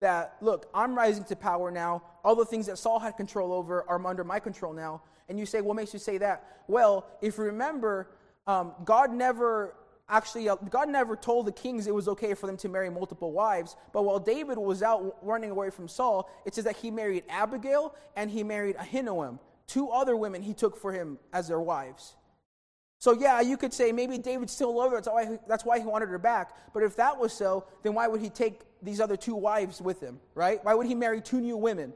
That, 0.00 0.36
look, 0.40 0.70
I'm 0.74 0.94
rising 0.94 1.24
to 1.24 1.36
power 1.36 1.70
now. 1.70 2.02
All 2.24 2.34
the 2.34 2.46
things 2.46 2.66
that 2.66 2.78
Saul 2.78 2.98
had 2.98 3.18
control 3.18 3.52
over 3.52 3.84
are 3.86 4.04
under 4.06 4.24
my 4.24 4.40
control 4.40 4.72
now. 4.72 5.02
And 5.28 5.38
you 5.38 5.44
say, 5.44 5.60
what 5.60 5.76
makes 5.76 5.92
you 5.92 5.98
say 5.98 6.16
that? 6.18 6.62
Well, 6.68 7.06
if 7.20 7.36
you 7.36 7.44
remember, 7.44 8.08
um, 8.46 8.72
God 8.84 9.12
never 9.12 9.74
actually, 10.08 10.48
uh, 10.48 10.56
God 10.56 10.88
never 10.88 11.16
told 11.16 11.46
the 11.46 11.52
kings 11.52 11.86
it 11.86 11.94
was 11.94 12.08
okay 12.08 12.34
for 12.34 12.46
them 12.46 12.56
to 12.58 12.68
marry 12.68 12.90
multiple 12.90 13.32
wives. 13.32 13.76
But 13.92 14.02
while 14.02 14.18
David 14.18 14.58
was 14.58 14.82
out 14.82 15.18
running 15.22 15.50
away 15.50 15.70
from 15.70 15.86
Saul, 15.86 16.30
it 16.44 16.54
says 16.54 16.64
that 16.64 16.76
he 16.76 16.90
married 16.90 17.24
Abigail 17.28 17.94
and 18.16 18.30
he 18.30 18.42
married 18.42 18.76
Ahinoam, 18.76 19.38
two 19.70 19.88
other 19.90 20.16
women 20.16 20.42
he 20.42 20.52
took 20.52 20.76
for 20.76 20.92
him 20.92 21.18
as 21.32 21.46
their 21.46 21.60
wives. 21.60 22.16
So, 22.98 23.12
yeah, 23.12 23.40
you 23.40 23.56
could 23.56 23.72
say 23.72 23.92
maybe 23.92 24.18
David 24.18 24.50
still 24.50 24.76
loved 24.76 24.90
her. 24.90 24.96
That's 24.98 25.08
why, 25.08 25.24
he, 25.24 25.36
that's 25.48 25.64
why 25.64 25.78
he 25.78 25.86
wanted 25.86 26.08
her 26.08 26.18
back. 26.18 26.74
But 26.74 26.82
if 26.82 26.96
that 26.96 27.18
was 27.18 27.32
so, 27.32 27.64
then 27.82 27.94
why 27.94 28.08
would 28.08 28.20
he 28.20 28.28
take 28.28 28.60
these 28.82 29.00
other 29.00 29.16
two 29.16 29.36
wives 29.36 29.80
with 29.80 30.00
him, 30.00 30.18
right? 30.34 30.62
Why 30.64 30.74
would 30.74 30.86
he 30.86 30.94
marry 30.94 31.20
two 31.20 31.40
new 31.40 31.56
women? 31.56 31.94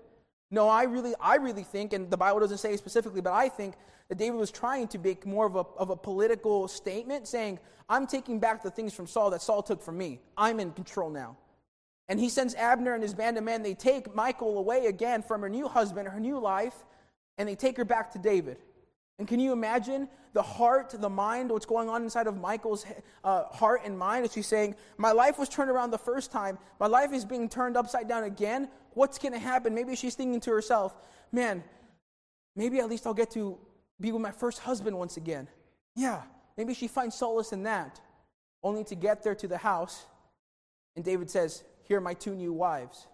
No, 0.51 0.69
I 0.69 0.85
really, 0.85 1.15
I 1.21 1.35
really 1.35 1.65
think, 1.65 1.93
and 1.93 2.09
the 2.11 2.17
Bible 2.17 2.41
doesn't 2.41 2.59
say 2.59 2.77
specifically, 2.77 3.21
but 3.21 3.33
I 3.33 3.49
think 3.49 3.75
that 4.09 4.19
David 4.19 4.39
was 4.39 4.51
trying 4.51 4.87
to 4.89 4.99
make 4.99 5.27
more 5.27 5.47
of 5.47 5.57
a, 5.57 5.65
of 5.77 5.91
a 5.91 5.97
political 5.97 6.69
statement, 6.69 7.27
saying, 7.27 7.59
I'm 7.89 8.07
taking 8.07 8.39
back 8.39 8.63
the 8.63 8.71
things 8.71 8.95
from 8.95 9.07
Saul 9.07 9.31
that 9.31 9.43
Saul 9.43 9.63
took 9.63 9.83
from 9.83 9.99
me. 9.99 10.21
I'm 10.37 10.61
in 10.61 10.71
control 10.73 11.11
now. 11.11 11.37
And 12.09 12.21
he 12.21 12.29
sends 12.29 12.55
Abner 12.55 12.95
and 12.95 13.03
his 13.03 13.15
band 13.15 13.37
of 13.37 13.45
men. 13.45 13.63
They 13.63 13.75
take 13.75 14.15
Michal 14.15 14.59
away 14.59 14.87
again 14.87 15.23
from 15.23 15.41
her 15.41 15.49
new 15.49 15.69
husband, 15.69 16.07
her 16.09 16.21
new 16.21 16.39
life, 16.39 16.85
and 17.39 17.49
they 17.49 17.55
take 17.55 17.77
her 17.77 17.85
back 17.85 18.13
to 18.13 18.19
David. 18.19 18.59
And 19.19 19.29
can 19.29 19.39
you 19.39 19.53
imagine 19.53 20.09
the 20.33 20.43
heart, 20.43 20.95
the 20.99 21.09
mind, 21.09 21.51
what's 21.51 21.67
going 21.67 21.89
on 21.89 22.03
inside 22.03 22.27
of 22.27 22.37
Michal's 22.37 22.85
uh, 23.23 23.45
heart 23.45 23.83
and 23.85 23.97
mind? 23.97 24.25
As 24.25 24.33
she's 24.33 24.47
saying, 24.47 24.75
My 24.97 25.13
life 25.13 25.39
was 25.39 25.49
turned 25.49 25.71
around 25.71 25.91
the 25.93 25.99
first 25.99 26.33
time. 26.33 26.59
My 26.81 26.87
life 26.87 27.13
is 27.13 27.25
being 27.25 27.49
turned 27.49 27.77
upside 27.77 28.09
down 28.09 28.25
again. 28.25 28.69
What's 28.95 29.19
going 29.19 29.33
to 29.33 29.39
happen? 29.39 29.75
Maybe 29.75 29.95
she's 29.95 30.15
thinking 30.15 30.41
to 30.41 30.51
herself, 30.51 30.95
Man, 31.31 31.63
maybe 32.57 32.81
at 32.81 32.89
least 32.89 33.07
I'll 33.07 33.15
get 33.15 33.31
to 33.33 33.59
be 34.01 34.11
with 34.11 34.23
my 34.23 34.33
first 34.33 34.59
husband 34.61 34.99
once 34.99 35.17
again. 35.17 35.49
Yeah, 35.95 36.23
maybe 36.57 36.75
she 36.75 36.89
finds 36.89 37.15
solace 37.15 37.53
in 37.53 37.63
that. 37.65 38.01
Only 38.63 38.83
to 38.85 38.95
get 38.95 39.23
there 39.23 39.35
to 39.37 39.47
the 39.47 39.59
house, 39.59 40.07
and 40.97 41.05
David 41.05 41.31
says, 41.31 41.63
Here 41.85 41.99
are 41.99 42.01
my 42.01 42.15
two 42.15 42.35
new 42.35 42.53
wives. 42.53 43.07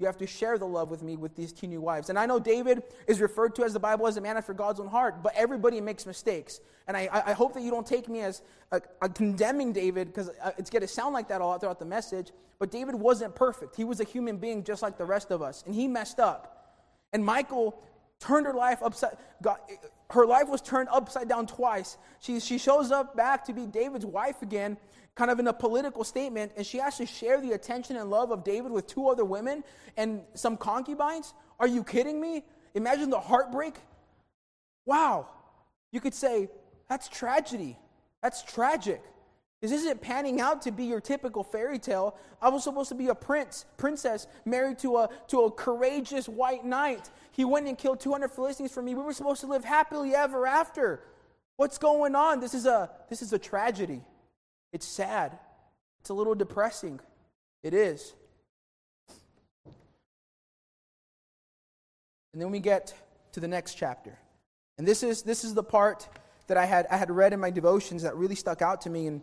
You 0.00 0.06
have 0.06 0.16
to 0.16 0.26
share 0.26 0.56
the 0.56 0.66
love 0.66 0.90
with 0.90 1.02
me 1.02 1.16
with 1.16 1.36
these 1.36 1.52
two 1.52 1.66
new 1.66 1.80
wives. 1.80 2.08
And 2.08 2.18
I 2.18 2.24
know 2.24 2.40
David 2.40 2.82
is 3.06 3.20
referred 3.20 3.54
to 3.56 3.64
as 3.64 3.74
the 3.74 3.78
Bible 3.78 4.06
as 4.06 4.16
a 4.16 4.20
man 4.20 4.38
after 4.38 4.54
God's 4.54 4.80
own 4.80 4.88
heart, 4.88 5.22
but 5.22 5.34
everybody 5.36 5.78
makes 5.80 6.06
mistakes. 6.06 6.60
And 6.88 6.96
I, 6.96 7.08
I 7.12 7.32
hope 7.34 7.52
that 7.54 7.62
you 7.62 7.70
don't 7.70 7.86
take 7.86 8.08
me 8.08 8.20
as 8.20 8.40
a, 8.72 8.80
a 9.02 9.08
condemning 9.10 9.72
David, 9.72 10.08
because 10.08 10.30
uh, 10.42 10.52
it's 10.56 10.70
going 10.70 10.80
to 10.80 10.88
sound 10.88 11.12
like 11.12 11.28
that 11.28 11.42
all 11.42 11.58
throughout 11.58 11.78
the 11.78 11.84
message. 11.84 12.32
But 12.58 12.70
David 12.70 12.94
wasn't 12.94 13.34
perfect. 13.34 13.76
He 13.76 13.84
was 13.84 14.00
a 14.00 14.04
human 14.04 14.38
being 14.38 14.64
just 14.64 14.82
like 14.82 14.96
the 14.96 15.04
rest 15.04 15.30
of 15.30 15.42
us, 15.42 15.62
and 15.66 15.74
he 15.74 15.86
messed 15.86 16.18
up. 16.18 16.56
And 17.12 17.24
Michal 17.24 17.78
turned 18.20 18.46
her 18.46 18.54
life 18.54 18.82
upside 18.82 19.18
got, 19.42 19.70
her 20.10 20.26
life 20.26 20.48
was 20.48 20.60
turned 20.60 20.88
upside 20.90 21.28
down 21.28 21.46
twice. 21.46 21.96
She, 22.20 22.40
she 22.40 22.58
shows 22.58 22.90
up 22.90 23.16
back 23.16 23.44
to 23.46 23.52
be 23.52 23.66
David's 23.66 24.06
wife 24.06 24.42
again, 24.42 24.76
kind 25.14 25.30
of 25.30 25.38
in 25.38 25.46
a 25.46 25.52
political 25.52 26.04
statement, 26.04 26.52
and 26.56 26.66
she 26.66 26.78
has 26.78 26.96
to 26.98 27.06
share 27.06 27.40
the 27.40 27.52
attention 27.52 27.96
and 27.96 28.10
love 28.10 28.30
of 28.30 28.42
David 28.42 28.72
with 28.72 28.86
two 28.86 29.08
other 29.08 29.24
women 29.24 29.62
and 29.96 30.22
some 30.34 30.56
concubines? 30.56 31.34
Are 31.58 31.66
you 31.66 31.84
kidding 31.84 32.20
me? 32.20 32.44
Imagine 32.74 33.10
the 33.10 33.20
heartbreak. 33.20 33.74
Wow. 34.86 35.28
You 35.92 36.00
could 36.00 36.14
say, 36.14 36.48
that's 36.88 37.08
tragedy. 37.08 37.78
That's 38.22 38.42
tragic. 38.42 39.02
This 39.60 39.72
isn't 39.72 40.00
panning 40.00 40.40
out 40.40 40.62
to 40.62 40.70
be 40.70 40.84
your 40.84 41.00
typical 41.00 41.44
fairy 41.44 41.78
tale. 41.78 42.16
I 42.40 42.48
was 42.48 42.64
supposed 42.64 42.88
to 42.88 42.94
be 42.94 43.08
a 43.08 43.14
prince, 43.14 43.66
princess, 43.76 44.26
married 44.46 44.78
to 44.78 44.96
a, 44.96 45.10
to 45.28 45.42
a 45.42 45.50
courageous 45.50 46.28
white 46.28 46.64
knight. 46.64 47.10
He 47.32 47.44
went 47.44 47.68
and 47.68 47.76
killed 47.76 48.00
200 48.00 48.30
Philistines 48.30 48.72
for 48.72 48.82
me. 48.82 48.94
We 48.94 49.02
were 49.02 49.12
supposed 49.12 49.42
to 49.42 49.46
live 49.46 49.64
happily 49.64 50.14
ever 50.14 50.46
after. 50.46 51.02
What's 51.56 51.76
going 51.76 52.14
on? 52.14 52.40
This 52.40 52.54
is 52.54 52.64
a, 52.64 52.90
this 53.10 53.20
is 53.20 53.34
a 53.34 53.38
tragedy. 53.38 54.00
It's 54.72 54.86
sad. 54.86 55.38
It's 56.00 56.08
a 56.08 56.14
little 56.14 56.34
depressing. 56.34 57.00
It 57.62 57.74
is. 57.74 58.14
And 62.32 62.40
then 62.40 62.50
we 62.50 62.60
get 62.60 62.94
to 63.32 63.40
the 63.40 63.48
next 63.48 63.74
chapter. 63.74 64.18
And 64.78 64.88
this 64.88 65.02
is, 65.02 65.22
this 65.22 65.44
is 65.44 65.52
the 65.52 65.62
part 65.62 66.08
that 66.46 66.56
I 66.56 66.64
had, 66.64 66.86
I 66.90 66.96
had 66.96 67.10
read 67.10 67.34
in 67.34 67.40
my 67.40 67.50
devotions 67.50 68.02
that 68.04 68.16
really 68.16 68.34
stuck 68.34 68.62
out 68.62 68.80
to 68.82 68.90
me. 68.90 69.06
And 69.06 69.20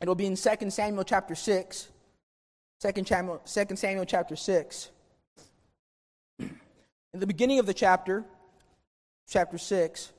it'll 0.00 0.14
be 0.14 0.26
in 0.26 0.36
2 0.36 0.70
Samuel 0.70 1.04
chapter 1.04 1.34
6. 1.34 1.88
2 2.80 3.04
Samuel, 3.04 3.40
2 3.44 3.76
Samuel 3.76 4.04
chapter 4.04 4.36
6. 4.36 4.90
In 6.38 7.20
the 7.20 7.26
beginning 7.26 7.58
of 7.58 7.64
the 7.64 7.72
chapter, 7.72 8.24
chapter 9.26 9.56
6, 9.56 10.12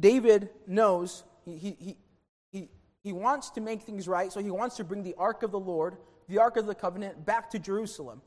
David 0.00 0.48
knows 0.66 1.24
he, 1.44 1.58
he, 1.58 1.96
he, 2.50 2.68
he 3.02 3.12
wants 3.12 3.50
to 3.50 3.60
make 3.60 3.82
things 3.82 4.08
right, 4.08 4.32
so 4.32 4.40
he 4.40 4.50
wants 4.50 4.76
to 4.76 4.84
bring 4.84 5.02
the 5.02 5.14
ark 5.18 5.42
of 5.42 5.50
the 5.50 5.58
Lord, 5.58 5.96
the 6.28 6.38
ark 6.38 6.56
of 6.56 6.66
the 6.66 6.74
covenant, 6.74 7.26
back 7.26 7.50
to 7.50 7.58
Jerusalem. 7.58 8.22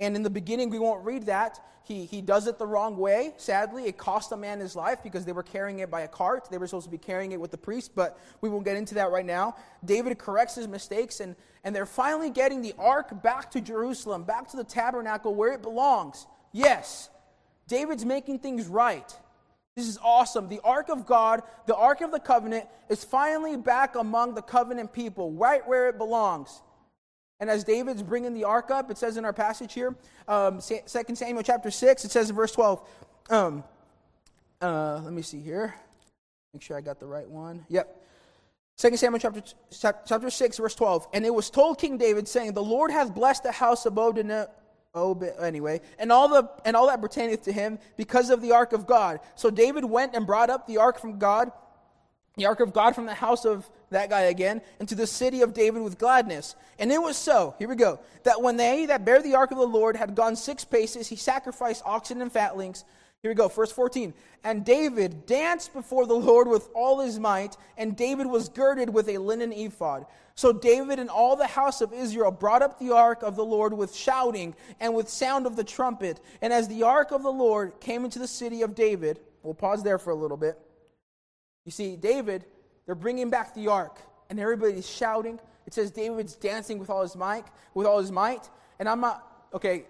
And 0.00 0.16
in 0.16 0.22
the 0.22 0.30
beginning, 0.30 0.70
we 0.70 0.78
won't 0.78 1.04
read 1.04 1.26
that. 1.26 1.60
He, 1.84 2.06
he 2.06 2.22
does 2.22 2.46
it 2.46 2.58
the 2.58 2.66
wrong 2.66 2.96
way. 2.96 3.34
Sadly, 3.36 3.84
it 3.84 3.98
cost 3.98 4.32
a 4.32 4.36
man 4.36 4.58
his 4.58 4.74
life 4.74 5.02
because 5.02 5.26
they 5.26 5.32
were 5.32 5.42
carrying 5.42 5.80
it 5.80 5.90
by 5.90 6.00
a 6.00 6.08
cart. 6.08 6.48
They 6.50 6.56
were 6.56 6.66
supposed 6.66 6.86
to 6.86 6.90
be 6.90 6.98
carrying 6.98 7.32
it 7.32 7.40
with 7.40 7.50
the 7.50 7.58
priest, 7.58 7.92
but 7.94 8.18
we 8.40 8.48
won't 8.48 8.64
get 8.64 8.76
into 8.76 8.94
that 8.94 9.10
right 9.10 9.24
now. 9.24 9.56
David 9.84 10.18
corrects 10.18 10.54
his 10.54 10.66
mistakes, 10.66 11.20
and, 11.20 11.36
and 11.62 11.76
they're 11.76 11.84
finally 11.84 12.30
getting 12.30 12.62
the 12.62 12.74
ark 12.78 13.22
back 13.22 13.50
to 13.50 13.60
Jerusalem, 13.60 14.24
back 14.24 14.48
to 14.48 14.56
the 14.56 14.64
tabernacle 14.64 15.34
where 15.34 15.52
it 15.52 15.60
belongs. 15.60 16.26
Yes, 16.52 17.10
David's 17.68 18.04
making 18.04 18.38
things 18.38 18.66
right. 18.66 19.14
This 19.76 19.88
is 19.88 19.98
awesome. 20.02 20.48
The 20.48 20.60
Ark 20.62 20.88
of 20.88 21.04
God, 21.04 21.42
the 21.66 21.74
Ark 21.74 22.00
of 22.00 22.12
the 22.12 22.20
Covenant, 22.20 22.66
is 22.88 23.02
finally 23.02 23.56
back 23.56 23.96
among 23.96 24.34
the 24.34 24.42
covenant 24.42 24.92
people, 24.92 25.32
right 25.32 25.66
where 25.66 25.88
it 25.88 25.98
belongs. 25.98 26.62
And 27.40 27.50
as 27.50 27.64
David's 27.64 28.02
bringing 28.02 28.32
the 28.32 28.44
Ark 28.44 28.70
up, 28.70 28.90
it 28.90 28.98
says 28.98 29.16
in 29.16 29.24
our 29.24 29.32
passage 29.32 29.74
here, 29.74 29.94
um, 30.28 30.60
2 30.60 31.14
Samuel 31.14 31.42
chapter 31.42 31.70
6, 31.70 32.04
it 32.04 32.10
says 32.10 32.30
in 32.30 32.36
verse 32.36 32.52
12, 32.52 32.88
um, 33.30 33.64
uh, 34.60 35.00
let 35.02 35.12
me 35.12 35.22
see 35.22 35.40
here. 35.40 35.74
Make 36.52 36.62
sure 36.62 36.76
I 36.76 36.80
got 36.80 37.00
the 37.00 37.06
right 37.06 37.28
one. 37.28 37.66
Yep. 37.68 38.02
2 38.76 38.96
Samuel 38.96 39.18
chapter, 39.18 39.42
chapter 40.06 40.30
6, 40.30 40.58
verse 40.58 40.74
12. 40.74 41.08
And 41.12 41.24
it 41.24 41.34
was 41.34 41.50
told 41.50 41.78
King 41.78 41.98
David, 41.98 42.26
saying, 42.28 42.52
The 42.52 42.62
Lord 42.62 42.90
hath 42.90 43.14
blessed 43.14 43.42
the 43.42 43.52
house 43.52 43.86
of 43.86 43.98
Obed 43.98 45.24
anyway, 45.40 45.80
and 45.98 46.12
all 46.12 46.28
the 46.28 46.48
and 46.64 46.76
all 46.76 46.86
that 46.86 47.00
pertaineth 47.00 47.42
to 47.42 47.52
him 47.52 47.80
because 47.96 48.30
of 48.30 48.40
the 48.40 48.52
ark 48.52 48.72
of 48.72 48.86
God. 48.86 49.18
So 49.34 49.50
David 49.50 49.84
went 49.84 50.14
and 50.14 50.24
brought 50.24 50.50
up 50.50 50.68
the 50.68 50.78
ark 50.78 51.00
from 51.00 51.18
God, 51.18 51.50
the 52.36 52.46
ark 52.46 52.60
of 52.60 52.72
God 52.72 52.94
from 52.94 53.06
the 53.06 53.14
house 53.14 53.44
of 53.44 53.68
that 53.90 54.10
guy 54.10 54.22
again, 54.22 54.60
into 54.80 54.94
the 54.94 55.06
city 55.06 55.42
of 55.42 55.54
David 55.54 55.82
with 55.82 55.98
gladness. 55.98 56.56
And 56.78 56.90
it 56.90 57.00
was 57.00 57.16
so, 57.16 57.54
here 57.58 57.68
we 57.68 57.76
go, 57.76 58.00
that 58.24 58.42
when 58.42 58.56
they 58.56 58.86
that 58.86 59.04
bear 59.04 59.22
the 59.22 59.36
ark 59.36 59.52
of 59.52 59.58
the 59.58 59.66
Lord 59.66 59.96
had 59.96 60.14
gone 60.14 60.34
six 60.34 60.64
paces, 60.64 61.08
he 61.08 61.16
sacrificed 61.16 61.82
oxen 61.84 62.20
and 62.20 62.32
fatlings. 62.32 62.84
Here 63.22 63.30
we 63.30 63.36
go, 63.36 63.48
verse 63.48 63.72
14. 63.72 64.12
And 64.42 64.64
David 64.64 65.24
danced 65.26 65.72
before 65.72 66.06
the 66.06 66.14
Lord 66.14 66.48
with 66.48 66.68
all 66.74 67.00
his 67.00 67.18
might, 67.18 67.56
and 67.78 67.96
David 67.96 68.26
was 68.26 68.48
girded 68.48 68.90
with 68.90 69.08
a 69.08 69.18
linen 69.18 69.52
ephod. 69.52 70.04
So 70.34 70.52
David 70.52 70.98
and 70.98 71.08
all 71.08 71.36
the 71.36 71.46
house 71.46 71.80
of 71.80 71.92
Israel 71.92 72.32
brought 72.32 72.60
up 72.60 72.78
the 72.78 72.92
ark 72.92 73.22
of 73.22 73.36
the 73.36 73.44
Lord 73.44 73.72
with 73.72 73.94
shouting 73.94 74.54
and 74.80 74.92
with 74.92 75.08
sound 75.08 75.46
of 75.46 75.54
the 75.56 75.64
trumpet. 75.64 76.20
And 76.42 76.52
as 76.52 76.66
the 76.66 76.82
ark 76.82 77.12
of 77.12 77.22
the 77.22 77.32
Lord 77.32 77.80
came 77.80 78.04
into 78.04 78.18
the 78.18 78.26
city 78.26 78.62
of 78.62 78.74
David, 78.74 79.20
we'll 79.42 79.54
pause 79.54 79.84
there 79.84 79.98
for 79.98 80.10
a 80.10 80.16
little 80.16 80.36
bit. 80.36 80.58
You 81.64 81.72
see, 81.72 81.96
David, 81.96 82.44
they're 82.86 82.94
bringing 82.94 83.30
back 83.30 83.54
the 83.54 83.68
ark, 83.68 83.98
and 84.30 84.38
everybody's 84.38 84.88
shouting. 84.88 85.40
It 85.66 85.74
says 85.74 85.90
David's 85.90 86.34
dancing 86.34 86.78
with 86.78 86.90
all 86.90 87.02
his 87.02 87.16
might, 87.16 87.46
with 87.72 87.86
all 87.86 87.98
his 87.98 88.12
might. 88.12 88.48
And 88.78 88.88
I'm 88.88 89.00
not 89.00 89.26
okay. 89.54 89.84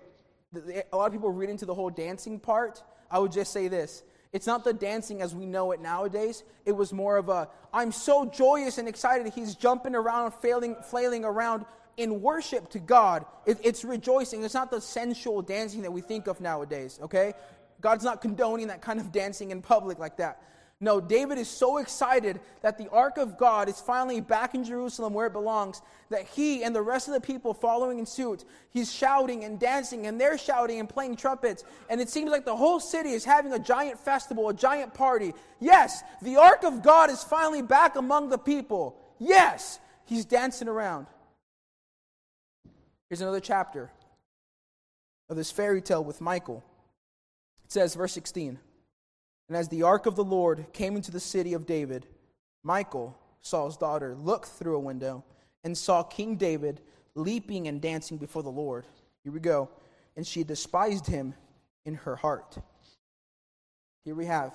A 0.55 0.97
lot 0.97 1.07
of 1.07 1.13
people 1.13 1.31
read 1.31 1.51
into 1.51 1.67
the 1.67 1.75
whole 1.75 1.91
dancing 1.91 2.39
part. 2.39 2.83
I 3.11 3.19
would 3.19 3.33
just 3.33 3.53
say 3.53 3.69
this 3.69 4.03
it's 4.35 4.49
not 4.49 4.65
the 4.65 4.73
dancing 4.73 5.23
as 5.23 5.33
we 5.33 5.47
know 5.47 5.71
it 5.71 5.81
nowadays. 5.81 6.43
It 6.67 6.73
was 6.73 6.93
more 6.93 7.17
of 7.17 7.29
a, 7.29 7.49
I'm 7.73 7.93
so 7.93 8.25
joyous 8.25 8.79
and 8.79 8.89
excited. 8.89 9.33
He's 9.33 9.55
jumping 9.55 9.95
around, 9.95 10.33
flailing, 10.35 10.75
flailing 10.91 11.25
around 11.25 11.65
in 11.97 12.21
worship 12.21 12.69
to 12.71 12.81
God. 12.81 13.25
It, 13.47 13.59
it's 13.63 13.85
rejoicing. 13.85 14.43
It's 14.43 14.55
not 14.55 14.73
the 14.73 14.81
sensual 14.81 15.41
dancing 15.41 15.83
that 15.83 15.93
we 15.93 16.01
think 16.01 16.27
of 16.27 16.41
nowadays, 16.41 16.99
okay? 17.01 17.35
God's 17.81 18.03
not 18.03 18.21
condoning 18.21 18.67
that 18.67 18.83
kind 18.83 18.99
of 18.99 19.13
dancing 19.13 19.53
in 19.53 19.63
public 19.63 20.01
like 20.01 20.17
that. 20.17 20.43
No, 20.81 21.01
David 21.01 21.39
is 21.39 21.49
so 21.49 21.79
excited 21.79 22.41
that 22.63 22.79
the 22.79 22.91
ark 22.91 23.17
of 23.17 23.39
God 23.39 23.69
is 23.69 23.81
finally 23.81 24.21
back 24.21 24.55
in 24.55 24.65
Jerusalem 24.65 25.15
where 25.15 25.29
it 25.29 25.33
belongs 25.33 25.81
that 26.11 26.27
he 26.27 26.65
and 26.65 26.75
the 26.75 26.83
rest 26.83 27.09
of 27.09 27.15
the 27.15 27.21
people 27.21 27.55
following 27.55 27.99
in 27.99 28.07
suit, 28.07 28.45
he's 28.71 28.93
shouting 28.93 29.45
and 29.45 29.59
dancing 29.59 30.07
and 30.07 30.21
they're 30.21 30.37
shouting 30.37 30.81
and 30.81 30.89
playing 30.89 31.17
trumpets. 31.17 31.65
And 31.89 32.01
it 32.01 32.11
seems 32.11 32.31
like 32.31 32.45
the 32.45 32.57
whole 32.57 32.81
city 32.81 33.11
is 33.11 33.25
having 33.25 33.53
a 33.53 33.59
giant 33.59 33.99
festival, 33.99 34.49
a 34.49 34.55
giant 34.55 34.93
party. 34.95 35.33
Yes, 35.61 36.03
the 36.21 36.37
ark 36.37 36.65
of 36.65 36.83
God 36.83 37.09
is 37.09 37.23
finally 37.23 37.63
back 37.63 37.97
among 37.97 38.29
the 38.29 38.39
people. 38.39 38.97
Yes, 39.19 39.79
he's 40.05 40.25
dancing 40.25 40.69
around. 40.69 41.07
Here's 43.09 43.21
another 43.21 43.41
chapter 43.41 43.91
of 45.29 45.37
this 45.37 45.51
fairy 45.51 45.81
tale 45.81 46.03
with 46.03 46.21
Michal. 46.21 46.65
It 47.65 47.73
says, 47.73 47.95
verse 47.95 48.13
16. 48.13 48.59
And 49.49 49.57
as 49.57 49.69
the 49.69 49.83
ark 49.83 50.07
of 50.07 50.17
the 50.17 50.25
Lord 50.25 50.67
came 50.73 50.97
into 50.97 51.11
the 51.11 51.21
city 51.21 51.53
of 51.53 51.67
David, 51.67 52.07
Michal, 52.63 53.17
Saul's 53.43 53.77
daughter, 53.77 54.15
looked 54.15 54.49
through 54.49 54.77
a 54.77 54.81
window 54.81 55.25
and 55.65 55.77
saw 55.77 56.03
King 56.03 56.37
David 56.37 56.81
leaping 57.15 57.69
and 57.69 57.81
dancing 57.81 58.17
before 58.17 58.43
the 58.43 58.51
Lord. 58.51 58.87
Here 59.23 59.33
we 59.33 59.41
go. 59.41 59.71
And 60.17 60.27
she 60.27 60.45
despised 60.45 61.07
him 61.07 61.35
in 61.85 61.95
her 61.95 62.17
heart. 62.17 62.57
Here 64.05 64.15
we 64.15 64.27
have 64.27 64.55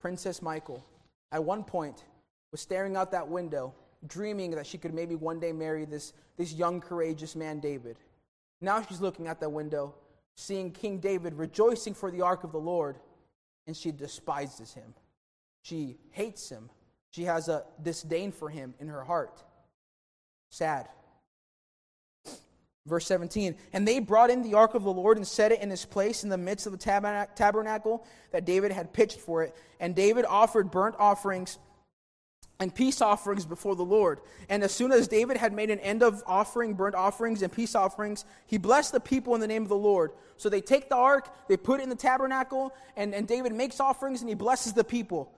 Princess 0.00 0.42
Michal. 0.42 0.84
At 1.32 1.44
one 1.44 1.64
point, 1.64 2.04
was 2.52 2.60
staring 2.60 2.96
out 2.96 3.10
that 3.10 3.28
window, 3.28 3.74
dreaming 4.06 4.52
that 4.52 4.66
she 4.66 4.78
could 4.78 4.94
maybe 4.94 5.14
one 5.14 5.40
day 5.40 5.52
marry 5.52 5.84
this, 5.84 6.12
this 6.36 6.52
young, 6.52 6.80
courageous 6.80 7.36
man, 7.36 7.60
David. 7.60 7.96
Now 8.60 8.82
she's 8.82 9.00
looking 9.00 9.28
out 9.28 9.40
that 9.40 9.50
window, 9.50 9.94
seeing 10.36 10.70
King 10.70 10.98
David 10.98 11.34
rejoicing 11.34 11.94
for 11.94 12.10
the 12.10 12.22
ark 12.22 12.44
of 12.44 12.52
the 12.52 12.58
Lord 12.58 12.96
and 13.66 13.76
she 13.76 13.92
despises 13.92 14.74
him. 14.74 14.94
She 15.62 15.96
hates 16.10 16.48
him. 16.48 16.70
She 17.10 17.24
has 17.24 17.48
a 17.48 17.64
disdain 17.82 18.32
for 18.32 18.48
him 18.48 18.74
in 18.78 18.88
her 18.88 19.02
heart. 19.02 19.42
Sad. 20.50 20.88
Verse 22.86 23.06
17, 23.06 23.56
and 23.72 23.88
they 23.88 23.98
brought 23.98 24.30
in 24.30 24.42
the 24.42 24.54
ark 24.54 24.74
of 24.74 24.84
the 24.84 24.92
Lord 24.92 25.16
and 25.16 25.26
set 25.26 25.50
it 25.50 25.60
in 25.60 25.72
its 25.72 25.84
place 25.84 26.22
in 26.22 26.28
the 26.28 26.38
midst 26.38 26.66
of 26.66 26.72
the 26.72 26.78
tabernacle 26.78 28.06
that 28.30 28.44
David 28.44 28.70
had 28.70 28.92
pitched 28.92 29.18
for 29.18 29.42
it. 29.42 29.56
And 29.80 29.92
David 29.92 30.24
offered 30.24 30.70
burnt 30.70 30.94
offerings 31.00 31.58
and 32.58 32.74
peace 32.74 33.00
offerings 33.00 33.44
before 33.44 33.76
the 33.76 33.84
Lord. 33.84 34.20
And 34.48 34.62
as 34.62 34.72
soon 34.72 34.92
as 34.92 35.08
David 35.08 35.36
had 35.36 35.52
made 35.52 35.70
an 35.70 35.78
end 35.80 36.02
of 36.02 36.22
offering 36.26 36.74
burnt 36.74 36.94
offerings 36.94 37.42
and 37.42 37.52
peace 37.52 37.74
offerings, 37.74 38.24
he 38.46 38.56
blessed 38.56 38.92
the 38.92 39.00
people 39.00 39.34
in 39.34 39.40
the 39.40 39.46
name 39.46 39.62
of 39.62 39.68
the 39.68 39.76
Lord. 39.76 40.12
So 40.36 40.48
they 40.48 40.60
take 40.60 40.88
the 40.88 40.96
ark, 40.96 41.28
they 41.48 41.56
put 41.56 41.80
it 41.80 41.82
in 41.82 41.88
the 41.90 41.96
tabernacle, 41.96 42.74
and, 42.96 43.14
and 43.14 43.28
David 43.28 43.52
makes 43.52 43.80
offerings 43.80 44.20
and 44.20 44.28
he 44.28 44.34
blesses 44.34 44.72
the 44.72 44.84
people. 44.84 45.32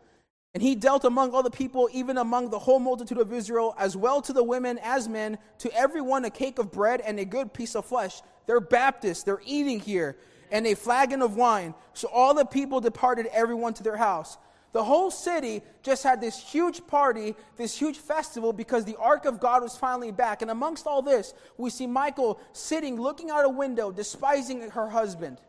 And 0.55 0.63
he 0.63 0.75
dealt 0.75 1.05
among 1.05 1.33
all 1.33 1.43
the 1.43 1.51
people, 1.51 1.89
even 1.93 2.17
among 2.17 2.51
the 2.51 2.59
whole 2.59 2.79
multitude 2.79 3.19
of 3.19 3.33
Israel, 3.33 3.75
as 3.79 3.97
well 3.97 4.23
to 4.23 4.33
the 4.33 4.43
women 4.43 4.79
as 4.83 5.09
men, 5.09 5.39
to 5.59 5.73
everyone 5.73 6.25
a 6.25 6.31
cake 6.31 6.59
of 6.59 6.73
bread 6.73 7.01
and 7.01 7.19
a 7.21 7.25
good 7.25 7.53
piece 7.53 7.77
of 7.77 7.85
flesh. 7.85 8.23
They're 8.47 8.61
Baptists, 8.61 9.25
they're 9.25 9.43
eating 9.45 9.79
here, 9.79 10.17
and 10.51 10.67
a 10.67 10.75
flagon 10.75 11.21
of 11.21 11.37
wine. 11.37 11.75
So 11.93 12.09
all 12.09 12.33
the 12.33 12.47
people 12.47 12.81
departed, 12.81 13.27
everyone 13.27 13.75
to 13.75 13.83
their 13.83 13.97
house. 13.97 14.39
The 14.73 14.85
whole 14.85 15.11
city 15.11 15.63
just 15.83 16.03
had 16.03 16.21
this 16.21 16.39
huge 16.39 16.87
party, 16.87 17.35
this 17.57 17.77
huge 17.77 17.97
festival, 17.97 18.53
because 18.53 18.85
the 18.85 18.97
ark 18.97 19.25
of 19.25 19.41
God 19.41 19.63
was 19.63 19.77
finally 19.77 20.13
back. 20.13 20.43
And 20.43 20.51
amongst 20.51 20.87
all 20.87 21.01
this, 21.01 21.33
we 21.57 21.71
see 21.71 21.87
Michal 21.87 22.39
sitting, 22.53 23.01
looking 23.01 23.31
out 23.31 23.45
a 23.45 23.49
window, 23.49 23.91
despising 23.91 24.71
her 24.71 24.91
husband. 24.91 25.41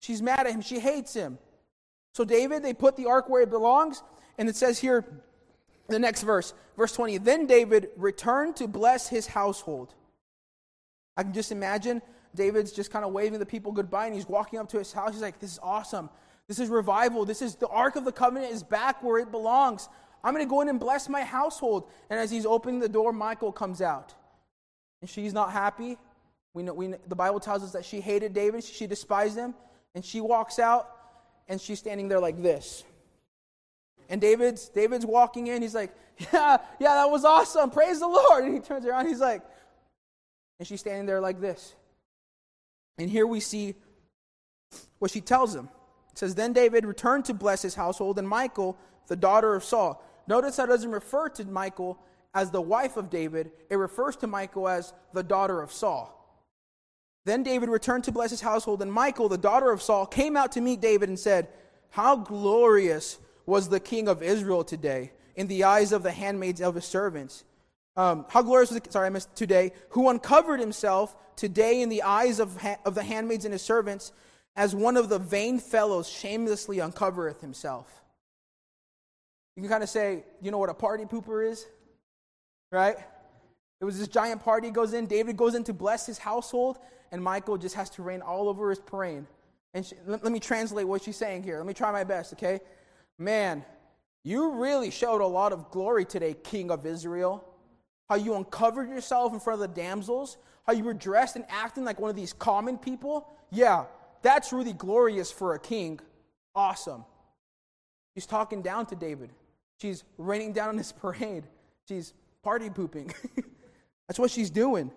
She's 0.00 0.22
mad 0.22 0.46
at 0.46 0.52
him, 0.52 0.60
she 0.60 0.78
hates 0.78 1.12
him. 1.12 1.38
So, 2.12 2.24
David, 2.24 2.62
they 2.62 2.72
put 2.72 2.96
the 2.96 3.06
ark 3.06 3.28
where 3.28 3.42
it 3.42 3.50
belongs, 3.50 4.02
and 4.38 4.48
it 4.48 4.56
says 4.56 4.78
here, 4.78 5.04
the 5.88 5.98
next 5.98 6.22
verse, 6.22 6.54
verse 6.76 6.92
20, 6.92 7.18
then 7.18 7.46
David 7.46 7.90
returned 7.96 8.56
to 8.56 8.68
bless 8.68 9.08
his 9.08 9.26
household. 9.26 9.94
I 11.16 11.22
can 11.22 11.32
just 11.32 11.52
imagine 11.52 12.02
David's 12.34 12.72
just 12.72 12.90
kind 12.90 13.04
of 13.04 13.12
waving 13.12 13.38
the 13.38 13.46
people 13.46 13.72
goodbye, 13.72 14.06
and 14.06 14.14
he's 14.14 14.28
walking 14.28 14.58
up 14.58 14.68
to 14.70 14.78
his 14.78 14.92
house. 14.92 15.12
He's 15.12 15.22
like, 15.22 15.38
This 15.38 15.52
is 15.52 15.58
awesome. 15.62 16.10
This 16.48 16.58
is 16.58 16.68
revival. 16.68 17.24
This 17.24 17.42
is 17.42 17.56
the 17.56 17.68
Ark 17.68 17.96
of 17.96 18.04
the 18.04 18.12
Covenant 18.12 18.52
is 18.52 18.62
back 18.62 19.02
where 19.02 19.18
it 19.18 19.30
belongs. 19.30 19.88
I'm 20.22 20.34
going 20.34 20.44
to 20.44 20.50
go 20.50 20.60
in 20.60 20.68
and 20.68 20.78
bless 20.78 21.08
my 21.08 21.22
household. 21.22 21.90
And 22.10 22.18
as 22.18 22.30
he's 22.30 22.46
opening 22.46 22.80
the 22.80 22.88
door, 22.88 23.12
Michal 23.12 23.52
comes 23.52 23.80
out. 23.80 24.14
And 25.00 25.10
she's 25.10 25.32
not 25.32 25.52
happy. 25.52 25.98
We 26.54 26.62
know, 26.62 26.74
we, 26.74 26.88
know, 26.88 26.98
the 27.06 27.16
Bible 27.16 27.40
tells 27.40 27.62
us 27.62 27.72
that 27.72 27.84
she 27.84 28.00
hated 28.00 28.32
David, 28.32 28.64
she 28.64 28.86
despised 28.86 29.36
him. 29.36 29.54
And 29.94 30.04
she 30.04 30.20
walks 30.20 30.58
out, 30.58 30.90
and 31.48 31.60
she's 31.60 31.78
standing 31.78 32.08
there 32.08 32.20
like 32.20 32.42
this. 32.42 32.84
And 34.08 34.20
David's, 34.20 34.68
David's 34.68 35.06
walking 35.06 35.46
in. 35.48 35.62
He's 35.62 35.74
like, 35.74 35.94
Yeah, 36.32 36.58
yeah, 36.80 36.94
that 36.94 37.10
was 37.10 37.24
awesome. 37.24 37.70
Praise 37.70 38.00
the 38.00 38.08
Lord. 38.08 38.44
And 38.44 38.54
he 38.54 38.60
turns 38.60 38.86
around. 38.86 39.06
He's 39.06 39.20
like, 39.20 39.42
and 40.58 40.66
she's 40.66 40.80
standing 40.80 41.06
there 41.06 41.20
like 41.20 41.40
this. 41.40 41.74
And 42.98 43.10
here 43.10 43.26
we 43.26 43.40
see 43.40 43.74
what 44.98 45.10
she 45.10 45.20
tells 45.20 45.54
him. 45.54 45.68
It 46.16 46.20
says, 46.20 46.34
Then 46.34 46.54
David 46.54 46.86
returned 46.86 47.26
to 47.26 47.34
bless 47.34 47.60
his 47.60 47.74
household, 47.74 48.18
and 48.18 48.26
Michal, 48.26 48.78
the 49.06 49.16
daughter 49.16 49.54
of 49.54 49.62
Saul. 49.62 50.02
Notice 50.26 50.56
that 50.56 50.66
doesn't 50.66 50.90
refer 50.90 51.28
to 51.28 51.44
Michal 51.44 51.98
as 52.34 52.50
the 52.50 52.62
wife 52.62 52.96
of 52.96 53.10
David, 53.10 53.50
it 53.68 53.76
refers 53.76 54.16
to 54.16 54.26
Michal 54.26 54.66
as 54.66 54.94
the 55.12 55.22
daughter 55.22 55.60
of 55.60 55.70
Saul. 55.70 56.12
Then 57.26 57.42
David 57.42 57.68
returned 57.68 58.04
to 58.04 58.12
bless 58.12 58.30
his 58.30 58.40
household, 58.40 58.80
and 58.80 58.90
Michal, 58.90 59.28
the 59.28 59.36
daughter 59.36 59.70
of 59.70 59.82
Saul, 59.82 60.06
came 60.06 60.38
out 60.38 60.52
to 60.52 60.62
meet 60.62 60.80
David 60.80 61.10
and 61.10 61.18
said, 61.18 61.48
How 61.90 62.16
glorious 62.16 63.18
was 63.44 63.68
the 63.68 63.80
king 63.80 64.08
of 64.08 64.22
Israel 64.22 64.64
today 64.64 65.12
in 65.34 65.48
the 65.48 65.64
eyes 65.64 65.92
of 65.92 66.02
the 66.02 66.12
handmaids 66.12 66.62
of 66.62 66.76
his 66.76 66.86
servants. 66.86 67.44
Um, 67.94 68.24
how 68.30 68.40
glorious 68.40 68.70
was 68.70 68.80
the, 68.80 68.90
sorry, 68.90 69.06
I 69.06 69.10
missed 69.10 69.36
today, 69.36 69.72
who 69.90 70.08
uncovered 70.08 70.60
himself 70.60 71.14
today 71.36 71.82
in 71.82 71.90
the 71.90 72.04
eyes 72.04 72.40
of, 72.40 72.56
ha- 72.56 72.78
of 72.86 72.94
the 72.94 73.02
handmaids 73.02 73.44
and 73.44 73.52
his 73.52 73.62
servants 73.62 74.12
as 74.56 74.74
one 74.74 74.96
of 74.96 75.08
the 75.08 75.18
vain 75.18 75.58
fellows 75.58 76.08
shamelessly 76.08 76.78
uncovereth 76.78 77.40
himself. 77.40 78.02
You 79.54 79.62
can 79.62 79.70
kind 79.70 79.82
of 79.82 79.88
say, 79.88 80.24
you 80.40 80.50
know 80.50 80.58
what 80.58 80.70
a 80.70 80.74
party 80.74 81.04
pooper 81.04 81.48
is? 81.48 81.66
Right? 82.72 82.96
It 83.80 83.84
was 83.84 83.98
this 83.98 84.08
giant 84.08 84.42
party 84.42 84.70
goes 84.70 84.94
in, 84.94 85.06
David 85.06 85.36
goes 85.36 85.54
in 85.54 85.64
to 85.64 85.72
bless 85.72 86.06
his 86.06 86.18
household, 86.18 86.78
and 87.12 87.22
Michal 87.22 87.58
just 87.58 87.74
has 87.74 87.90
to 87.90 88.02
rain 88.02 88.22
all 88.22 88.48
over 88.48 88.70
his 88.70 88.78
parade. 88.78 89.24
And 89.74 89.84
she, 89.84 89.94
let, 90.06 90.24
let 90.24 90.32
me 90.32 90.40
translate 90.40 90.88
what 90.88 91.02
she's 91.02 91.16
saying 91.16 91.42
here. 91.42 91.58
Let 91.58 91.66
me 91.66 91.74
try 91.74 91.92
my 91.92 92.04
best, 92.04 92.32
okay? 92.32 92.60
Man, 93.18 93.64
you 94.24 94.52
really 94.52 94.90
showed 94.90 95.20
a 95.20 95.26
lot 95.26 95.52
of 95.52 95.70
glory 95.70 96.04
today, 96.04 96.34
King 96.42 96.70
of 96.70 96.86
Israel. 96.86 97.44
How 98.08 98.16
you 98.16 98.34
uncovered 98.34 98.88
yourself 98.88 99.32
in 99.32 99.40
front 99.40 99.62
of 99.62 99.68
the 99.68 99.80
damsels, 99.80 100.38
how 100.66 100.72
you 100.72 100.84
were 100.84 100.94
dressed 100.94 101.36
and 101.36 101.44
acting 101.48 101.84
like 101.84 102.00
one 102.00 102.08
of 102.10 102.16
these 102.16 102.32
common 102.32 102.78
people. 102.78 103.28
Yeah, 103.50 103.84
that's 104.26 104.52
really 104.52 104.72
glorious 104.72 105.30
for 105.30 105.54
a 105.54 105.58
king. 105.58 106.00
Awesome. 106.54 107.04
She's 108.14 108.26
talking 108.26 108.60
down 108.60 108.86
to 108.86 108.96
David. 108.96 109.30
She's 109.80 110.02
raining 110.18 110.52
down 110.52 110.70
on 110.70 110.78
his 110.78 110.90
parade. 111.00 111.44
She's 111.88 112.12
party 112.42 112.68
pooping. 112.68 113.12
That's 114.08 114.18
what 114.18 114.30
she's 114.30 114.50
doing. 114.50 114.90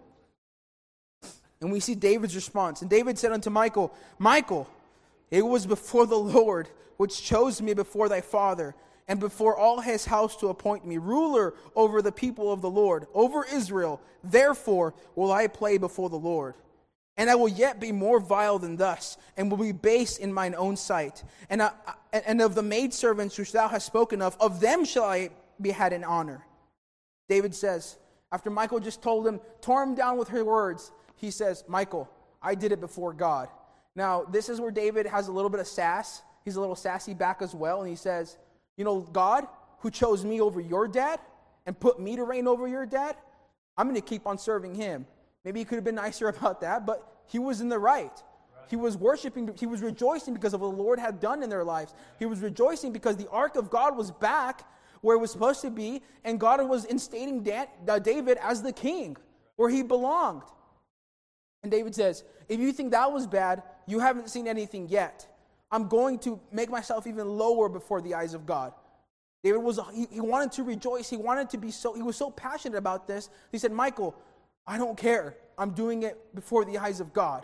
And 1.62 1.72
we 1.72 1.80
see 1.80 1.96
David's 1.96 2.36
response. 2.36 2.82
And 2.82 2.90
David 2.90 3.18
said 3.20 3.32
unto 3.32 3.50
Michal, 3.50 3.94
Michal, 4.18 4.68
it 5.30 5.46
was 5.46 5.66
before 5.66 6.06
the 6.06 6.18
Lord 6.18 6.70
which 6.98 7.22
chose 7.22 7.62
me 7.62 7.74
before 7.74 8.10
thy 8.10 8.22
father 8.22 8.76
and 9.08 9.20
before 9.20 9.56
all 9.58 9.82
his 9.82 10.06
house 10.06 10.36
to 10.38 10.48
appoint 10.48 10.86
me 10.86 10.98
ruler 10.98 11.54
over 11.76 12.02
the 12.02 12.12
people 12.12 12.52
of 12.52 12.62
the 12.62 12.70
Lord, 12.70 13.08
over 13.14 13.46
Israel. 13.46 14.02
Therefore 14.24 14.94
will 15.16 15.32
I 15.32 15.48
play 15.48 15.78
before 15.78 16.10
the 16.10 16.18
Lord. 16.18 16.56
And 17.20 17.30
I 17.30 17.36
will 17.36 17.50
yet 17.50 17.82
be 17.82 17.92
more 17.92 18.22
vile 18.22 18.60
than 18.60 18.78
thus, 18.78 19.18
and 19.36 19.52
will 19.52 19.58
be 19.58 19.74
base 19.74 20.16
in 20.16 20.34
mine 20.34 20.56
own 20.58 20.78
sight. 20.78 21.22
And, 21.50 21.62
I, 21.62 21.72
and 22.14 22.42
of 22.42 22.56
the 22.56 22.64
maidservants 22.64 23.38
which 23.38 23.52
thou 23.52 23.68
hast 23.68 23.86
spoken 23.86 24.22
of, 24.22 24.38
of 24.40 24.62
them 24.62 24.86
shall 24.86 25.04
I 25.04 25.32
be 25.60 25.72
had 25.72 25.92
in 25.92 26.06
honor. 26.06 26.46
David 27.28 27.54
says, 27.54 27.98
after 28.32 28.50
Michal 28.50 28.80
just 28.80 29.02
told 29.02 29.28
him, 29.28 29.42
tore 29.60 29.84
him 29.84 29.96
down 29.96 30.18
with 30.18 30.30
her 30.30 30.46
words, 30.46 30.94
he 31.18 31.30
says, 31.30 31.66
Michal, 31.68 32.10
I 32.42 32.56
did 32.56 32.72
it 32.72 32.80
before 32.80 33.12
God. 33.12 33.50
Now, 33.98 34.24
this 34.24 34.48
is 34.48 34.62
where 34.62 34.72
David 34.72 35.06
has 35.06 35.28
a 35.28 35.34
little 35.34 35.50
bit 35.50 35.60
of 35.60 35.68
sass. 35.68 36.22
He's 36.46 36.56
a 36.56 36.62
little 36.62 36.74
sassy 36.74 37.14
back 37.14 37.42
as 37.42 37.54
well, 37.54 37.82
and 37.82 37.90
he 37.90 37.98
says, 37.98 38.38
You 38.78 38.86
know, 38.86 39.02
God, 39.02 39.46
who 39.80 39.92
chose 39.92 40.24
me 40.24 40.40
over 40.40 40.62
your 40.62 40.88
dad 40.88 41.20
and 41.66 41.78
put 41.78 42.00
me 42.00 42.16
to 42.16 42.24
reign 42.24 42.48
over 42.48 42.66
your 42.66 42.86
dad, 42.86 43.18
I'm 43.78 43.88
going 43.88 44.02
to 44.02 44.08
keep 44.08 44.26
on 44.26 44.38
serving 44.38 44.76
him. 44.76 45.06
Maybe 45.46 45.60
he 45.60 45.66
could 45.66 45.76
have 45.76 45.84
been 45.84 45.96
nicer 45.96 46.28
about 46.36 46.62
that, 46.62 46.86
but 46.86 47.24
he 47.28 47.40
was 47.40 47.62
in 47.62 47.70
the 47.70 47.80
right. 47.80 48.24
He 48.70 48.76
was 48.76 48.96
worshiping, 48.96 49.50
he 49.60 49.66
was 49.66 49.82
rejoicing 49.82 50.34
because 50.34 50.54
of 50.54 50.62
what 50.62 50.72
the 50.72 50.82
Lord 50.82 51.00
had 51.00 51.20
done 51.20 51.42
in 51.42 51.50
their 51.50 51.64
lives. 51.64 51.94
He 52.20 52.26
was 52.28 52.40
rejoicing 52.40 52.92
because 52.92 53.18
the 53.18 53.28
ark 53.30 53.56
of 53.56 53.70
God 53.70 53.98
was 53.98 54.12
back 54.12 54.68
where 55.02 55.16
it 55.16 55.20
was 55.20 55.32
supposed 55.32 55.62
to 55.62 55.72
be, 55.72 56.04
and 56.24 56.40
God 56.40 56.68
was 56.68 56.86
instating 56.86 57.48
uh, 57.88 58.00
David 58.00 58.38
as 58.42 58.62
the 58.62 58.74
king 58.74 59.18
where 59.56 59.70
he 59.70 59.82
belonged. 59.82 60.44
And 61.64 61.72
David 61.72 61.96
says, 61.96 62.24
If 62.48 62.60
you 62.60 62.72
think 62.72 62.92
that 62.92 63.12
was 63.12 63.26
bad, 63.26 63.64
you 63.88 64.00
haven't 64.00 64.30
seen 64.30 64.48
anything 64.48 64.88
yet. 64.88 65.28
I'm 65.72 65.88
going 65.88 66.20
to 66.20 66.40
make 66.52 66.70
myself 66.70 67.08
even 67.08 67.28
lower 67.28 67.70
before 67.70 68.02
the 68.02 68.16
eyes 68.16 68.34
of 68.34 68.46
God. 68.46 68.74
David 69.44 69.60
was, 69.60 69.80
he, 69.94 70.08
he 70.12 70.22
wanted 70.22 70.52
to 70.54 70.64
rejoice. 70.64 71.10
He 71.10 71.18
wanted 71.18 71.50
to 71.52 71.58
be 71.58 71.72
so, 71.72 71.94
he 71.94 72.02
was 72.02 72.18
so 72.18 72.30
passionate 72.30 72.78
about 72.78 73.08
this. 73.08 73.30
He 73.52 73.58
said, 73.58 73.72
Michal, 73.72 74.16
I 74.70 74.78
don't 74.78 74.96
care. 74.96 75.36
I'm 75.58 75.72
doing 75.72 76.04
it 76.04 76.36
before 76.36 76.64
the 76.64 76.78
eyes 76.78 77.00
of 77.00 77.12
God. 77.12 77.44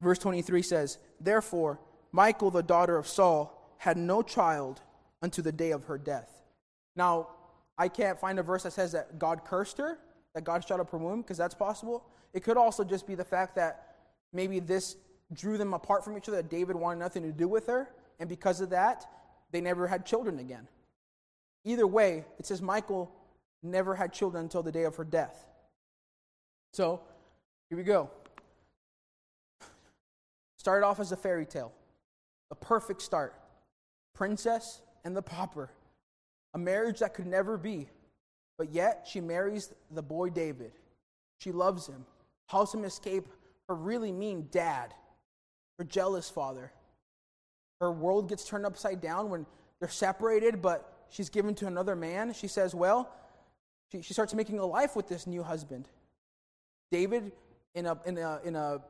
Verse 0.00 0.20
23 0.20 0.62
says, 0.62 0.98
Therefore, 1.20 1.80
Michal, 2.12 2.52
the 2.52 2.62
daughter 2.62 2.96
of 2.96 3.08
Saul, 3.08 3.74
had 3.78 3.96
no 3.96 4.22
child 4.22 4.80
unto 5.20 5.42
the 5.42 5.50
day 5.50 5.72
of 5.72 5.84
her 5.84 5.98
death. 5.98 6.30
Now, 6.94 7.30
I 7.76 7.88
can't 7.88 8.20
find 8.20 8.38
a 8.38 8.42
verse 8.44 8.62
that 8.62 8.72
says 8.72 8.92
that 8.92 9.18
God 9.18 9.44
cursed 9.44 9.78
her, 9.78 9.98
that 10.32 10.44
God 10.44 10.64
shut 10.64 10.78
up 10.78 10.90
her 10.90 10.98
womb, 10.98 11.22
because 11.22 11.38
that's 11.38 11.56
possible. 11.56 12.04
It 12.32 12.44
could 12.44 12.56
also 12.56 12.84
just 12.84 13.04
be 13.04 13.16
the 13.16 13.24
fact 13.24 13.56
that 13.56 13.96
maybe 14.32 14.60
this 14.60 14.96
drew 15.32 15.58
them 15.58 15.74
apart 15.74 16.04
from 16.04 16.16
each 16.16 16.28
other, 16.28 16.36
that 16.36 16.50
David 16.50 16.76
wanted 16.76 17.00
nothing 17.00 17.24
to 17.24 17.32
do 17.32 17.48
with 17.48 17.66
her, 17.66 17.90
and 18.20 18.28
because 18.28 18.60
of 18.60 18.70
that, 18.70 19.06
they 19.50 19.60
never 19.60 19.88
had 19.88 20.06
children 20.06 20.38
again. 20.38 20.68
Either 21.64 21.86
way, 21.86 22.24
it 22.38 22.46
says 22.46 22.62
Michal 22.62 23.10
never 23.64 23.94
had 23.94 24.12
children 24.12 24.44
until 24.44 24.62
the 24.62 24.72
day 24.72 24.84
of 24.84 24.96
her 24.96 25.04
death. 25.04 25.48
So, 26.72 27.00
here 27.68 27.78
we 27.78 27.84
go. 27.84 28.10
Started 30.58 30.86
off 30.86 31.00
as 31.00 31.12
a 31.12 31.16
fairy 31.16 31.46
tale, 31.46 31.72
a 32.50 32.54
perfect 32.54 33.02
start. 33.02 33.34
Princess 34.14 34.80
and 35.04 35.16
the 35.16 35.22
pauper, 35.22 35.70
a 36.54 36.58
marriage 36.58 37.00
that 37.00 37.14
could 37.14 37.26
never 37.26 37.58
be. 37.58 37.88
But 38.56 38.70
yet, 38.72 39.06
she 39.10 39.20
marries 39.20 39.72
the 39.90 40.02
boy 40.02 40.30
David. 40.30 40.72
She 41.38 41.52
loves 41.52 41.86
him, 41.86 42.06
helps 42.48 42.72
him 42.72 42.84
escape 42.84 43.26
her 43.68 43.74
really 43.74 44.12
mean 44.12 44.48
dad, 44.50 44.94
her 45.78 45.84
jealous 45.84 46.30
father. 46.30 46.72
Her 47.80 47.90
world 47.90 48.28
gets 48.28 48.44
turned 48.44 48.64
upside 48.64 49.00
down 49.00 49.30
when 49.30 49.46
they're 49.80 49.88
separated, 49.88 50.62
but 50.62 51.06
she's 51.10 51.28
given 51.28 51.54
to 51.56 51.66
another 51.66 51.96
man. 51.96 52.32
She 52.32 52.48
says, 52.48 52.74
Well, 52.74 53.12
she, 53.94 54.02
she 54.02 54.12
starts 54.12 54.34
making 54.34 54.58
a 54.58 54.66
life 54.66 54.96
with 54.96 55.08
this 55.08 55.26
new 55.26 55.42
husband. 55.42 55.88
David, 56.90 57.32
in 57.74 57.86
a, 57.86 57.98
in 58.04 58.18
a, 58.18 58.40
in 58.44 58.56
a 58.56 58.80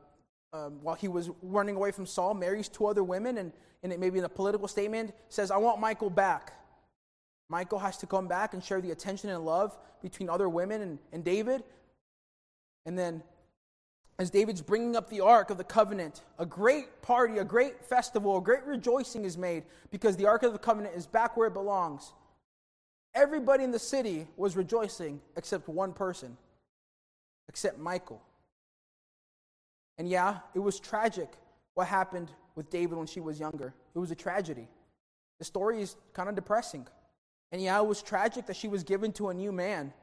um, 0.53 0.79
while 0.81 0.95
he 0.95 1.07
was 1.07 1.29
running 1.41 1.75
away 1.75 1.91
from 1.91 2.05
Saul, 2.05 2.33
marries 2.33 2.69
two 2.69 2.85
other 2.87 3.03
women, 3.03 3.37
and, 3.37 3.51
and 3.83 3.91
it 3.91 3.99
maybe 3.99 4.19
in 4.19 4.25
a 4.25 4.29
political 4.29 4.67
statement 4.67 5.13
says, 5.29 5.51
I 5.51 5.57
want 5.57 5.79
Michal 5.79 6.09
back. 6.09 6.53
Michal 7.49 7.77
has 7.79 7.97
to 7.97 8.07
come 8.07 8.27
back 8.27 8.53
and 8.53 8.63
share 8.63 8.81
the 8.81 8.91
attention 8.91 9.29
and 9.29 9.45
love 9.45 9.77
between 10.01 10.29
other 10.29 10.49
women 10.49 10.81
and, 10.81 10.99
and 11.11 11.23
David. 11.23 11.63
And 12.85 12.97
then, 12.97 13.21
as 14.17 14.29
David's 14.29 14.61
bringing 14.61 14.95
up 14.95 15.09
the 15.09 15.21
Ark 15.21 15.49
of 15.49 15.57
the 15.57 15.63
Covenant, 15.63 16.21
a 16.39 16.45
great 16.45 17.01
party, 17.01 17.37
a 17.37 17.43
great 17.43 17.83
festival, 17.83 18.37
a 18.37 18.41
great 18.41 18.63
rejoicing 18.65 19.25
is 19.25 19.37
made 19.37 19.63
because 19.91 20.15
the 20.15 20.25
Ark 20.25 20.43
of 20.43 20.53
the 20.53 20.59
Covenant 20.59 20.95
is 20.95 21.05
back 21.05 21.35
where 21.35 21.47
it 21.47 21.53
belongs. 21.53 22.13
Everybody 23.15 23.63
in 23.63 23.71
the 23.71 23.79
city 23.79 24.27
was 24.35 24.57
rejoicing 24.57 25.21
except 25.37 25.69
one 25.69 25.93
person, 25.93 26.35
except 27.47 27.79
Michal. 27.79 28.21
And 29.97 30.09
yeah, 30.09 30.39
it 30.53 30.59
was 30.59 30.79
tragic 30.79 31.29
what 31.73 31.87
happened 31.87 32.29
with 32.55 32.69
David 32.69 32.97
when 32.97 33.07
she 33.07 33.21
was 33.21 33.39
younger. 33.39 33.73
It 33.95 33.99
was 33.99 34.11
a 34.11 34.15
tragedy. 34.15 34.67
The 35.39 35.45
story 35.45 35.81
is 35.81 35.95
kind 36.13 36.27
of 36.27 36.35
depressing. 36.35 36.87
And 37.51 37.61
yeah, 37.61 37.79
it 37.79 37.85
was 37.85 38.01
tragic 38.01 38.47
that 38.47 38.57
she 38.57 38.67
was 38.67 38.83
given 38.83 39.13
to 39.13 39.29
a 39.29 39.33
new 39.33 39.53
man. 39.53 39.93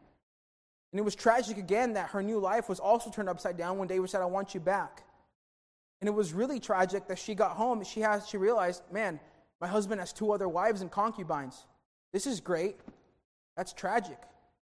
And 0.93 0.99
it 0.99 1.03
was 1.03 1.15
tragic 1.15 1.59
again 1.59 1.95
that 1.95 2.11
her 2.11 2.23
new 2.23 2.39
life 2.39 2.69
was 2.69 2.81
also 2.81 3.11
turned 3.11 3.29
upside 3.29 3.57
down 3.57 3.79
when 3.79 3.89
David 3.89 4.09
said, 4.09 4.23
I 4.23 4.27
want 4.27 4.55
you 4.55 4.61
back. 4.61 5.03
And 6.01 6.09
it 6.09 6.13
was 6.13 6.33
really 6.33 6.61
tragic 6.61 7.07
that 7.09 7.19
she 7.19 7.35
got 7.35 7.53
home 7.53 7.79
and 7.79 7.87
she 7.87 8.01
has 8.01 8.27
she 8.27 8.37
realized, 8.37 8.83
man, 8.91 9.21
my 9.61 9.69
husband 9.69 10.01
has 10.01 10.13
two 10.13 10.33
other 10.33 10.49
wives 10.49 10.81
and 10.81 10.91
concubines. 10.91 11.67
This 12.13 12.27
is 12.27 12.41
great. 12.41 12.77
That's 13.57 13.73
tragic. 13.73 14.19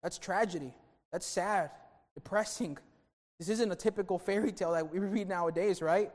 That's 0.02 0.18
tragedy. 0.18 0.74
That's 1.12 1.26
sad, 1.26 1.72
depressing. 2.16 2.78
This 3.40 3.50
isn't 3.50 3.72
a 3.72 3.76
typical 3.76 4.20
fairy 4.20 4.52
tale 4.52 4.74
that 4.74 4.94
we 4.94 5.00
read 5.00 5.28
nowadays, 5.28 5.82
right? 5.82 6.12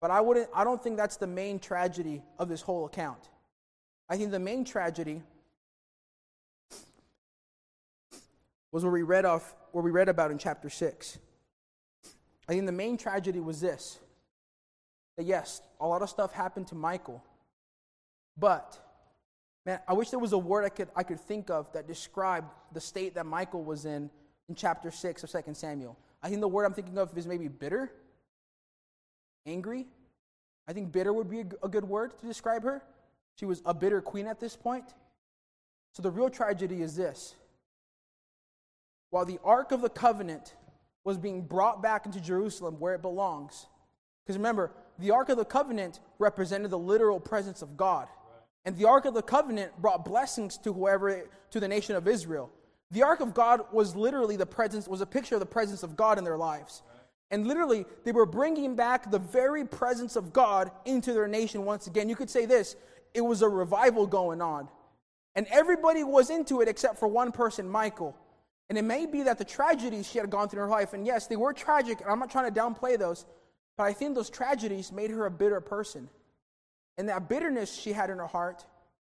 But 0.00 0.10
I 0.10 0.22
wouldn't 0.22 0.48
I 0.54 0.64
don't 0.64 0.82
think 0.82 0.96
that's 0.96 1.18
the 1.18 1.26
main 1.26 1.58
tragedy 1.58 2.22
of 2.38 2.48
this 2.48 2.62
whole 2.62 2.86
account. 2.86 3.28
I 4.08 4.16
think 4.16 4.30
the 4.30 4.38
main 4.38 4.64
tragedy 4.64 5.22
was 8.72 8.82
what 8.82 8.94
we 8.94 9.02
read 9.02 9.26
off 9.26 9.54
what 9.72 9.84
we 9.84 9.90
read 9.90 10.08
about 10.08 10.30
in 10.30 10.38
chapter 10.38 10.70
6. 10.70 11.18
I 12.48 12.52
think 12.52 12.64
the 12.64 12.72
main 12.72 12.96
tragedy 12.96 13.40
was 13.40 13.60
this. 13.60 13.98
That 15.16 15.26
yes, 15.26 15.60
a 15.80 15.86
lot 15.86 16.00
of 16.00 16.08
stuff 16.08 16.32
happened 16.32 16.66
to 16.68 16.74
Michal. 16.74 17.22
But 18.38 18.78
man, 19.64 19.80
I 19.86 19.92
wish 19.92 20.10
there 20.10 20.18
was 20.18 20.32
a 20.32 20.38
word 20.38 20.64
I 20.64 20.68
could 20.68 20.88
I 20.96 21.02
could 21.02 21.20
think 21.20 21.50
of 21.50 21.72
that 21.72 21.86
described 21.86 22.48
the 22.72 22.80
state 22.80 23.14
that 23.14 23.26
Michal 23.26 23.62
was 23.62 23.84
in 23.84 24.10
in 24.48 24.54
chapter 24.54 24.90
6 24.90 25.22
of 25.22 25.30
2 25.30 25.54
Samuel. 25.54 25.96
I 26.22 26.28
think 26.28 26.40
the 26.40 26.48
word 26.48 26.64
I'm 26.64 26.74
thinking 26.74 26.98
of 26.98 27.16
is 27.16 27.26
maybe 27.26 27.48
bitter, 27.48 27.92
angry. 29.46 29.86
I 30.68 30.72
think 30.72 30.92
bitter 30.92 31.12
would 31.12 31.28
be 31.28 31.40
a, 31.40 31.46
a 31.64 31.68
good 31.68 31.84
word 31.84 32.16
to 32.18 32.26
describe 32.26 32.62
her. 32.64 32.82
She 33.36 33.44
was 33.44 33.62
a 33.64 33.74
bitter 33.74 34.00
queen 34.00 34.26
at 34.26 34.38
this 34.38 34.56
point. 34.56 34.94
So 35.92 36.02
the 36.02 36.10
real 36.10 36.30
tragedy 36.30 36.82
is 36.82 36.96
this. 36.96 37.34
While 39.10 39.24
the 39.24 39.38
Ark 39.44 39.72
of 39.72 39.82
the 39.82 39.90
Covenant 39.90 40.54
was 41.04 41.18
being 41.18 41.42
brought 41.42 41.82
back 41.82 42.06
into 42.06 42.20
Jerusalem 42.20 42.76
where 42.78 42.94
it 42.94 43.02
belongs, 43.02 43.66
because 44.24 44.36
remember, 44.36 44.70
the 44.98 45.10
Ark 45.10 45.28
of 45.28 45.36
the 45.36 45.44
Covenant 45.44 46.00
represented 46.18 46.70
the 46.70 46.78
literal 46.78 47.20
presence 47.20 47.60
of 47.60 47.76
God. 47.76 48.08
And 48.64 48.76
the 48.76 48.86
Ark 48.86 49.04
of 49.04 49.14
the 49.14 49.22
Covenant 49.22 49.72
brought 49.80 50.04
blessings 50.04 50.56
to 50.58 50.72
whoever, 50.72 51.28
to 51.50 51.60
the 51.60 51.68
nation 51.68 51.96
of 51.96 52.06
Israel. 52.06 52.50
The 52.92 53.02
ark 53.02 53.20
of 53.20 53.32
God 53.32 53.62
was 53.72 53.96
literally 53.96 54.36
the 54.36 54.44
presence, 54.46 54.86
was 54.86 55.00
a 55.00 55.06
picture 55.06 55.34
of 55.34 55.40
the 55.40 55.46
presence 55.46 55.82
of 55.82 55.96
God 55.96 56.18
in 56.18 56.24
their 56.24 56.36
lives. 56.36 56.82
And 57.30 57.46
literally, 57.46 57.86
they 58.04 58.12
were 58.12 58.26
bringing 58.26 58.76
back 58.76 59.10
the 59.10 59.18
very 59.18 59.64
presence 59.64 60.14
of 60.14 60.34
God 60.34 60.70
into 60.84 61.14
their 61.14 61.26
nation 61.26 61.64
once 61.64 61.86
again. 61.86 62.10
You 62.10 62.16
could 62.16 62.28
say 62.28 62.44
this 62.44 62.76
it 63.14 63.22
was 63.22 63.40
a 63.40 63.48
revival 63.48 64.06
going 64.06 64.42
on. 64.42 64.68
And 65.34 65.46
everybody 65.50 66.04
was 66.04 66.28
into 66.28 66.60
it 66.60 66.68
except 66.68 66.98
for 66.98 67.08
one 67.08 67.32
person, 67.32 67.70
Michal. 67.70 68.14
And 68.68 68.76
it 68.76 68.82
may 68.82 69.06
be 69.06 69.22
that 69.22 69.38
the 69.38 69.44
tragedies 69.44 70.06
she 70.06 70.18
had 70.18 70.28
gone 70.28 70.50
through 70.50 70.62
in 70.62 70.68
her 70.68 70.70
life, 70.70 70.92
and 70.92 71.06
yes, 71.06 71.26
they 71.26 71.36
were 71.36 71.54
tragic, 71.54 72.02
and 72.02 72.10
I'm 72.10 72.18
not 72.18 72.30
trying 72.30 72.52
to 72.52 72.60
downplay 72.60 72.98
those, 72.98 73.24
but 73.78 73.84
I 73.84 73.94
think 73.94 74.14
those 74.14 74.28
tragedies 74.28 74.92
made 74.92 75.10
her 75.10 75.24
a 75.24 75.30
bitter 75.30 75.60
person. 75.62 76.10
And 76.98 77.08
that 77.08 77.28
bitterness 77.28 77.74
she 77.74 77.92
had 77.92 78.10
in 78.10 78.18
her 78.18 78.26
heart, 78.26 78.64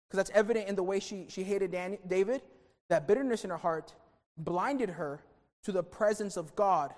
because 0.08 0.16
that's 0.18 0.30
evident 0.30 0.68
in 0.68 0.76
the 0.76 0.82
way 0.82 1.00
she, 1.00 1.26
she 1.28 1.44
hated 1.44 1.72
Dan, 1.72 1.98
David, 2.06 2.42
that 2.88 3.06
bitterness 3.06 3.44
in 3.44 3.50
her 3.50 3.56
heart 3.56 3.94
blinded 4.38 4.90
her 4.90 5.20
to 5.64 5.72
the 5.72 5.82
presence 5.82 6.36
of 6.36 6.54
God 6.54 6.94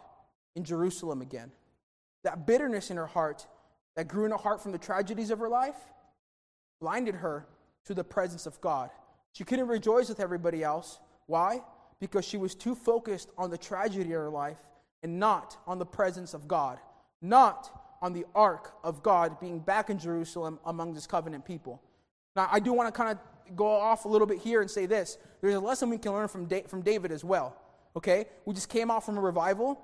in 0.55 0.64
Jerusalem 0.64 1.22
again. 1.22 1.51
That 2.24 2.47
bitterness 2.47 2.91
in 2.91 2.97
her 2.97 3.07
heart 3.07 3.47
that 3.97 4.09
grew 4.09 4.24
in 4.24 4.31
her 4.31 4.37
heart 4.37 4.62
from 4.62 4.72
the 4.72 4.79
tragedies 4.79 5.31
of 5.31 5.39
her 5.39 5.49
life 5.49 5.76
blinded 6.81 7.16
her 7.16 7.47
to 7.87 7.95
the 7.95 8.05
presence 8.05 8.47
of 8.47 8.61
God. 8.61 8.91
She 9.33 9.45
couldn't 9.45 9.68
rejoice 9.68 10.09
with 10.09 10.20
everybody 10.20 10.62
else. 10.62 11.01
Why? 11.26 11.62
Because 12.01 12.24
she 12.24 12.37
was 12.37 12.55
too 12.55 12.74
focused 12.74 13.31
on 13.39 13.51
the 13.51 13.59
tragedy 13.59 14.12
of 14.12 14.20
her 14.20 14.31
life 14.31 14.59
and 15.03 15.18
not 15.18 15.57
on 15.66 15.79
the 15.79 15.87
presence 15.87 16.35
of 16.35 16.47
God, 16.47 16.79
not 17.22 17.88
on 18.01 18.12
the 18.12 18.24
ark 18.34 18.72
of 18.84 19.03
God 19.03 19.40
being 19.40 19.59
back 19.59 19.90
in 19.90 19.99
Jerusalem 19.99 20.59
among 20.64 20.94
this 20.94 21.07
covenant 21.07 21.44
people. 21.44 21.82
Now, 22.36 22.49
I 22.51 22.61
do 22.61 22.72
want 22.72 22.92
to 22.92 22.96
kind 22.96 23.11
of 23.11 23.57
go 23.57 23.66
off 23.66 24.05
a 24.05 24.09
little 24.09 24.26
bit 24.26 24.38
here 24.38 24.61
and 24.61 24.70
say 24.70 24.86
this. 24.86 25.18
There's 25.40 25.55
a 25.55 25.61
lesson 25.61 25.90
we 25.90 25.99
can 25.99 26.12
learn 26.12 26.28
from, 26.28 26.46
da- 26.46 26.64
from 26.64 26.82
David 26.82 27.11
as 27.11 27.24
well. 27.24 27.57
Okay? 27.96 28.26
We 28.44 28.55
just 28.55 28.68
came 28.68 28.90
off 28.90 29.07
from 29.07 29.18
a 29.18 29.20
revival, 29.20 29.80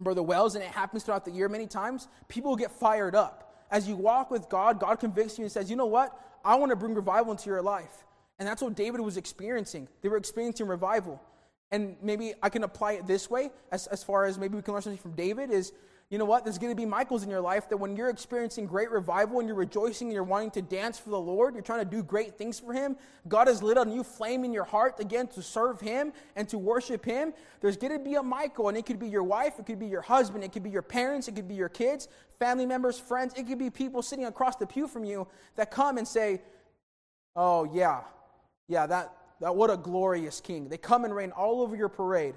Brother 0.00 0.22
Wells, 0.22 0.54
and 0.54 0.64
it 0.64 0.70
happens 0.70 1.04
throughout 1.04 1.24
the 1.24 1.30
year 1.30 1.48
many 1.48 1.66
times. 1.66 2.08
People 2.28 2.56
get 2.56 2.70
fired 2.70 3.14
up. 3.14 3.54
As 3.70 3.88
you 3.88 3.96
walk 3.96 4.30
with 4.30 4.48
God, 4.48 4.78
God 4.78 5.00
convicts 5.00 5.38
you 5.38 5.44
and 5.44 5.52
says, 5.52 5.70
you 5.70 5.76
know 5.76 5.86
what? 5.86 6.18
I 6.44 6.56
want 6.56 6.70
to 6.70 6.76
bring 6.76 6.94
revival 6.94 7.32
into 7.32 7.48
your 7.48 7.62
life. 7.62 8.04
And 8.38 8.46
that's 8.46 8.60
what 8.60 8.74
David 8.74 9.00
was 9.00 9.16
experiencing. 9.16 9.88
They 10.02 10.08
were 10.08 10.16
experiencing 10.16 10.66
revival. 10.66 11.22
And 11.70 11.96
maybe 12.02 12.34
I 12.42 12.50
can 12.50 12.64
apply 12.64 12.92
it 12.94 13.06
this 13.06 13.30
way, 13.30 13.50
as, 13.70 13.86
as 13.86 14.04
far 14.04 14.24
as 14.24 14.38
maybe 14.38 14.56
we 14.56 14.62
can 14.62 14.74
learn 14.74 14.82
something 14.82 15.00
from 15.00 15.12
David, 15.12 15.50
is 15.50 15.72
you 16.12 16.18
know 16.18 16.26
what? 16.26 16.44
There's 16.44 16.58
going 16.58 16.70
to 16.70 16.76
be 16.76 16.84
Michals 16.84 17.22
in 17.22 17.30
your 17.30 17.40
life 17.40 17.70
that 17.70 17.78
when 17.78 17.96
you're 17.96 18.10
experiencing 18.10 18.66
great 18.66 18.90
revival 18.90 19.38
and 19.38 19.48
you're 19.48 19.56
rejoicing 19.56 20.08
and 20.08 20.14
you're 20.14 20.22
wanting 20.22 20.50
to 20.50 20.60
dance 20.60 20.98
for 20.98 21.08
the 21.08 21.18
Lord, 21.18 21.54
you're 21.54 21.62
trying 21.62 21.78
to 21.78 21.90
do 21.90 22.02
great 22.02 22.36
things 22.36 22.60
for 22.60 22.74
Him, 22.74 22.96
God 23.28 23.46
has 23.48 23.62
lit 23.62 23.78
a 23.78 23.84
new 23.86 24.04
flame 24.04 24.44
in 24.44 24.52
your 24.52 24.64
heart 24.64 25.00
again 25.00 25.26
to 25.28 25.42
serve 25.42 25.80
Him 25.80 26.12
and 26.36 26.46
to 26.50 26.58
worship 26.58 27.02
Him. 27.02 27.32
There's 27.62 27.78
going 27.78 27.94
to 27.94 27.98
be 27.98 28.16
a 28.16 28.22
Michal, 28.22 28.68
and 28.68 28.76
it 28.76 28.84
could 28.84 28.98
be 28.98 29.08
your 29.08 29.22
wife, 29.22 29.54
it 29.58 29.64
could 29.64 29.78
be 29.78 29.86
your 29.86 30.02
husband, 30.02 30.44
it 30.44 30.52
could 30.52 30.62
be 30.62 30.68
your 30.68 30.82
parents, 30.82 31.28
it 31.28 31.34
could 31.34 31.48
be 31.48 31.54
your 31.54 31.70
kids, 31.70 32.08
family 32.38 32.66
members, 32.66 33.00
friends, 33.00 33.32
it 33.34 33.46
could 33.46 33.58
be 33.58 33.70
people 33.70 34.02
sitting 34.02 34.26
across 34.26 34.56
the 34.56 34.66
pew 34.66 34.86
from 34.86 35.06
you 35.06 35.26
that 35.56 35.70
come 35.70 35.96
and 35.96 36.06
say, 36.06 36.42
Oh, 37.34 37.64
yeah, 37.72 38.02
yeah, 38.68 38.86
that, 38.86 39.16
that 39.40 39.56
what 39.56 39.70
a 39.70 39.78
glorious 39.78 40.42
king. 40.42 40.68
They 40.68 40.76
come 40.76 41.06
and 41.06 41.16
reign 41.16 41.30
all 41.30 41.62
over 41.62 41.74
your 41.74 41.88
parade. 41.88 42.34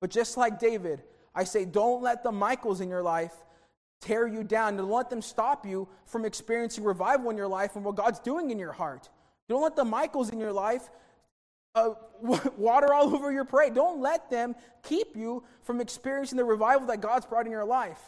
But 0.00 0.10
just 0.10 0.36
like 0.36 0.58
David, 0.58 1.04
I 1.34 1.44
say, 1.44 1.64
don't 1.64 2.02
let 2.02 2.22
the 2.22 2.30
Michals 2.30 2.80
in 2.80 2.88
your 2.88 3.02
life 3.02 3.32
tear 4.00 4.26
you 4.26 4.44
down. 4.44 4.76
Don't 4.76 4.90
let 4.90 5.10
them 5.10 5.22
stop 5.22 5.66
you 5.66 5.88
from 6.06 6.24
experiencing 6.24 6.84
revival 6.84 7.30
in 7.30 7.36
your 7.36 7.48
life 7.48 7.74
and 7.76 7.84
what 7.84 7.96
God's 7.96 8.20
doing 8.20 8.50
in 8.50 8.58
your 8.58 8.72
heart. 8.72 9.08
Don't 9.48 9.62
let 9.62 9.76
the 9.76 9.84
Michals 9.84 10.32
in 10.32 10.38
your 10.38 10.52
life 10.52 10.90
uh, 11.74 11.90
water 12.56 12.92
all 12.92 13.14
over 13.14 13.32
your 13.32 13.44
parade. 13.44 13.74
Don't 13.74 14.00
let 14.00 14.30
them 14.30 14.54
keep 14.82 15.16
you 15.16 15.42
from 15.62 15.80
experiencing 15.80 16.36
the 16.36 16.44
revival 16.44 16.86
that 16.86 17.00
God's 17.00 17.26
brought 17.26 17.46
in 17.46 17.52
your 17.52 17.64
life. 17.64 18.00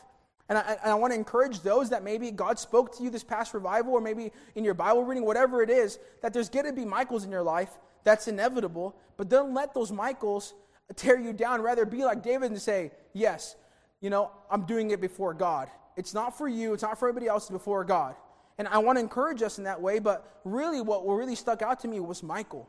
And 0.49 0.59
I, 0.59 0.77
and 0.83 0.93
I 0.93 0.95
want 0.95 1.13
to 1.13 1.19
encourage 1.19 1.61
those 1.61 1.91
that 1.91 2.05
maybe 2.05 2.31
God 2.31 2.59
spoke 2.59 2.97
to 2.97 3.03
you 3.03 3.11
this 3.11 3.25
past 3.25 3.53
revival, 3.53 3.93
or 3.95 4.01
maybe 4.01 4.31
in 4.55 4.65
your 4.65 4.75
Bible 4.75 5.05
reading, 5.05 5.25
whatever 5.25 5.63
it 5.63 5.71
is, 5.71 5.99
that 6.23 6.33
there's 6.33 6.49
going 6.49 6.67
to 6.67 6.73
be 6.73 6.85
Michals 6.85 7.25
in 7.25 7.31
your 7.33 7.43
life. 7.43 7.71
That's 8.05 8.29
inevitable. 8.29 8.95
But 9.17 9.29
don't 9.29 9.55
let 9.55 9.75
those 9.75 9.91
Michals 9.91 10.55
tear 10.95 11.19
you 11.19 11.33
down. 11.33 11.63
Rather, 11.63 11.85
be 11.85 12.05
like 12.05 12.23
David 12.23 12.51
and 12.51 12.61
say, 12.61 12.93
Yes, 13.13 13.57
you 14.01 14.11
know, 14.11 14.31
I'm 14.51 14.67
doing 14.67 14.91
it 14.91 15.01
before 15.01 15.35
God. 15.35 15.69
It's 15.97 16.13
not 16.13 16.37
for 16.37 16.49
you, 16.49 16.75
it's 16.75 16.83
not 16.83 16.99
for 16.99 17.09
everybody 17.09 17.29
else, 17.29 17.45
it's 17.45 17.51
before 17.51 17.85
God. 17.85 18.15
And 18.59 18.69
I 18.69 18.79
want 18.79 18.97
to 18.97 19.01
encourage 19.01 19.43
us 19.43 19.59
in 19.59 19.65
that 19.65 19.81
way, 19.81 19.99
but 19.99 20.41
really, 20.45 20.81
what 20.81 21.07
really 21.07 21.35
stuck 21.35 21.63
out 21.63 21.81
to 21.81 21.89
me 21.89 22.01
was 22.01 22.23
Michal. 22.23 22.69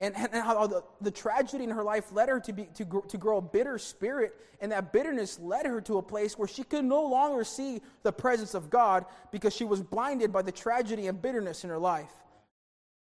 And, 0.00 0.16
and 0.16 0.34
how 0.34 0.66
the, 0.66 0.82
the 1.00 1.12
tragedy 1.12 1.62
in 1.62 1.70
her 1.70 1.84
life 1.84 2.10
led 2.10 2.28
her 2.28 2.40
to, 2.40 2.52
be, 2.52 2.64
to, 2.74 3.04
to 3.06 3.16
grow 3.16 3.38
a 3.38 3.42
bitter 3.42 3.78
spirit, 3.78 4.34
and 4.60 4.72
that 4.72 4.92
bitterness 4.92 5.38
led 5.38 5.64
her 5.64 5.80
to 5.82 5.98
a 5.98 6.02
place 6.02 6.36
where 6.36 6.48
she 6.48 6.64
could 6.64 6.84
no 6.84 7.06
longer 7.06 7.44
see 7.44 7.80
the 8.02 8.12
presence 8.12 8.54
of 8.54 8.68
God 8.68 9.04
because 9.30 9.54
she 9.54 9.64
was 9.64 9.80
blinded 9.80 10.32
by 10.32 10.42
the 10.42 10.50
tragedy 10.50 11.06
and 11.06 11.22
bitterness 11.22 11.62
in 11.62 11.70
her 11.70 11.78
life. 11.78 12.10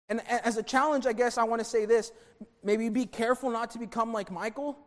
And 0.08 0.22
as 0.28 0.56
a 0.56 0.62
challenge, 0.62 1.06
I 1.06 1.12
guess 1.12 1.36
I 1.36 1.44
want 1.44 1.60
to 1.60 1.64
say 1.64 1.84
this 1.84 2.12
maybe 2.62 2.88
be 2.88 3.06
careful 3.06 3.50
not 3.50 3.70
to 3.72 3.78
become 3.78 4.12
like 4.12 4.30
Michal. 4.30 4.78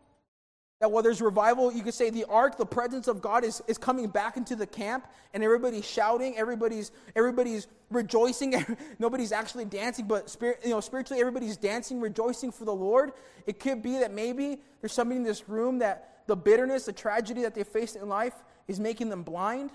That 0.80 0.92
while 0.92 1.04
there's 1.04 1.22
revival, 1.22 1.74
you 1.74 1.84
could 1.84 1.94
say 1.94 2.10
the 2.10 2.24
ark, 2.30 2.58
the 2.58 2.66
presence 2.66 3.10
of 3.10 3.22
God 3.22 3.44
is, 3.44 3.62
is 3.68 3.78
coming 3.78 4.08
back 4.08 4.38
into 4.38 4.56
the 4.56 4.66
camp, 4.66 5.08
and 5.34 5.44
everybody's 5.44 5.86
shouting, 5.86 6.38
everybody's 6.38 6.94
everybody's 7.18 7.68
rejoicing, 7.92 8.56
nobody's 9.00 9.34
actually 9.34 9.66
dancing, 9.66 10.08
but 10.08 10.30
spirit, 10.30 10.62
you 10.64 10.70
know, 10.70 10.80
spiritually 10.80 11.20
everybody's 11.20 11.58
dancing, 11.58 12.00
rejoicing 12.00 12.50
for 12.50 12.64
the 12.64 12.74
Lord. 12.74 13.12
It 13.46 13.60
could 13.60 13.84
be 13.84 13.98
that 14.00 14.14
maybe 14.14 14.62
there's 14.80 14.94
somebody 14.94 15.18
in 15.18 15.24
this 15.24 15.50
room 15.50 15.80
that 15.80 16.22
the 16.28 16.38
bitterness, 16.38 16.86
the 16.86 16.94
tragedy 16.94 17.42
that 17.42 17.56
they 17.56 17.66
faced 17.66 17.98
in 17.98 18.08
life 18.08 18.36
is 18.70 18.80
making 18.80 19.10
them 19.10 19.24
blind 19.24 19.72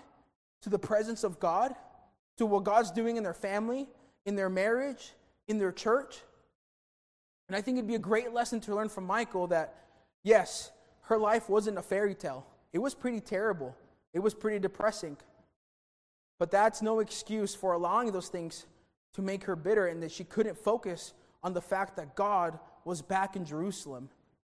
to 0.62 0.70
the 0.70 0.78
presence 0.78 1.22
of 1.22 1.38
God, 1.38 1.74
to 2.38 2.47
what 2.47 2.64
God's 2.64 2.90
doing 2.90 3.18
in 3.18 3.22
their 3.22 3.34
family, 3.34 3.88
in 4.24 4.36
their 4.36 4.49
marriage, 4.49 5.12
in 5.49 5.59
their 5.59 5.72
church. 5.72 6.20
And 7.49 7.57
I 7.57 7.61
think 7.61 7.76
it'd 7.78 7.88
be 7.88 7.95
a 7.95 7.99
great 7.99 8.32
lesson 8.32 8.61
to 8.61 8.74
learn 8.74 8.88
from 8.88 9.07
Michal 9.07 9.47
that, 9.49 9.74
yes, 10.22 10.70
her 11.03 11.18
life 11.18 11.49
wasn't 11.49 11.78
a 11.78 11.82
fairy 11.82 12.14
tale. 12.14 12.47
It 12.72 12.78
was 12.78 12.95
pretty 12.95 13.20
terrible, 13.20 13.76
it 14.12 14.20
was 14.20 14.34
pretty 14.34 14.59
depressing. 14.59 15.16
But 16.38 16.51
that's 16.51 16.82
no 16.82 17.01
excuse 17.01 17.55
for 17.55 17.72
allowing 17.72 18.11
those 18.11 18.28
things 18.28 18.66
to 19.14 19.22
make 19.22 19.45
her 19.45 19.55
bitter 19.55 19.86
and 19.86 20.03
that 20.03 20.11
she 20.11 20.24
couldn't 20.24 20.59
focus 20.59 21.12
on 21.42 21.53
the 21.53 21.61
fact 21.61 21.97
that 21.97 22.16
God 22.16 22.59
was 22.84 23.03
back 23.03 23.36
in 23.36 23.45
Jerusalem, 23.45 24.09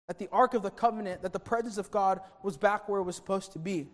that 0.08 0.20
the 0.20 0.28
Ark 0.32 0.54
of 0.54 0.64
the 0.64 0.72
Covenant, 0.72 1.22
that 1.22 1.34
the 1.34 1.40
presence 1.40 1.78
of 1.78 1.92
God 1.92 2.20
was 2.44 2.58
back 2.58 2.90
where 2.90 3.00
it 3.00 3.04
was 3.04 3.16
supposed 3.16 3.54
to 3.54 3.60
be. 3.60 3.88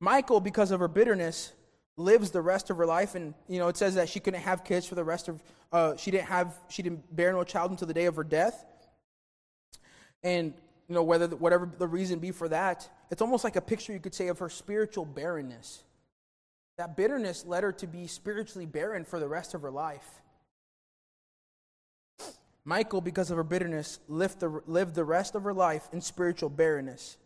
Michal, 0.00 0.40
because 0.40 0.70
of 0.70 0.80
her 0.80 0.88
bitterness, 0.88 1.52
lives 2.00 2.30
the 2.30 2.42
rest 2.42 2.70
of 2.70 2.76
her 2.78 2.86
life, 2.86 3.14
and 3.14 3.34
you 3.48 3.58
know 3.58 3.68
it 3.68 3.76
says 3.76 3.94
that 3.94 4.08
she 4.08 4.20
couldn't 4.20 4.40
have 4.40 4.64
kids 4.64 4.86
for 4.86 4.94
the 4.94 5.04
rest 5.04 5.28
of. 5.28 5.42
Uh, 5.72 5.96
she 5.96 6.10
didn't 6.10 6.28
have. 6.28 6.58
She 6.68 6.82
didn't 6.82 7.14
bear 7.14 7.32
no 7.32 7.44
child 7.44 7.70
until 7.70 7.86
the 7.86 7.94
day 7.94 8.06
of 8.06 8.16
her 8.16 8.24
death. 8.24 8.64
And 10.22 10.54
you 10.88 10.94
know 10.94 11.02
whether 11.02 11.28
whatever 11.28 11.70
the 11.78 11.86
reason 11.86 12.18
be 12.18 12.30
for 12.32 12.48
that, 12.48 12.88
it's 13.10 13.22
almost 13.22 13.44
like 13.44 13.56
a 13.56 13.60
picture 13.60 13.92
you 13.92 14.00
could 14.00 14.14
say 14.14 14.28
of 14.28 14.38
her 14.38 14.48
spiritual 14.48 15.04
barrenness. 15.04 15.82
That 16.78 16.96
bitterness 16.96 17.44
led 17.44 17.62
her 17.62 17.72
to 17.72 17.86
be 17.86 18.06
spiritually 18.06 18.66
barren 18.66 19.04
for 19.04 19.20
the 19.20 19.28
rest 19.28 19.54
of 19.54 19.62
her 19.62 19.70
life. 19.70 20.22
michal 22.64 23.00
because 23.00 23.30
of 23.30 23.36
her 23.36 23.44
bitterness, 23.44 24.00
lived 24.08 24.40
the, 24.40 24.62
lived 24.66 24.94
the 24.94 25.04
rest 25.04 25.34
of 25.34 25.44
her 25.44 25.52
life 25.52 25.88
in 25.92 26.00
spiritual 26.00 26.48
barrenness. 26.48 27.18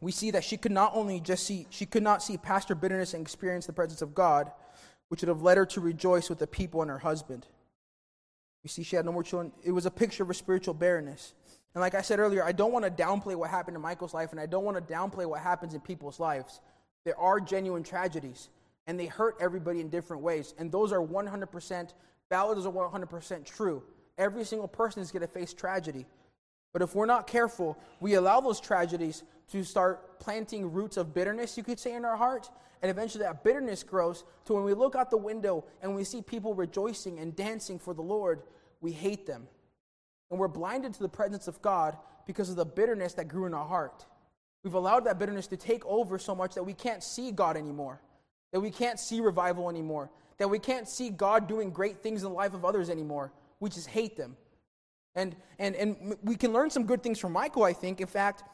We 0.00 0.12
see 0.12 0.30
that 0.30 0.44
she 0.44 0.56
could 0.56 0.72
not 0.72 0.92
only 0.94 1.20
just 1.20 1.46
see, 1.46 1.66
she 1.70 1.86
could 1.86 2.02
not 2.02 2.22
see 2.22 2.36
past 2.36 2.68
her 2.68 2.74
bitterness 2.74 3.14
and 3.14 3.22
experience 3.22 3.66
the 3.66 3.72
presence 3.72 4.02
of 4.02 4.14
God, 4.14 4.50
which 5.08 5.20
would 5.20 5.28
have 5.28 5.42
led 5.42 5.58
her 5.58 5.66
to 5.66 5.80
rejoice 5.80 6.28
with 6.28 6.38
the 6.38 6.46
people 6.46 6.80
and 6.82 6.90
her 6.90 6.98
husband. 6.98 7.46
You 8.62 8.68
see, 8.68 8.82
she 8.82 8.96
had 8.96 9.04
no 9.04 9.12
more 9.12 9.22
children. 9.22 9.52
It 9.62 9.72
was 9.72 9.86
a 9.86 9.90
picture 9.90 10.22
of 10.22 10.28
her 10.28 10.34
spiritual 10.34 10.74
barrenness. 10.74 11.34
And 11.74 11.80
like 11.80 11.94
I 11.94 12.02
said 12.02 12.18
earlier, 12.18 12.42
I 12.42 12.52
don't 12.52 12.72
want 12.72 12.84
to 12.84 12.90
downplay 12.90 13.34
what 13.36 13.50
happened 13.50 13.76
in 13.76 13.82
Michal's 13.82 14.14
life, 14.14 14.32
and 14.32 14.40
I 14.40 14.46
don't 14.46 14.64
want 14.64 14.76
to 14.76 14.92
downplay 14.92 15.26
what 15.26 15.40
happens 15.40 15.74
in 15.74 15.80
people's 15.80 16.18
lives. 16.18 16.60
There 17.04 17.18
are 17.18 17.40
genuine 17.40 17.82
tragedies 17.82 18.48
and 18.86 18.98
they 18.98 19.06
hurt 19.06 19.36
everybody 19.40 19.80
in 19.80 19.88
different 19.88 20.22
ways. 20.22 20.54
And 20.58 20.70
those 20.72 20.92
are 20.92 21.00
100% 21.00 21.94
valid, 22.28 22.58
those 22.58 22.66
are 22.66 22.72
100% 22.72 23.44
true. 23.44 23.82
Every 24.18 24.44
single 24.44 24.68
person 24.68 25.00
is 25.00 25.12
going 25.12 25.22
to 25.22 25.28
face 25.28 25.54
tragedy. 25.54 26.06
But 26.72 26.82
if 26.82 26.94
we're 26.94 27.06
not 27.06 27.26
careful, 27.26 27.78
we 28.00 28.14
allow 28.14 28.40
those 28.40 28.60
tragedies 28.60 29.22
to 29.50 29.64
start 29.64 30.20
planting 30.20 30.72
roots 30.72 30.96
of 30.96 31.14
bitterness, 31.14 31.56
you 31.56 31.62
could 31.62 31.78
say, 31.78 31.94
in 31.94 32.04
our 32.04 32.16
heart. 32.16 32.50
And 32.82 32.90
eventually 32.90 33.24
that 33.24 33.44
bitterness 33.44 33.82
grows 33.82 34.24
to 34.46 34.54
when 34.54 34.64
we 34.64 34.74
look 34.74 34.94
out 34.94 35.10
the 35.10 35.16
window 35.16 35.64
and 35.82 35.94
we 35.94 36.04
see 36.04 36.22
people 36.22 36.54
rejoicing 36.54 37.18
and 37.18 37.36
dancing 37.36 37.78
for 37.78 37.92
the 37.92 38.02
Lord, 38.02 38.42
we 38.80 38.92
hate 38.92 39.26
them. 39.26 39.46
And 40.30 40.38
we're 40.38 40.48
blinded 40.48 40.94
to 40.94 41.02
the 41.02 41.08
presence 41.08 41.48
of 41.48 41.60
God 41.60 41.96
because 42.26 42.48
of 42.48 42.56
the 42.56 42.64
bitterness 42.64 43.14
that 43.14 43.28
grew 43.28 43.46
in 43.46 43.54
our 43.54 43.66
heart. 43.66 44.06
We've 44.62 44.74
allowed 44.74 45.04
that 45.04 45.18
bitterness 45.18 45.46
to 45.48 45.56
take 45.56 45.84
over 45.84 46.18
so 46.18 46.34
much 46.34 46.54
that 46.54 46.62
we 46.62 46.74
can't 46.74 47.02
see 47.02 47.32
God 47.32 47.56
anymore 47.56 48.00
that 48.52 48.60
we 48.60 48.70
can't 48.70 48.98
see 48.98 49.20
revival 49.20 49.68
anymore, 49.68 50.10
that 50.38 50.48
we 50.48 50.58
can't 50.58 50.88
see 50.88 51.10
God 51.10 51.46
doing 51.46 51.70
great 51.70 52.02
things 52.02 52.22
in 52.22 52.30
the 52.30 52.34
life 52.34 52.54
of 52.54 52.64
others 52.64 52.90
anymore. 52.90 53.32
We 53.60 53.70
just 53.70 53.88
hate 53.88 54.16
them. 54.16 54.36
And, 55.14 55.36
and, 55.58 55.74
and 55.74 56.16
we 56.22 56.36
can 56.36 56.52
learn 56.52 56.70
some 56.70 56.84
good 56.84 57.02
things 57.02 57.18
from 57.18 57.32
Michal, 57.32 57.64
I 57.64 57.72
think. 57.72 58.00
In 58.00 58.06
fact, 58.06 58.44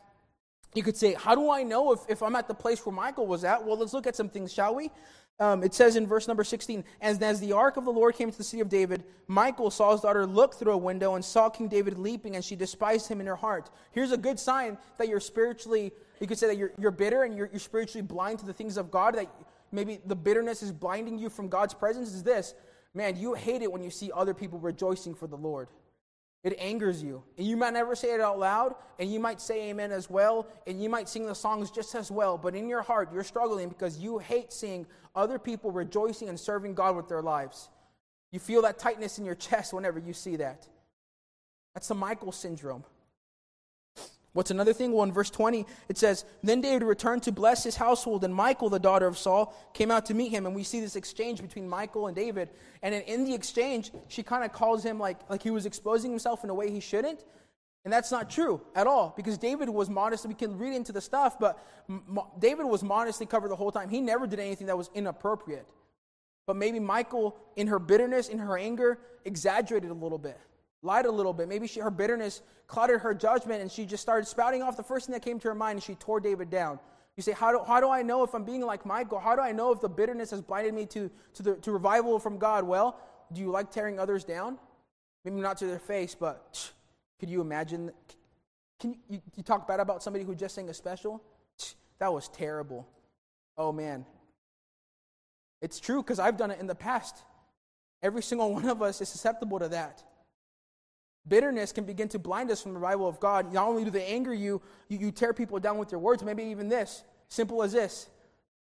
you 0.76 0.82
could 0.82 0.96
say, 0.96 1.14
How 1.14 1.34
do 1.34 1.50
I 1.50 1.62
know 1.62 1.92
if, 1.92 2.00
if 2.08 2.22
I'm 2.22 2.36
at 2.36 2.48
the 2.48 2.54
place 2.54 2.84
where 2.84 2.94
Michal 2.94 3.26
was 3.26 3.44
at? 3.44 3.64
Well, 3.64 3.78
let's 3.78 3.92
look 3.92 4.06
at 4.06 4.16
some 4.16 4.28
things, 4.28 4.52
shall 4.52 4.74
we? 4.74 4.90
Um, 5.38 5.62
it 5.62 5.74
says 5.74 5.96
in 5.96 6.06
verse 6.06 6.26
number 6.28 6.44
16 6.44 6.82
as, 7.02 7.20
as 7.20 7.40
the 7.40 7.52
ark 7.52 7.76
of 7.76 7.84
the 7.84 7.92
Lord 7.92 8.14
came 8.14 8.30
to 8.30 8.38
the 8.38 8.44
city 8.44 8.62
of 8.62 8.70
David, 8.70 9.04
Michal, 9.28 9.70
Saul's 9.70 10.00
daughter, 10.00 10.26
looked 10.26 10.58
through 10.58 10.72
a 10.72 10.78
window 10.78 11.14
and 11.14 11.24
saw 11.24 11.50
King 11.50 11.68
David 11.68 11.98
leaping, 11.98 12.36
and 12.36 12.44
she 12.44 12.56
despised 12.56 13.08
him 13.08 13.20
in 13.20 13.26
her 13.26 13.36
heart. 13.36 13.70
Here's 13.92 14.12
a 14.12 14.16
good 14.16 14.38
sign 14.38 14.78
that 14.98 15.08
you're 15.08 15.20
spiritually, 15.20 15.92
you 16.20 16.26
could 16.26 16.38
say 16.38 16.46
that 16.46 16.56
you're, 16.56 16.72
you're 16.78 16.90
bitter 16.90 17.24
and 17.24 17.36
you're, 17.36 17.48
you're 17.50 17.60
spiritually 17.60 18.02
blind 18.02 18.38
to 18.38 18.46
the 18.46 18.52
things 18.52 18.78
of 18.78 18.90
God, 18.90 19.14
that 19.16 19.30
maybe 19.72 20.00
the 20.06 20.16
bitterness 20.16 20.62
is 20.62 20.72
blinding 20.72 21.18
you 21.18 21.28
from 21.28 21.48
God's 21.48 21.74
presence 21.74 22.12
is 22.12 22.22
this 22.22 22.54
man, 22.94 23.14
you 23.14 23.34
hate 23.34 23.60
it 23.60 23.70
when 23.70 23.82
you 23.82 23.90
see 23.90 24.10
other 24.14 24.32
people 24.32 24.58
rejoicing 24.58 25.14
for 25.14 25.26
the 25.26 25.36
Lord. 25.36 25.68
It 26.46 26.54
angers 26.60 27.02
you. 27.02 27.24
And 27.36 27.44
you 27.44 27.56
might 27.56 27.72
never 27.72 27.96
say 27.96 28.14
it 28.14 28.20
out 28.20 28.38
loud, 28.38 28.76
and 29.00 29.12
you 29.12 29.18
might 29.18 29.40
say 29.40 29.68
amen 29.70 29.90
as 29.90 30.08
well, 30.08 30.46
and 30.68 30.80
you 30.80 30.88
might 30.88 31.08
sing 31.08 31.26
the 31.26 31.34
songs 31.34 31.72
just 31.72 31.92
as 31.96 32.08
well, 32.08 32.38
but 32.38 32.54
in 32.54 32.68
your 32.68 32.82
heart, 32.82 33.12
you're 33.12 33.24
struggling 33.24 33.68
because 33.68 33.98
you 33.98 34.18
hate 34.18 34.52
seeing 34.52 34.86
other 35.16 35.40
people 35.40 35.72
rejoicing 35.72 36.28
and 36.28 36.38
serving 36.38 36.74
God 36.74 36.94
with 36.94 37.08
their 37.08 37.20
lives. 37.20 37.68
You 38.30 38.38
feel 38.38 38.62
that 38.62 38.78
tightness 38.78 39.18
in 39.18 39.24
your 39.24 39.34
chest 39.34 39.72
whenever 39.72 39.98
you 39.98 40.12
see 40.12 40.36
that. 40.36 40.68
That's 41.74 41.88
the 41.88 41.96
Michal 41.96 42.30
syndrome. 42.30 42.84
What's 44.36 44.50
another 44.50 44.74
thing? 44.74 44.92
Well, 44.92 45.02
in 45.04 45.12
verse 45.12 45.30
20, 45.30 45.64
it 45.88 45.96
says, 45.96 46.26
Then 46.42 46.60
David 46.60 46.82
returned 46.82 47.22
to 47.22 47.32
bless 47.32 47.64
his 47.64 47.74
household, 47.74 48.22
and 48.22 48.36
Michal, 48.36 48.68
the 48.68 48.78
daughter 48.78 49.06
of 49.06 49.16
Saul, 49.16 49.56
came 49.72 49.90
out 49.90 50.04
to 50.06 50.14
meet 50.14 50.30
him. 50.30 50.44
And 50.44 50.54
we 50.54 50.62
see 50.62 50.78
this 50.78 50.94
exchange 50.94 51.40
between 51.40 51.66
Michal 51.66 52.06
and 52.06 52.14
David. 52.14 52.50
And 52.82 52.94
in, 52.94 53.24
the 53.24 53.32
exchange, 53.32 53.92
she 54.08 54.22
kind 54.22 54.44
of 54.44 54.52
calls 54.52 54.84
him 54.84 54.98
like, 54.98 55.16
like 55.30 55.42
he 55.42 55.50
was 55.50 55.64
exposing 55.64 56.10
himself 56.10 56.44
in 56.44 56.50
a 56.50 56.54
way 56.54 56.70
he 56.70 56.80
shouldn't. 56.80 57.24
And 57.86 57.92
that's 57.92 58.10
not 58.12 58.28
true 58.28 58.60
at 58.74 58.86
all, 58.86 59.14
because 59.16 59.38
David 59.38 59.70
was 59.70 59.88
modest. 59.88 60.26
We 60.26 60.34
can 60.34 60.58
read 60.58 60.74
into 60.74 60.92
the 60.92 61.00
stuff, 61.00 61.38
but 61.38 61.58
M- 61.88 62.20
David 62.38 62.66
was 62.66 62.82
modestly 62.82 63.24
covered 63.24 63.50
the 63.50 63.56
whole 63.56 63.72
time. 63.72 63.88
He 63.88 64.02
never 64.02 64.26
did 64.26 64.38
anything 64.38 64.66
that 64.66 64.76
was 64.76 64.90
inappropriate. 64.94 65.66
But 66.46 66.56
maybe 66.56 66.78
Michal, 66.78 67.38
in 67.56 67.68
her 67.68 67.78
bitterness, 67.78 68.28
in 68.28 68.38
her 68.38 68.58
anger, 68.58 68.98
exaggerated 69.24 69.90
a 69.90 69.94
little 69.94 70.18
bit 70.18 70.38
lied 70.82 71.06
a 71.06 71.10
little 71.10 71.32
bit. 71.32 71.48
Maybe 71.48 71.66
she, 71.66 71.80
her 71.80 71.90
bitterness 71.90 72.42
clouded 72.66 73.00
her 73.00 73.14
judgment 73.14 73.62
and 73.62 73.70
she 73.70 73.86
just 73.86 74.02
started 74.02 74.26
spouting 74.26 74.62
off 74.62 74.76
the 74.76 74.82
first 74.82 75.06
thing 75.06 75.12
that 75.12 75.22
came 75.22 75.38
to 75.40 75.48
her 75.48 75.54
mind 75.54 75.76
and 75.76 75.82
she 75.82 75.94
tore 75.96 76.20
David 76.20 76.50
down. 76.50 76.78
You 77.16 77.22
say, 77.22 77.32
how 77.32 77.50
do, 77.50 77.64
how 77.66 77.80
do 77.80 77.88
I 77.88 78.02
know 78.02 78.22
if 78.24 78.34
I'm 78.34 78.44
being 78.44 78.60
like 78.60 78.84
Michal? 78.84 79.18
How 79.18 79.34
do 79.34 79.42
I 79.42 79.52
know 79.52 79.72
if 79.72 79.80
the 79.80 79.88
bitterness 79.88 80.30
has 80.30 80.42
blinded 80.42 80.74
me 80.74 80.84
to, 80.86 81.10
to, 81.34 81.42
the, 81.42 81.54
to 81.56 81.72
revival 81.72 82.18
from 82.18 82.38
God? 82.38 82.64
Well, 82.64 82.98
do 83.32 83.40
you 83.40 83.50
like 83.50 83.70
tearing 83.70 83.98
others 83.98 84.22
down? 84.24 84.58
Maybe 85.24 85.40
not 85.40 85.56
to 85.58 85.66
their 85.66 85.78
face, 85.78 86.14
but 86.14 86.70
could 87.18 87.30
you 87.30 87.40
imagine? 87.40 87.90
Can 88.78 88.90
you, 88.90 88.98
you, 89.08 89.22
you 89.34 89.42
talk 89.42 89.66
bad 89.66 89.80
about 89.80 90.02
somebody 90.02 90.24
who 90.24 90.34
just 90.34 90.54
sang 90.54 90.68
a 90.68 90.74
special? 90.74 91.22
That 91.98 92.12
was 92.12 92.28
terrible. 92.28 92.86
Oh 93.56 93.72
man. 93.72 94.04
It's 95.62 95.80
true 95.80 96.02
because 96.02 96.18
I've 96.18 96.36
done 96.36 96.50
it 96.50 96.60
in 96.60 96.66
the 96.66 96.74
past. 96.74 97.16
Every 98.02 98.22
single 98.22 98.52
one 98.52 98.68
of 98.68 98.82
us 98.82 99.00
is 99.00 99.08
susceptible 99.08 99.58
to 99.58 99.68
that. 99.68 100.04
Bitterness 101.28 101.72
can 101.72 101.84
begin 101.84 102.08
to 102.10 102.18
blind 102.18 102.50
us 102.50 102.62
from 102.62 102.72
the 102.72 102.78
revival 102.78 103.08
of 103.08 103.18
God. 103.18 103.52
Not 103.52 103.66
only 103.66 103.84
do 103.84 103.90
they 103.90 104.06
anger 104.06 104.32
you, 104.32 104.62
you, 104.88 104.98
you 104.98 105.10
tear 105.10 105.32
people 105.32 105.58
down 105.58 105.78
with 105.78 105.90
your 105.90 106.00
words, 106.00 106.22
maybe 106.22 106.44
even 106.44 106.68
this. 106.68 107.02
Simple 107.28 107.62
as 107.62 107.72
this. 107.72 108.08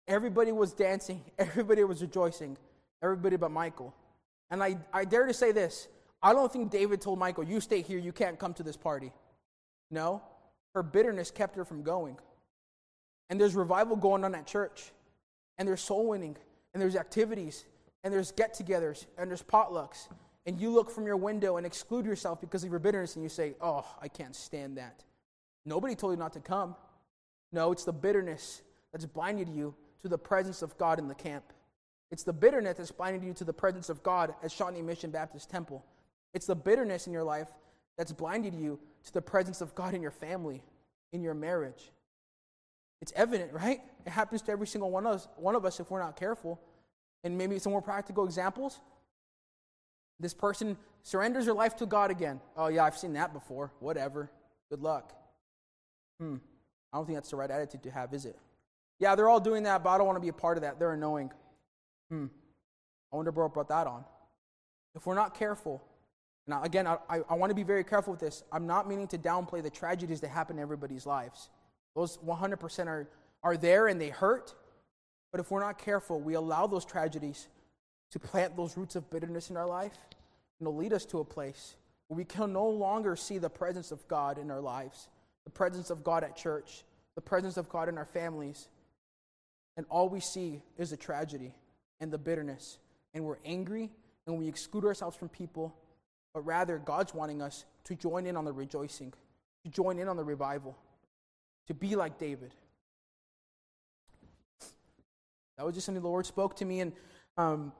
Everybody 0.06 0.52
was 0.52 0.72
dancing, 0.72 1.22
everybody 1.38 1.84
was 1.84 2.00
rejoicing, 2.00 2.56
everybody 3.02 3.36
but 3.36 3.50
Michal. 3.50 3.94
And 4.50 4.62
I, 4.62 4.78
I 4.92 5.04
dare 5.04 5.26
to 5.26 5.34
say 5.34 5.52
this 5.52 5.88
I 6.22 6.32
don't 6.32 6.50
think 6.52 6.70
David 6.70 7.00
told 7.00 7.18
Michal, 7.18 7.44
You 7.44 7.60
stay 7.60 7.82
here, 7.82 7.98
you 7.98 8.12
can't 8.12 8.38
come 8.38 8.54
to 8.54 8.62
this 8.62 8.76
party. 8.76 9.12
No, 9.90 10.22
her 10.74 10.82
bitterness 10.82 11.30
kept 11.30 11.56
her 11.56 11.64
from 11.64 11.82
going. 11.82 12.16
And 13.30 13.38
there's 13.38 13.54
revival 13.54 13.96
going 13.96 14.24
on 14.24 14.34
at 14.34 14.46
church, 14.46 14.90
and 15.58 15.68
there's 15.68 15.82
soul 15.82 16.06
winning, 16.06 16.36
and 16.72 16.82
there's 16.82 16.96
activities, 16.96 17.66
and 18.02 18.12
there's 18.12 18.32
get 18.32 18.54
togethers, 18.54 19.04
and 19.18 19.28
there's 19.28 19.42
potlucks, 19.42 20.08
and 20.48 20.58
you 20.58 20.70
look 20.70 20.90
from 20.90 21.04
your 21.04 21.18
window 21.18 21.58
and 21.58 21.66
exclude 21.66 22.06
yourself 22.06 22.40
because 22.40 22.64
of 22.64 22.70
your 22.70 22.78
bitterness 22.78 23.16
and 23.16 23.22
you 23.22 23.28
say, 23.28 23.54
Oh, 23.60 23.84
I 24.00 24.08
can't 24.08 24.34
stand 24.34 24.78
that. 24.78 25.04
Nobody 25.66 25.94
told 25.94 26.14
you 26.14 26.16
not 26.16 26.32
to 26.32 26.40
come. 26.40 26.74
No, 27.52 27.70
it's 27.70 27.84
the 27.84 27.92
bitterness 27.92 28.62
that's 28.90 29.04
blinded 29.04 29.50
you 29.50 29.74
to 30.00 30.08
the 30.08 30.16
presence 30.16 30.62
of 30.62 30.76
God 30.78 30.98
in 30.98 31.06
the 31.06 31.14
camp. 31.14 31.44
It's 32.10 32.22
the 32.22 32.32
bitterness 32.32 32.78
that's 32.78 32.90
blinded 32.90 33.24
you 33.24 33.34
to 33.34 33.44
the 33.44 33.52
presence 33.52 33.90
of 33.90 34.02
God 34.02 34.34
at 34.42 34.50
Shawnee 34.50 34.80
Mission 34.80 35.10
Baptist 35.10 35.50
Temple. 35.50 35.84
It's 36.32 36.46
the 36.46 36.56
bitterness 36.56 37.06
in 37.06 37.12
your 37.12 37.24
life 37.24 37.48
that's 37.98 38.12
blinded 38.12 38.54
you 38.54 38.78
to 39.04 39.12
the 39.12 39.20
presence 39.20 39.60
of 39.60 39.74
God 39.74 39.92
in 39.92 40.00
your 40.00 40.10
family, 40.10 40.62
in 41.12 41.20
your 41.20 41.34
marriage. 41.34 41.92
It's 43.02 43.12
evident, 43.14 43.52
right? 43.52 43.82
It 44.06 44.10
happens 44.10 44.40
to 44.42 44.52
every 44.52 44.66
single 44.66 44.90
one 44.90 45.06
of 45.06 45.12
us, 45.12 45.28
one 45.36 45.56
of 45.56 45.66
us 45.66 45.78
if 45.78 45.90
we're 45.90 46.00
not 46.00 46.16
careful. 46.16 46.58
And 47.22 47.36
maybe 47.36 47.58
some 47.58 47.72
more 47.72 47.82
practical 47.82 48.24
examples. 48.24 48.80
This 50.20 50.34
person 50.34 50.76
surrenders 51.02 51.44
their 51.46 51.54
life 51.54 51.76
to 51.76 51.86
God 51.86 52.10
again. 52.10 52.40
Oh, 52.56 52.68
yeah, 52.68 52.84
I've 52.84 52.98
seen 52.98 53.12
that 53.14 53.32
before. 53.32 53.72
Whatever. 53.80 54.30
Good 54.70 54.82
luck. 54.82 55.12
Hmm. 56.20 56.36
I 56.92 56.96
don't 56.96 57.06
think 57.06 57.16
that's 57.16 57.30
the 57.30 57.36
right 57.36 57.50
attitude 57.50 57.82
to 57.84 57.90
have, 57.90 58.12
is 58.14 58.24
it? 58.24 58.36
Yeah, 58.98 59.14
they're 59.14 59.28
all 59.28 59.40
doing 59.40 59.62
that, 59.64 59.84
but 59.84 59.90
I 59.90 59.98
don't 59.98 60.06
want 60.06 60.16
to 60.16 60.20
be 60.20 60.28
a 60.28 60.32
part 60.32 60.56
of 60.56 60.62
that. 60.62 60.78
They're 60.78 60.92
annoying. 60.92 61.30
Hmm. 62.10 62.26
I 63.12 63.16
wonder 63.16 63.30
what 63.30 63.54
brought 63.54 63.68
that 63.68 63.86
on. 63.86 64.04
If 64.94 65.06
we're 65.06 65.14
not 65.14 65.34
careful, 65.38 65.82
Now, 66.46 66.62
again, 66.62 66.86
I, 66.86 66.96
I, 67.08 67.20
I 67.28 67.34
want 67.34 67.50
to 67.50 67.54
be 67.54 67.62
very 67.62 67.84
careful 67.84 68.10
with 68.10 68.20
this. 68.20 68.42
I'm 68.50 68.66
not 68.66 68.88
meaning 68.88 69.06
to 69.08 69.18
downplay 69.18 69.62
the 69.62 69.70
tragedies 69.70 70.20
that 70.22 70.28
happen 70.28 70.56
in 70.56 70.62
everybody's 70.62 71.06
lives. 71.06 71.50
Those 71.94 72.16
100% 72.18 72.86
are, 72.86 73.08
are 73.42 73.56
there 73.56 73.86
and 73.88 74.00
they 74.00 74.08
hurt. 74.08 74.54
But 75.30 75.40
if 75.40 75.50
we're 75.50 75.60
not 75.60 75.78
careful, 75.78 76.20
we 76.20 76.34
allow 76.34 76.66
those 76.66 76.86
tragedies 76.86 77.48
to 78.10 78.18
plant 78.18 78.56
those 78.56 78.76
roots 78.76 78.96
of 78.96 79.10
bitterness 79.10 79.50
in 79.50 79.56
our 79.56 79.66
life, 79.66 79.96
and 80.58 80.66
it'll 80.66 80.76
lead 80.76 80.92
us 80.92 81.04
to 81.06 81.20
a 81.20 81.24
place 81.24 81.76
where 82.08 82.16
we 82.16 82.24
can 82.24 82.52
no 82.52 82.68
longer 82.68 83.16
see 83.16 83.38
the 83.38 83.50
presence 83.50 83.92
of 83.92 84.06
God 84.08 84.38
in 84.38 84.50
our 84.50 84.60
lives, 84.60 85.08
the 85.44 85.50
presence 85.50 85.90
of 85.90 86.02
God 86.02 86.24
at 86.24 86.36
church, 86.36 86.84
the 87.14 87.20
presence 87.20 87.56
of 87.56 87.68
God 87.68 87.88
in 87.88 87.98
our 87.98 88.04
families. 88.04 88.68
And 89.76 89.86
all 89.90 90.08
we 90.08 90.20
see 90.20 90.62
is 90.76 90.90
the 90.90 90.96
tragedy 90.96 91.54
and 92.00 92.10
the 92.10 92.18
bitterness. 92.18 92.78
And 93.14 93.24
we're 93.24 93.38
angry 93.44 93.90
and 94.26 94.38
we 94.38 94.48
exclude 94.48 94.84
ourselves 94.84 95.16
from 95.16 95.28
people, 95.28 95.74
but 96.34 96.40
rather 96.42 96.78
God's 96.78 97.14
wanting 97.14 97.42
us 97.42 97.64
to 97.84 97.94
join 97.94 98.26
in 98.26 98.36
on 98.36 98.44
the 98.44 98.52
rejoicing, 98.52 99.12
to 99.64 99.70
join 99.70 99.98
in 99.98 100.08
on 100.08 100.16
the 100.16 100.24
revival, 100.24 100.76
to 101.66 101.74
be 101.74 101.96
like 101.96 102.18
David. 102.18 102.54
That 105.56 105.66
was 105.66 105.74
just 105.74 105.86
something 105.86 106.02
the 106.02 106.08
Lord 106.08 106.26
spoke 106.26 106.56
to 106.56 106.64
me, 106.64 106.80
and 106.80 106.92
um, 107.36 107.72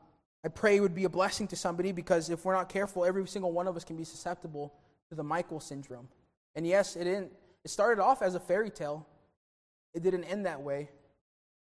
I 0.45 0.49
pray 0.49 0.77
it 0.77 0.81
would 0.81 0.95
be 0.95 1.05
a 1.05 1.09
blessing 1.09 1.49
to 1.49 1.57
somebody 1.57 1.93
because 1.93 2.31
if 2.31 2.45
we're 2.45 2.55
not 2.55 2.69
careful, 2.69 3.05
every 3.05 3.27
single 3.27 3.53
one 3.53 3.67
of 3.67 3.77
us 3.77 3.85
can 3.85 3.97
be 3.97 4.05
susceptible 4.05 4.73
to 5.09 5.15
the 5.15 5.25
Michal 5.25 5.61
syndrome. 5.61 6.09
And 6.55 6.67
yes, 6.67 6.97
it 6.97 7.05
didn't. 7.05 7.33
It 7.65 7.71
started 7.71 8.01
off 8.01 8.23
as 8.23 8.35
a 8.35 8.41
fairy 8.41 8.71
tale. 8.71 9.07
It 9.95 10.03
didn't 10.03 10.25
end 10.25 10.47
that 10.47 10.63
way. 10.63 10.91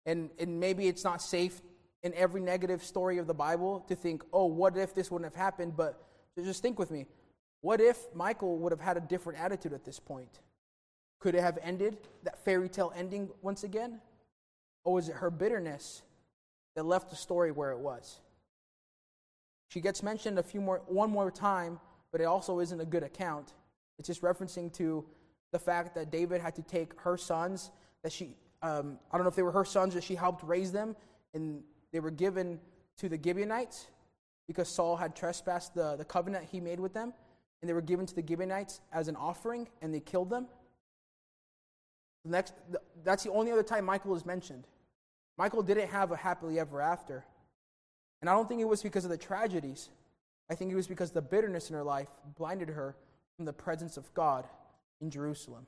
And, 0.07 0.31
and 0.39 0.59
maybe 0.59 0.89
it's 0.89 1.05
not 1.05 1.23
safe 1.23 1.63
in 2.03 2.13
every 2.15 2.41
negative 2.41 2.83
story 2.83 3.19
of 3.19 3.27
the 3.27 3.35
Bible 3.35 3.85
to 3.89 3.95
think, 3.95 4.23
oh, 4.33 4.47
what 4.47 4.77
if 4.77 4.95
this 4.95 5.11
wouldn't 5.11 5.33
have 5.33 5.41
happened? 5.41 5.77
But 5.77 6.03
just 6.37 6.63
think 6.63 6.79
with 6.79 6.91
me. 6.91 7.07
What 7.61 7.81
if 7.81 7.99
Michal 8.15 8.59
would 8.59 8.73
have 8.73 8.81
had 8.81 8.97
a 8.97 9.01
different 9.01 9.41
attitude 9.41 9.73
at 9.73 9.85
this 9.85 9.99
point? 9.99 10.41
Could 11.21 11.35
it 11.35 11.41
have 11.41 11.59
ended 11.63 11.97
that 12.25 12.45
fairy 12.45 12.69
tale 12.69 12.93
ending 12.95 13.31
once 13.41 13.65
again? 13.65 14.01
Or 14.85 14.95
was 14.95 15.09
it 15.09 15.15
her 15.15 15.31
bitterness 15.31 16.03
that 16.77 16.85
left 16.85 17.09
the 17.09 17.17
story 17.17 17.51
where 17.53 17.71
it 17.71 17.79
was? 17.79 18.21
She 19.75 19.81
gets 19.81 20.05
mentioned 20.05 20.39
a 20.39 20.43
few 20.45 20.61
more, 20.61 20.83
one 20.87 21.11
more 21.11 21.33
time, 21.33 21.81
but 22.13 22.21
it 22.21 22.27
also 22.27 22.61
isn't 22.61 22.81
a 22.81 22.85
good 22.85 23.03
account. 23.03 23.55
It's 23.99 24.07
just 24.07 24.23
referencing 24.23 24.73
to 24.75 25.05
the 25.51 25.59
fact 25.59 25.97
that 25.97 26.13
David 26.13 26.41
had 26.41 26.55
to 26.55 26.63
take 26.63 26.93
her 27.01 27.17
sons 27.17 27.73
that 28.05 28.13
she, 28.13 28.37
um, 28.63 29.01
I 29.11 29.17
don't 29.17 29.25
know 29.25 29.31
if 29.31 29.35
they 29.35 29.43
were 29.43 29.51
her 29.51 29.65
sons 29.65 29.95
that 29.95 30.05
she 30.05 30.15
helped 30.15 30.45
raise 30.45 30.71
them, 30.71 30.95
and 31.35 31.65
they 31.91 31.99
were 31.99 32.13
given 32.13 32.61
to 32.99 33.09
the 33.09 33.19
Gibeonites 33.21 33.89
because 34.47 34.69
Saul 34.69 34.95
had 34.95 35.17
trespassed 35.17 35.75
the, 35.75 35.97
the 35.97 36.05
covenant 36.05 36.47
he 36.53 36.61
made 36.61 36.79
with 36.79 36.95
them, 36.95 37.13
and 37.61 37.69
they 37.69 37.75
were 37.75 37.83
given 37.83 38.07
to 38.07 38.15
the 38.15 38.25
Gibeonites 38.25 38.81
as 38.93 39.09
an 39.09 39.17
offering, 39.17 39.67
and 39.83 39.93
they 39.93 39.99
killed 39.99 40.31
them. 40.31 40.47
The 42.25 42.31
next, 42.31 42.55
that's 43.03 43.25
the 43.25 43.33
only 43.33 43.51
other 43.51 43.65
time 43.65 43.87
Michal 43.87 44.15
is 44.15 44.25
mentioned. 44.25 44.69
Michal 45.37 45.65
didn't 45.65 45.89
have 45.89 46.13
a 46.13 46.17
happily 46.17 46.61
ever 46.61 46.81
after. 46.81 47.25
And 48.25 48.31
I 48.31 48.33
don't 48.33 48.49
think 48.49 48.63
it 48.63 48.69
was 48.69 48.83
because 48.83 49.05
of 49.05 49.11
the 49.11 49.19
tragedies. 49.19 49.91
I 50.49 50.55
think 50.55 50.73
it 50.73 50.77
was 50.77 50.87
because 50.87 51.11
the 51.11 51.21
bitterness 51.21 51.69
in 51.69 51.77
her 51.77 51.83
life 51.83 52.09
blinded 52.39 52.71
her 52.71 52.97
from 53.37 53.45
the 53.45 53.53
presence 53.53 53.99
of 53.99 54.15
God 54.15 54.47
in 55.03 55.11
Jerusalem. 55.11 55.67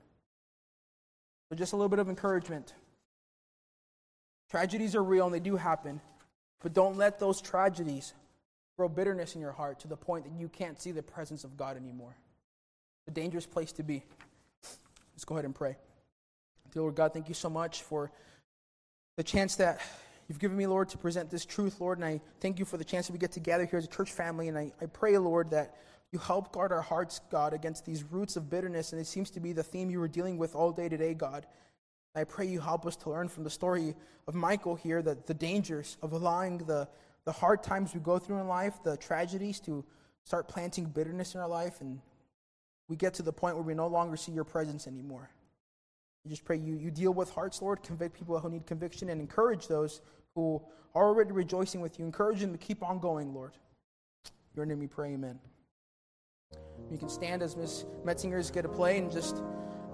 So, 1.50 1.54
just 1.54 1.74
a 1.74 1.76
little 1.76 1.90
bit 1.90 1.98
of 1.98 2.08
encouragement. 2.08 2.72
Tragedies 4.50 4.94
are 4.94 5.04
real 5.04 5.26
and 5.26 5.34
they 5.34 5.38
do 5.38 5.56
happen, 5.56 6.00
but 6.62 6.72
don't 6.72 6.96
let 6.96 7.18
those 7.18 7.42
tragedies 7.42 8.14
grow 8.78 8.88
bitterness 8.88 9.34
in 9.34 9.42
your 9.42 9.52
heart 9.52 9.80
to 9.80 9.88
the 9.88 9.96
point 9.98 10.24
that 10.24 10.40
you 10.40 10.48
can't 10.48 10.80
see 10.80 10.92
the 10.92 11.02
presence 11.02 11.44
of 11.44 11.58
God 11.58 11.76
anymore. 11.76 12.16
It's 13.02 13.08
a 13.08 13.20
dangerous 13.20 13.44
place 13.44 13.72
to 13.72 13.82
be. 13.82 14.02
Let's 15.12 15.26
go 15.26 15.34
ahead 15.34 15.44
and 15.44 15.54
pray. 15.54 15.76
Dear 16.72 16.80
Lord 16.80 16.94
God, 16.94 17.12
thank 17.12 17.28
you 17.28 17.34
so 17.34 17.50
much 17.50 17.82
for 17.82 18.10
the 19.18 19.22
chance 19.22 19.56
that 19.56 19.82
you've 20.28 20.38
given 20.38 20.56
me, 20.56 20.66
Lord, 20.66 20.88
to 20.90 20.98
present 20.98 21.30
this 21.30 21.44
truth, 21.44 21.80
Lord. 21.80 21.98
And 21.98 22.04
I 22.04 22.20
thank 22.40 22.58
you 22.58 22.64
for 22.64 22.76
the 22.76 22.84
chance 22.84 23.06
that 23.06 23.12
we 23.12 23.18
get 23.18 23.32
together 23.32 23.64
here 23.64 23.78
as 23.78 23.84
a 23.84 23.88
church 23.88 24.12
family. 24.12 24.48
And 24.48 24.58
I, 24.58 24.72
I 24.80 24.86
pray, 24.86 25.16
Lord, 25.18 25.50
that 25.50 25.76
you 26.12 26.18
help 26.18 26.52
guard 26.52 26.72
our 26.72 26.82
hearts, 26.82 27.20
God, 27.30 27.52
against 27.52 27.84
these 27.84 28.04
roots 28.04 28.36
of 28.36 28.48
bitterness. 28.48 28.92
And 28.92 29.00
it 29.00 29.06
seems 29.06 29.30
to 29.30 29.40
be 29.40 29.52
the 29.52 29.62
theme 29.62 29.90
you 29.90 30.00
were 30.00 30.08
dealing 30.08 30.38
with 30.38 30.54
all 30.54 30.72
day 30.72 30.88
today, 30.88 31.14
God. 31.14 31.46
I 32.14 32.24
pray 32.24 32.46
you 32.46 32.60
help 32.60 32.86
us 32.86 32.96
to 32.96 33.10
learn 33.10 33.28
from 33.28 33.44
the 33.44 33.50
story 33.50 33.94
of 34.26 34.34
Michal 34.34 34.74
here 34.74 35.02
that 35.02 35.26
the 35.26 35.34
dangers 35.34 35.98
of 36.02 36.12
allowing 36.12 36.58
the, 36.58 36.88
the 37.24 37.32
hard 37.32 37.62
times 37.62 37.92
we 37.92 38.00
go 38.00 38.18
through 38.18 38.40
in 38.40 38.48
life, 38.48 38.74
the 38.82 38.96
tragedies, 38.96 39.60
to 39.60 39.84
start 40.24 40.48
planting 40.48 40.86
bitterness 40.86 41.34
in 41.34 41.40
our 41.40 41.48
life. 41.48 41.80
And 41.80 42.00
we 42.88 42.96
get 42.96 43.14
to 43.14 43.22
the 43.22 43.32
point 43.32 43.56
where 43.56 43.64
we 43.64 43.74
no 43.74 43.86
longer 43.86 44.16
see 44.16 44.32
your 44.32 44.44
presence 44.44 44.86
anymore. 44.86 45.30
I 46.26 46.28
just 46.28 46.44
pray 46.44 46.56
you, 46.56 46.74
you 46.74 46.90
deal 46.90 47.14
with 47.14 47.30
hearts, 47.30 47.62
Lord, 47.62 47.84
convict 47.84 48.18
people 48.18 48.36
who 48.40 48.50
need 48.50 48.66
conviction, 48.66 49.10
and 49.10 49.20
encourage 49.20 49.68
those 49.68 50.00
who 50.34 50.60
are 50.92 51.04
already 51.04 51.30
rejoicing 51.30 51.80
with 51.80 52.00
you. 52.00 52.04
Encourage 52.04 52.40
them 52.40 52.50
to 52.50 52.58
keep 52.58 52.82
on 52.82 52.98
going, 52.98 53.32
Lord. 53.32 53.52
Your 54.56 54.66
name 54.66 54.80
we 54.80 54.88
pray, 54.88 55.12
amen. 55.12 55.38
You 56.90 56.98
can 56.98 57.08
stand 57.08 57.42
as 57.42 57.56
Miss 57.56 57.84
Metzingers 58.04 58.52
get 58.52 58.62
to 58.62 58.68
play 58.68 58.98
and 58.98 59.10
just 59.10 59.42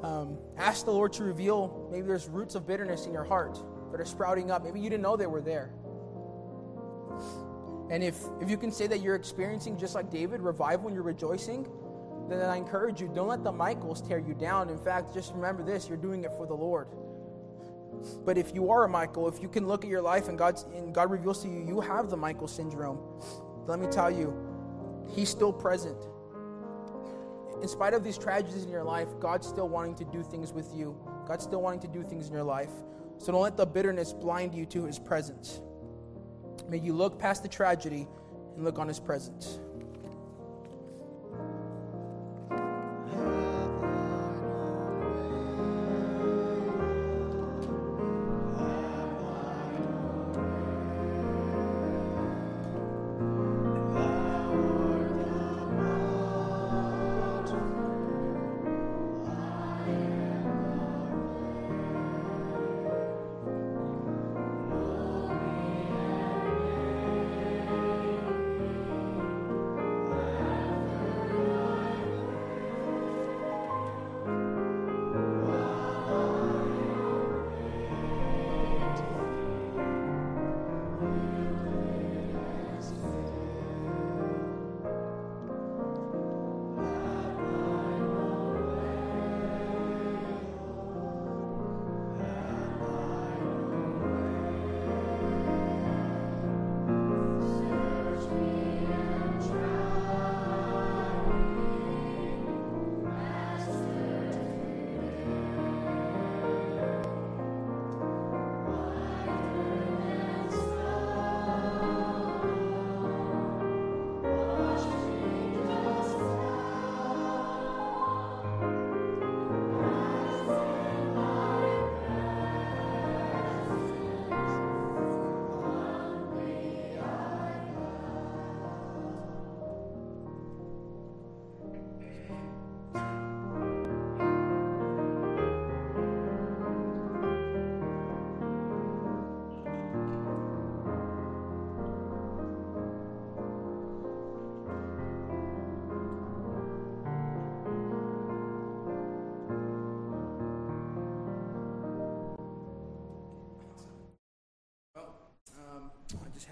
um, 0.03 0.39
ask 0.57 0.87
the 0.87 0.91
Lord 0.91 1.13
to 1.15 1.25
reveal 1.25 1.87
maybe 1.93 2.07
there's 2.07 2.29
roots 2.29 2.55
of 2.55 2.67
bitterness 2.67 3.05
in 3.05 3.13
your 3.13 3.25
heart 3.25 3.59
that 3.91 4.01
are 4.01 4.07
sprouting 4.07 4.51
up. 4.51 4.65
Maybe 4.65 4.81
you 4.81 4.89
didn't 4.89 5.03
know 5.03 5.17
they 5.17 5.27
were 5.27 5.43
there. 5.43 5.71
And 7.91 8.03
if, 8.03 8.17
if 8.41 8.49
you 8.49 8.57
can 8.57 8.73
say 8.73 8.87
that 8.87 9.03
you're 9.03 9.17
experiencing, 9.17 9.77
just 9.77 9.95
like 9.95 10.11
David, 10.11 10.41
revival 10.41 10.87
and 10.87 10.95
you're 10.95 11.05
rejoicing, 11.05 11.69
then 12.41 12.49
I 12.49 12.57
encourage 12.57 13.01
you, 13.01 13.11
don't 13.15 13.29
let 13.29 13.43
the 13.43 13.53
Michals 13.53 14.07
tear 14.07 14.19
you 14.19 14.35
down. 14.35 14.69
In 14.69 14.79
fact, 14.79 15.15
just 15.15 15.33
remember 15.33 15.63
this 15.63 15.89
you're 15.89 15.97
doing 15.97 16.25
it 16.25 16.31
for 16.37 16.47
the 16.47 16.55
Lord. 16.55 16.89
But 18.25 18.39
if 18.39 18.55
you 18.55 18.71
are 18.71 18.85
a 18.85 18.89
Michal, 18.89 19.29
if 19.29 19.41
you 19.43 19.49
can 19.49 19.67
look 19.67 19.85
at 19.85 19.91
your 19.91 20.03
life 20.03 20.29
and, 20.29 20.39
God's, 20.39 20.65
and 20.75 20.95
God 20.95 21.11
reveals 21.11 21.43
to 21.43 21.49
you, 21.49 21.65
you 21.67 21.81
have 21.81 22.11
the 22.11 22.17
Michal 22.17 22.49
syndrome, 22.49 22.99
let 23.67 23.79
me 23.79 23.87
tell 23.87 24.11
you, 24.11 24.35
He's 25.15 25.29
still 25.29 25.53
present 25.53 25.97
in 27.63 27.69
spite 27.69 27.95
of 27.95 28.03
these 28.03 28.19
tragedies 28.19 28.65
in 28.65 28.71
your 28.71 28.83
life, 28.83 29.09
God's 29.21 29.47
still 29.47 29.69
wanting 29.69 29.95
to 29.95 30.05
do 30.05 30.23
things 30.23 30.53
with 30.53 30.75
you. 30.75 30.97
God's 31.27 31.45
still 31.45 31.63
wanting 31.63 31.81
to 31.81 31.89
do 31.89 32.03
things 32.03 32.27
in 32.27 32.33
your 32.33 32.43
life. 32.43 32.71
So 33.19 33.31
don't 33.31 33.43
let 33.43 33.57
the 33.57 33.65
bitterness 33.65 34.13
blind 34.13 34.53
you 34.53 34.67
to 34.67 34.85
his 34.85 34.99
presence. 34.99 35.61
May 36.69 36.79
you 36.79 36.93
look 36.93 37.21
past 37.21 37.45
the 37.45 37.49
tragedy 37.49 38.09
and 38.57 38.65
look 38.65 38.81
on 38.81 38.89
his 38.89 38.99
presence. 38.99 39.61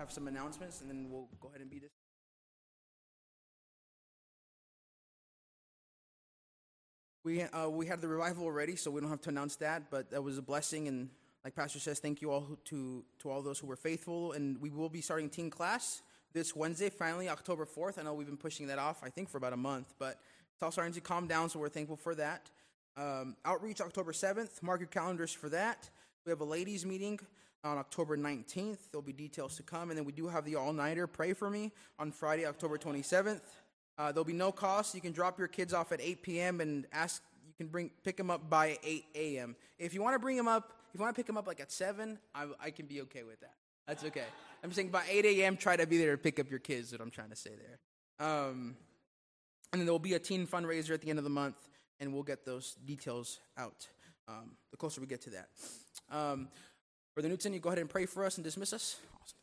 Have 0.01 0.11
some 0.11 0.27
announcements, 0.27 0.81
and 0.81 0.89
then 0.89 1.09
we'll 1.11 1.29
go 1.43 1.49
ahead 1.49 1.61
and 1.61 1.71
be 1.71 1.79
this. 1.79 1.91
We 7.23 7.43
uh, 7.43 7.69
we 7.69 7.85
had 7.85 8.01
the 8.01 8.09
revival 8.09 8.45
already, 8.45 8.77
so 8.77 8.91
we 8.91 9.03
don't 9.03 9.11
have 9.11 9.21
to 9.23 9.29
announce 9.29 9.57
that. 9.57 9.91
But 9.91 10.11
that 10.11 10.23
was 10.23 10.39
a 10.39 10.43
blessing, 10.43 10.89
and 10.89 11.11
like 11.45 11.55
Pastor 11.55 11.79
says, 11.79 11.99
thank 11.99 12.23
you 12.23 12.31
all 12.31 12.41
who, 12.41 12.57
to 12.65 13.05
to 13.19 13.31
all 13.31 13.43
those 13.43 13.59
who 13.59 13.67
were 13.67 13.77
faithful. 13.77 14.33
And 14.33 14.59
we 14.59 14.71
will 14.71 14.89
be 14.89 15.03
starting 15.03 15.29
teen 15.29 15.51
class 15.51 16.01
this 16.33 16.57
Wednesday, 16.57 16.89
finally 16.89 17.29
October 17.29 17.67
fourth. 17.67 17.99
I 17.99 18.03
know 18.03 18.15
we've 18.15 18.27
been 18.27 18.39
pushing 18.39 18.69
that 18.69 18.79
off, 18.79 19.03
I 19.05 19.11
think, 19.11 19.29
for 19.29 19.37
about 19.37 19.53
a 19.53 19.59
month, 19.59 19.93
but 19.99 20.19
it's 20.55 20.63
all 20.63 20.73
starting 20.73 20.95
to 20.95 21.03
calm 21.03 21.27
down, 21.27 21.51
so 21.51 21.59
we're 21.59 21.69
thankful 21.69 21.99
for 21.99 22.15
that. 22.15 22.51
Um, 22.97 23.37
outreach 23.45 23.83
October 23.83 24.15
seventh. 24.15 24.63
Mark 24.63 24.81
your 24.81 24.89
calendars 24.89 25.33
for 25.33 25.51
that. 25.51 25.91
We 26.25 26.31
have 26.31 26.41
a 26.41 26.45
ladies' 26.47 26.87
meeting 26.87 27.21
on 27.65 27.79
October 27.79 28.17
19th. 28.17 28.79
There'll 28.91 29.03
be 29.03 29.13
details 29.13 29.57
to 29.57 29.63
come. 29.63 29.91
And 29.91 29.99
then 29.99 30.05
we 30.05 30.13
do 30.13 30.29
have 30.29 30.45
the 30.45 30.57
all 30.57 30.73
nighter, 30.73 31.07
Pray 31.07 31.33
for 31.33 31.51
Me, 31.51 31.73
on 31.99 32.11
Friday, 32.11 32.47
October 32.47 32.79
27th. 32.79 33.41
Uh, 33.99 34.13
there'll 34.13 34.25
be 34.25 34.33
no 34.33 34.51
cost. 34.51 34.95
You 34.95 35.01
can 35.01 35.13
drop 35.13 35.39
your 35.39 35.49
kids 35.49 35.75
off 35.75 35.93
at 35.93 36.01
8 36.01 36.23
p.m. 36.23 36.61
and 36.61 36.87
ask, 36.93 37.23
you 37.47 37.53
can 37.59 37.67
bring 37.67 37.91
pick 38.03 38.17
them 38.17 38.31
up 38.31 38.49
by 38.49 38.79
8 38.83 39.05
a.m. 39.15 39.57
If 39.79 39.93
you 39.93 40.03
want 40.03 40.15
to 40.15 40.19
bring 40.19 40.37
them 40.37 40.49
up, 40.49 40.73
if 40.89 40.99
you 40.99 41.03
want 41.03 41.15
to 41.15 41.19
pick 41.19 41.27
them 41.27 41.37
up 41.37 41.47
like 41.47 41.61
at 41.61 41.71
7, 41.71 42.19
I, 42.35 42.47
I 42.59 42.71
can 42.71 42.87
be 42.87 43.03
okay 43.03 43.23
with 43.23 43.41
that. 43.41 43.55
That's 43.87 44.05
okay. 44.05 44.25
I'm 44.65 44.73
saying 44.73 44.89
by 44.89 45.05
8 45.09 45.25
a.m., 45.27 45.57
try 45.57 45.77
to 45.77 45.87
be 45.87 45.99
there 45.99 46.13
to 46.13 46.19
pick 46.19 46.39
up 46.39 46.51
your 46.51 46.59
kids, 46.59 46.89
is 46.89 46.93
what 46.93 47.01
I'm 47.03 47.11
trying 47.11 47.31
to 47.31 47.37
say 47.37 47.51
there. 47.51 48.27
Um, 48.27 48.77
and 49.73 49.81
then 49.81 49.87
there 49.87 49.93
will 49.93 49.99
be 49.99 50.15
a 50.15 50.19
teen 50.19 50.47
fundraiser 50.47 50.91
at 50.91 51.01
the 51.01 51.11
end 51.11 51.19
of 51.19 51.25
the 51.25 51.31
month, 51.31 51.57
and 52.01 52.13
we'll 52.13 52.23
get 52.23 52.45
those 52.45 52.77
details 52.85 53.41
out 53.57 53.87
um, 54.29 54.53
the 54.71 54.77
closer 54.77 55.01
we 55.01 55.07
get 55.07 55.21
to 55.23 55.31
that. 55.31 55.49
Um, 56.11 56.49
Brother 57.21 57.29
Newton, 57.29 57.53
you 57.53 57.61
go 57.61 57.69
ahead 57.69 57.79
and 57.81 57.91
pray 57.91 58.07
for 58.07 58.25
us 58.25 58.39
and 58.39 58.45
dismiss 58.45 58.73
us. 58.73 58.97
Awesome, 59.23 59.37